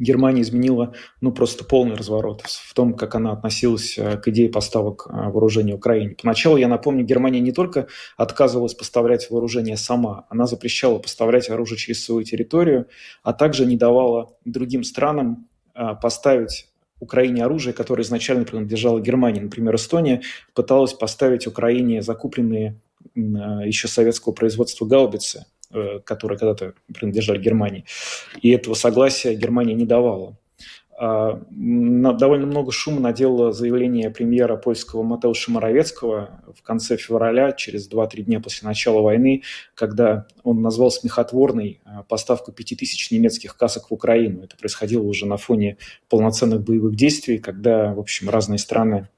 Германия 0.00 0.40
изменила 0.40 0.94
ну, 1.20 1.30
просто 1.30 1.62
полный 1.62 1.94
разворот 1.94 2.42
в 2.46 2.74
том, 2.74 2.94
как 2.94 3.14
она 3.14 3.32
относилась 3.32 3.98
э, 3.98 4.16
к 4.16 4.26
идее 4.28 4.48
поставок 4.48 5.06
э, 5.06 5.12
вооружения 5.12 5.74
Украине. 5.74 6.16
Поначалу, 6.20 6.56
я 6.56 6.68
напомню, 6.68 7.04
Германия 7.04 7.40
не 7.40 7.52
только 7.52 7.86
отказывалась 8.16 8.74
поставлять 8.74 9.30
вооружение 9.30 9.76
сама, 9.76 10.26
она 10.30 10.46
запрещала 10.46 10.98
поставлять 10.98 11.50
оружие 11.50 11.78
через 11.78 12.02
свою 12.02 12.22
территорию, 12.22 12.86
а 13.22 13.34
также 13.34 13.66
не 13.66 13.76
давала 13.76 14.32
другим 14.46 14.84
странам 14.84 15.46
э, 15.74 15.94
поставить 16.00 16.68
Украине 16.98 17.44
оружие, 17.44 17.74
которое 17.74 18.02
изначально 18.02 18.44
принадлежало 18.44 19.00
Германии. 19.00 19.40
Например, 19.40 19.74
Эстония 19.76 20.22
пыталась 20.54 20.94
поставить 20.94 21.46
Украине 21.46 22.02
закупленные 22.02 22.80
еще 23.14 23.88
советского 23.88 24.32
производства 24.32 24.84
гаубицы– 24.86 25.46
которые 26.04 26.38
когда-то 26.38 26.74
принадлежали 26.92 27.38
Германии. 27.38 27.84
И 28.42 28.50
этого 28.50 28.74
согласия 28.74 29.34
Германия 29.34 29.74
не 29.74 29.86
давала. 29.86 30.36
А, 31.02 31.40
довольно 31.48 32.44
много 32.44 32.72
шума 32.72 33.00
наделало 33.00 33.52
заявление 33.52 34.10
премьера 34.10 34.56
польского 34.56 35.02
Матеуша 35.02 35.50
Моровецкого 35.50 36.42
в 36.54 36.62
конце 36.62 36.98
февраля, 36.98 37.52
через 37.52 37.90
2-3 37.90 38.20
дня 38.24 38.38
после 38.38 38.68
начала 38.68 39.00
войны, 39.00 39.42
когда 39.74 40.26
он 40.44 40.60
назвал 40.60 40.90
смехотворной 40.90 41.80
а, 41.86 42.02
поставку 42.02 42.52
5000 42.52 43.12
немецких 43.12 43.56
касок 43.56 43.88
в 43.88 43.94
Украину. 43.94 44.44
Это 44.44 44.58
происходило 44.58 45.02
уже 45.02 45.24
на 45.24 45.38
фоне 45.38 45.78
полноценных 46.10 46.60
боевых 46.60 46.94
действий, 46.96 47.38
когда, 47.38 47.94
в 47.94 47.98
общем, 47.98 48.28
разные 48.28 48.58
страны 48.58 49.08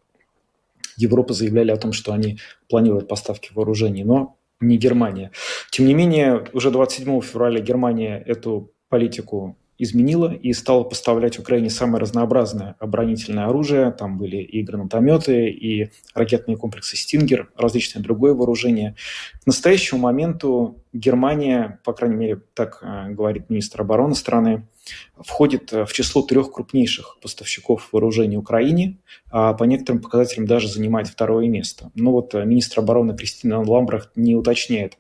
Европы 0.97 1.35
заявляли 1.35 1.73
о 1.73 1.77
том, 1.77 1.93
что 1.93 2.13
они 2.13 2.39
планируют 2.69 3.09
поставки 3.09 3.51
вооружений. 3.53 4.05
Но 4.05 4.37
не 4.63 4.77
Германия. 4.77 5.31
Тем 5.71 5.87
не 5.87 5.95
менее, 5.95 6.45
уже 6.53 6.71
27 6.71 7.21
февраля 7.21 7.61
Германия 7.61 8.23
эту 8.27 8.73
политику 8.89 9.57
изменила 9.83 10.33
и 10.33 10.53
стала 10.53 10.85
поставлять 10.85 11.39
Украине 11.39 11.69
самое 11.69 12.01
разнообразное 12.01 12.77
оборонительное 12.79 13.47
оружие. 13.47 13.91
Там 13.91 14.17
были 14.17 14.37
и 14.37 14.63
гранатометы, 14.63 15.49
и 15.49 15.91
ракетные 16.15 16.57
комплексы 16.57 16.97
«Стингер», 16.97 17.51
различное 17.57 18.03
другое 18.03 18.35
вооружение. 18.35 18.95
К 19.43 19.47
настоящему 19.47 20.01
моменту 20.01 20.83
Германия, 20.93 21.81
по 21.85 21.95
крайней 21.95 22.17
мере, 22.17 22.43
так 22.55 22.79
э, 22.83 23.11
говорит 23.11 23.49
министр 23.49 23.81
обороны 23.81 24.15
страны, 24.15 24.69
входит 25.17 25.73
э, 25.73 25.85
в 25.85 25.93
число 25.93 26.23
трех 26.23 26.53
крупнейших 26.53 27.19
поставщиков 27.21 27.89
вооружений 27.93 28.37
Украине, 28.37 28.99
а 29.31 29.55
по 29.55 29.65
некоторым 29.65 30.03
показателям 30.03 30.47
даже 30.47 30.69
занимает 30.69 31.09
второе 31.09 31.49
место. 31.49 31.91
Но 31.95 32.13
вот 32.13 32.35
э, 32.35 32.45
министр 32.45 32.81
обороны 32.81 33.17
Кристина 33.17 33.63
Ламбрахт 33.63 34.11
не 34.17 34.37
уточняет 34.37 34.99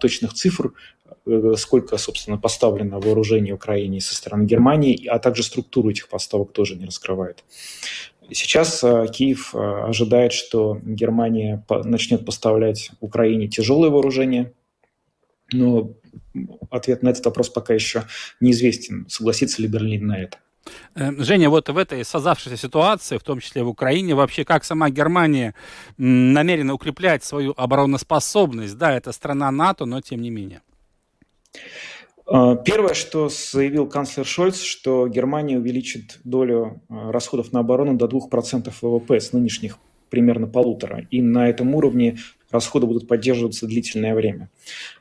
точных 0.00 0.34
цифр, 0.34 0.74
сколько, 1.56 1.96
собственно, 1.98 2.38
поставлено 2.38 3.00
вооружений 3.00 3.52
Украине 3.52 4.00
со 4.00 4.14
стороны 4.14 4.44
Германии, 4.44 5.06
а 5.06 5.18
также 5.18 5.42
структуру 5.42 5.90
этих 5.90 6.08
поставок 6.08 6.52
тоже 6.52 6.76
не 6.76 6.86
раскрывает. 6.86 7.44
Сейчас 8.30 8.82
э, 8.84 9.06
Киев 9.12 9.54
э, 9.54 9.58
ожидает, 9.58 10.32
что 10.32 10.78
Германия 10.82 11.64
начнет 11.84 12.24
поставлять 12.24 12.90
Украине 13.00 13.48
тяжелое 13.48 13.90
вооружение, 13.90 14.52
но 15.52 15.90
ответ 16.70 17.02
на 17.02 17.10
этот 17.10 17.24
вопрос 17.26 17.48
пока 17.50 17.74
еще 17.74 18.04
неизвестен. 18.40 19.06
Согласится 19.08 19.60
ли 19.60 19.68
Берлин 19.68 20.06
на 20.06 20.22
это? 20.22 20.38
Женя, 20.94 21.50
вот 21.50 21.68
в 21.68 21.76
этой 21.76 22.04
создавшейся 22.04 22.56
ситуации, 22.56 23.18
в 23.18 23.22
том 23.22 23.40
числе 23.40 23.64
в 23.64 23.68
Украине, 23.68 24.14
вообще 24.14 24.44
как 24.44 24.64
сама 24.64 24.90
Германия 24.90 25.54
намерена 25.98 26.74
укреплять 26.74 27.24
свою 27.24 27.52
обороноспособность? 27.56 28.78
Да, 28.78 28.92
это 28.92 29.12
страна 29.12 29.50
НАТО, 29.50 29.86
но 29.86 30.00
тем 30.00 30.22
не 30.22 30.30
менее. 30.30 30.62
А, 32.26 32.56
первое, 32.56 32.94
что 32.94 33.28
заявил 33.28 33.86
канцлер 33.86 34.24
Шольц, 34.24 34.60
что 34.60 35.08
Германия 35.08 35.58
увеличит 35.58 36.20
долю 36.24 36.80
а, 36.88 37.12
расходов 37.12 37.52
на 37.52 37.60
оборону 37.60 37.94
до 37.94 38.06
2% 38.06 38.72
ВВП 38.80 39.20
с 39.20 39.32
нынешних 39.32 39.78
примерно 40.08 40.46
полутора. 40.46 41.06
И 41.10 41.22
на 41.22 41.48
этом 41.48 41.74
уровне 41.74 42.18
расходы 42.52 42.86
будут 42.86 43.08
поддерживаться 43.08 43.66
длительное 43.66 44.14
время. 44.14 44.50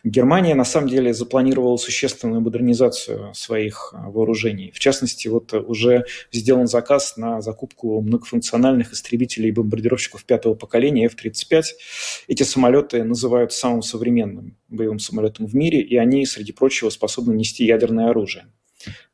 Германия, 0.04 0.56
на 0.56 0.66
самом 0.66 0.89
деле, 0.89 1.14
запланировала 1.14 1.78
существенную 1.78 2.41
модернизацию 2.41 3.34
своих 3.34 3.93
а, 3.93 4.10
вооружений. 4.10 4.72
В 4.74 4.80
частности, 4.80 5.28
вот 5.28 5.54
уже 5.54 6.06
сделан 6.32 6.68
заказ 6.68 7.18
на 7.18 7.41
закупку 7.41 8.02
многофункциональных 8.02 8.93
истребителей 8.93 9.49
и 9.49 9.52
бомбардировщиков 9.52 10.24
пятого 10.26 10.56
поколения 10.56 11.06
F-35. 11.06 11.64
Эти 12.28 12.43
самолеты 12.43 13.04
называют 13.04 13.54
самым 13.54 13.82
современным 13.82 14.58
боевым 14.70 14.99
самолетом 14.99 15.45
в 15.45 15.56
мире, 15.56 15.82
и 15.82 15.97
они, 15.97 16.26
среди 16.26 16.54
прочего, 16.54 16.89
способны 16.89 17.34
нести 17.34 17.66
ядерное 17.66 18.10
оружие. 18.10 18.45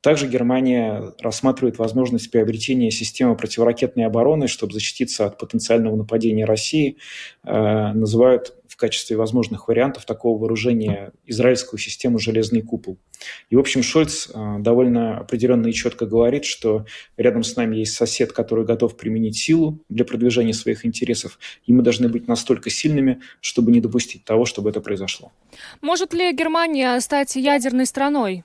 Также 0.01 0.27
Германия 0.27 1.13
рассматривает 1.19 1.77
возможность 1.77 2.31
приобретения 2.31 2.91
системы 2.91 3.35
противоракетной 3.35 4.05
обороны, 4.05 4.47
чтобы 4.47 4.73
защититься 4.73 5.25
от 5.25 5.37
потенциального 5.37 5.95
нападения 5.95 6.45
России. 6.45 6.97
Э, 7.43 7.91
называют 7.93 8.53
в 8.67 8.75
качестве 8.75 9.17
возможных 9.17 9.67
вариантов 9.67 10.05
такого 10.05 10.39
вооружения 10.39 11.11
израильскую 11.25 11.79
систему 11.79 12.19
«Железный 12.19 12.61
купол». 12.61 12.97
И, 13.49 13.55
в 13.55 13.59
общем, 13.59 13.81
Шольц 13.81 14.29
э, 14.29 14.55
довольно 14.59 15.17
определенно 15.17 15.67
и 15.67 15.73
четко 15.73 16.05
говорит, 16.05 16.45
что 16.45 16.85
рядом 17.17 17.43
с 17.43 17.55
нами 17.55 17.77
есть 17.77 17.93
сосед, 17.93 18.31
который 18.33 18.65
готов 18.65 18.95
применить 18.95 19.37
силу 19.37 19.83
для 19.89 20.05
продвижения 20.05 20.53
своих 20.53 20.85
интересов, 20.85 21.39
и 21.65 21.73
мы 21.73 21.81
должны 21.81 22.07
быть 22.07 22.27
настолько 22.27 22.69
сильными, 22.69 23.21
чтобы 23.41 23.71
не 23.71 23.81
допустить 23.81 24.23
того, 24.23 24.45
чтобы 24.45 24.69
это 24.69 24.79
произошло. 24.79 25.31
Может 25.81 26.13
ли 26.13 26.31
Германия 26.31 26.99
стать 26.99 27.35
ядерной 27.35 27.85
страной? 27.85 28.43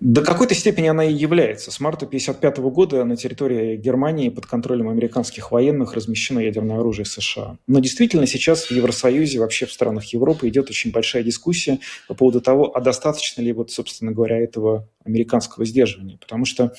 До 0.00 0.22
какой-то 0.22 0.54
степени 0.54 0.88
она 0.88 1.04
и 1.04 1.12
является. 1.12 1.70
С 1.70 1.80
марта 1.80 2.06
1955 2.06 2.58
года 2.72 3.04
на 3.04 3.16
территории 3.16 3.76
Германии 3.76 4.28
под 4.28 4.46
контролем 4.46 4.88
американских 4.88 5.50
военных 5.50 5.94
размещено 5.94 6.40
ядерное 6.40 6.78
оружие 6.78 7.06
США. 7.06 7.58
Но 7.66 7.80
действительно 7.80 8.26
сейчас 8.26 8.64
в 8.66 8.70
Евросоюзе, 8.70 9.38
вообще 9.38 9.66
в 9.66 9.72
странах 9.72 10.04
Европы 10.12 10.48
идет 10.48 10.70
очень 10.70 10.92
большая 10.92 11.22
дискуссия 11.22 11.78
по 12.08 12.14
поводу 12.14 12.40
того, 12.40 12.76
а 12.76 12.80
достаточно 12.80 13.42
ли, 13.42 13.52
вот, 13.52 13.70
собственно 13.70 14.12
говоря, 14.12 14.38
этого 14.38 14.88
американского 15.04 15.64
сдерживания. 15.64 16.18
Потому 16.18 16.44
что 16.44 16.74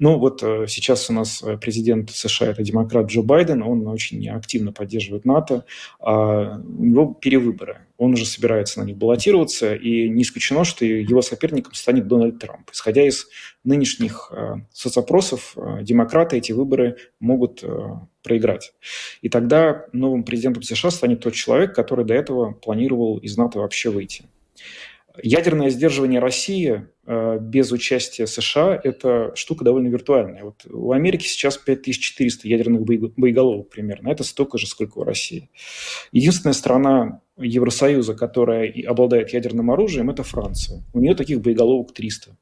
ну 0.00 0.18
вот 0.18 0.42
э, 0.42 0.64
сейчас 0.66 1.10
у 1.10 1.12
нас 1.12 1.42
э, 1.42 1.58
президент 1.58 2.10
США 2.10 2.48
это 2.48 2.62
демократ 2.62 3.06
Джо 3.06 3.20
Байден, 3.20 3.62
он 3.62 3.86
очень 3.86 4.26
активно 4.30 4.72
поддерживает 4.72 5.26
НАТО, 5.26 5.66
а 6.00 6.58
у 6.58 6.84
него 6.84 7.14
перевыборы. 7.14 7.82
Он 7.98 8.14
уже 8.14 8.24
собирается 8.24 8.80
на 8.80 8.84
них 8.84 8.96
баллотироваться, 8.96 9.74
и 9.74 10.08
не 10.08 10.22
исключено, 10.22 10.64
что 10.64 10.86
его 10.86 11.20
соперником 11.20 11.74
станет 11.74 12.08
Дональд 12.08 12.38
Трамп. 12.38 12.70
Исходя 12.72 13.06
из 13.06 13.26
нынешних 13.62 14.32
э, 14.34 14.54
соцопросов, 14.72 15.54
демократы 15.82 16.38
эти 16.38 16.52
выборы 16.52 16.96
могут 17.20 17.62
проиграть. 18.22 18.72
И 19.20 19.28
тогда 19.28 19.84
новым 19.92 20.24
президентом 20.24 20.62
США 20.62 20.90
станет 20.90 21.20
тот 21.20 21.34
человек, 21.34 21.74
который 21.74 22.06
до 22.06 22.14
этого 22.14 22.52
планировал 22.52 23.18
из 23.18 23.36
НАТО 23.36 23.58
вообще 23.58 23.90
выйти. 23.90 24.24
Ядерное 25.22 25.70
сдерживание 25.70 26.20
России 26.20 26.86
э, 27.06 27.38
без 27.40 27.72
участия 27.72 28.26
США– 28.26 28.78
это 28.84 29.32
штука 29.34 29.64
довольно 29.64 29.88
виртуальная. 29.88 30.44
Вот 30.44 30.66
у 30.70 30.92
Америки 30.92 31.26
сейчас 31.26 31.56
5400 31.56 32.48
ядерных 32.48 32.82
боеголовок 32.82 33.68
примерно. 33.70 34.08
Это 34.08 34.24
столько 34.24 34.58
же, 34.58 34.66
сколько 34.66 34.98
у 34.98 35.04
России. 35.04 35.50
Единственная 36.12 36.54
страна 36.54 37.20
Евросоюза, 37.38 38.14
которая 38.14 38.72
обладает 38.86 39.32
ядерным 39.32 39.70
оружием, 39.70 40.10
это 40.10 40.22
Франция. 40.22 40.82
У 40.92 41.00
нее 41.00 41.14
таких 41.14 41.40
боеголовок 41.40 41.92
300. 41.92 42.36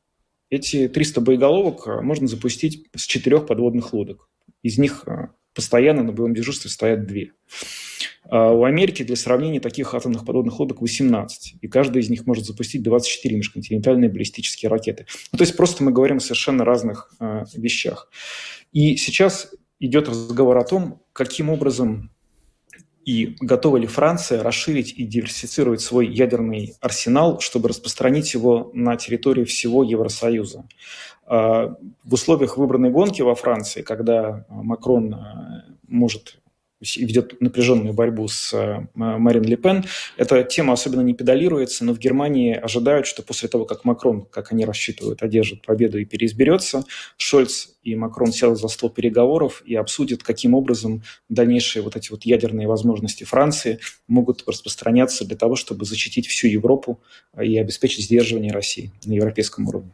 Эти 0.50 0.88
300 0.88 1.20
боеголовок 1.20 1.86
э, 1.86 2.00
можно 2.00 2.26
запустить 2.26 2.86
с 2.96 3.02
четырех 3.02 3.46
подводных 3.46 3.92
лодок. 3.92 4.28
Из 4.62 4.78
них 4.78 5.04
э, 5.06 5.28
постоянно 5.54 6.02
на 6.02 6.12
боевом 6.12 6.34
дежурстве 6.34 6.70
стоят 6.70 7.06
две. 7.06 7.32
А 8.30 8.52
у 8.52 8.64
Америки 8.64 9.02
для 9.02 9.16
сравнения 9.16 9.60
таких 9.60 9.94
атомных 9.94 10.24
подводных 10.24 10.58
лодок 10.60 10.80
18, 10.82 11.56
и 11.60 11.68
каждая 11.68 12.02
из 12.02 12.10
них 12.10 12.26
может 12.26 12.44
запустить 12.44 12.82
24 12.82 13.36
межконтинентальные 13.36 14.10
баллистические 14.10 14.70
ракеты. 14.70 15.06
Ну, 15.32 15.38
то 15.38 15.44
есть 15.44 15.56
просто 15.56 15.82
мы 15.82 15.92
говорим 15.92 16.18
о 16.18 16.20
совершенно 16.20 16.64
разных 16.64 17.12
э, 17.20 17.44
вещах. 17.54 18.10
И 18.72 18.96
сейчас 18.96 19.52
идет 19.80 20.08
разговор 20.08 20.58
о 20.58 20.64
том, 20.64 21.02
каким 21.12 21.50
образом 21.50 22.10
и 23.08 23.36
готова 23.40 23.78
ли 23.78 23.86
Франция 23.86 24.42
расширить 24.42 24.92
и 24.92 25.04
диверсифицировать 25.04 25.80
свой 25.80 26.06
ядерный 26.08 26.74
арсенал, 26.82 27.40
чтобы 27.40 27.70
распространить 27.70 28.34
его 28.34 28.70
на 28.74 28.96
территории 28.96 29.44
всего 29.44 29.82
Евросоюза. 29.82 30.66
А, 31.24 31.74
в 32.04 32.12
условиях 32.12 32.58
выбранной 32.58 32.90
гонки 32.90 33.22
во 33.22 33.34
Франции, 33.34 33.80
когда 33.80 34.44
Макрон 34.50 35.14
э, 35.14 35.18
ведет 36.80 37.40
напряженную 37.40 37.92
борьбу 37.92 38.28
с 38.28 38.52
э, 38.52 38.86
Марин 38.94 39.42
Ле 39.42 39.56
Пен. 39.56 39.84
Эта 40.16 40.42
тема 40.44 40.74
особенно 40.74 41.00
не 41.00 41.14
педалируется, 41.14 41.84
но 41.84 41.92
в 41.92 41.98
Германии 41.98 42.54
ожидают, 42.54 43.06
что 43.06 43.22
после 43.22 43.48
того, 43.48 43.64
как 43.64 43.84
Макрон, 43.84 44.26
как 44.26 44.52
они 44.52 44.64
рассчитывают, 44.64 45.22
одержит 45.22 45.66
победу 45.66 45.98
и 45.98 46.04
переизберется, 46.04 46.84
Шольц 47.16 47.68
и 47.82 47.94
Макрон 47.94 48.32
сядут 48.32 48.60
за 48.60 48.68
стол 48.68 48.90
переговоров 48.90 49.62
и 49.64 49.74
обсудят, 49.74 50.22
каким 50.22 50.54
образом 50.54 51.02
дальнейшие 51.28 51.82
вот 51.82 51.96
эти 51.96 52.10
вот 52.10 52.24
ядерные 52.24 52.68
возможности 52.68 53.24
Франции 53.24 53.80
могут 54.06 54.44
распространяться 54.46 55.24
для 55.24 55.36
того, 55.36 55.56
чтобы 55.56 55.84
защитить 55.84 56.26
всю 56.26 56.48
Европу 56.48 57.00
и 57.40 57.58
обеспечить 57.58 58.04
сдерживание 58.04 58.52
России 58.52 58.92
на 59.04 59.14
европейском 59.14 59.66
уровне. 59.66 59.92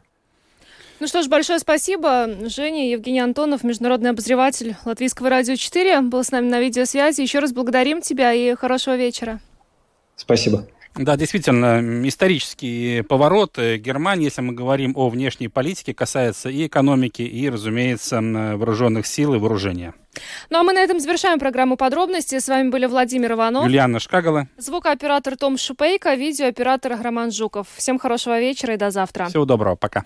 Ну 0.99 1.07
что 1.07 1.21
ж, 1.21 1.27
большое 1.27 1.59
спасибо. 1.59 2.29
Женя, 2.47 2.89
Евгений 2.89 3.19
Антонов, 3.19 3.63
международный 3.63 4.11
обозреватель 4.11 4.75
Латвийского 4.85 5.29
радио 5.29 5.55
4, 5.55 6.01
был 6.01 6.23
с 6.23 6.31
нами 6.31 6.47
на 6.47 6.61
видеосвязи. 6.61 7.21
Еще 7.21 7.39
раз 7.39 7.51
благодарим 7.51 8.01
тебя 8.01 8.31
и 8.33 8.55
хорошего 8.55 8.95
вечера. 8.95 9.39
Спасибо. 10.15 10.65
Да, 10.95 11.17
действительно, 11.17 11.81
исторический 12.07 13.01
поворот 13.01 13.57
Германии, 13.57 14.25
если 14.25 14.41
мы 14.41 14.53
говорим 14.53 14.93
о 14.95 15.09
внешней 15.09 15.49
политике, 15.49 15.93
касается 15.93 16.47
и 16.47 16.67
экономики, 16.67 17.21
и, 17.21 17.49
разумеется, 17.49 18.21
вооруженных 18.21 19.05
сил 19.05 19.35
и 19.35 19.37
вооружения. 19.37 19.93
Ну 20.49 20.59
а 20.59 20.63
мы 20.63 20.71
на 20.71 20.79
этом 20.79 21.01
завершаем 21.01 21.37
программу 21.37 21.75
подробности. 21.75 22.39
С 22.39 22.47
вами 22.47 22.69
были 22.69 22.85
Владимир 22.85 23.33
Иванов, 23.33 23.65
Юлиана 23.65 23.99
Шкагала, 23.99 24.47
звукооператор 24.55 25.35
Том 25.35 25.57
Шупейко, 25.57 26.15
видеооператор 26.15 26.97
Роман 27.01 27.33
Жуков. 27.33 27.67
Всем 27.75 27.99
хорошего 27.99 28.39
вечера 28.39 28.75
и 28.75 28.77
до 28.77 28.91
завтра. 28.91 29.25
Всего 29.25 29.43
доброго, 29.43 29.75
пока. 29.75 30.05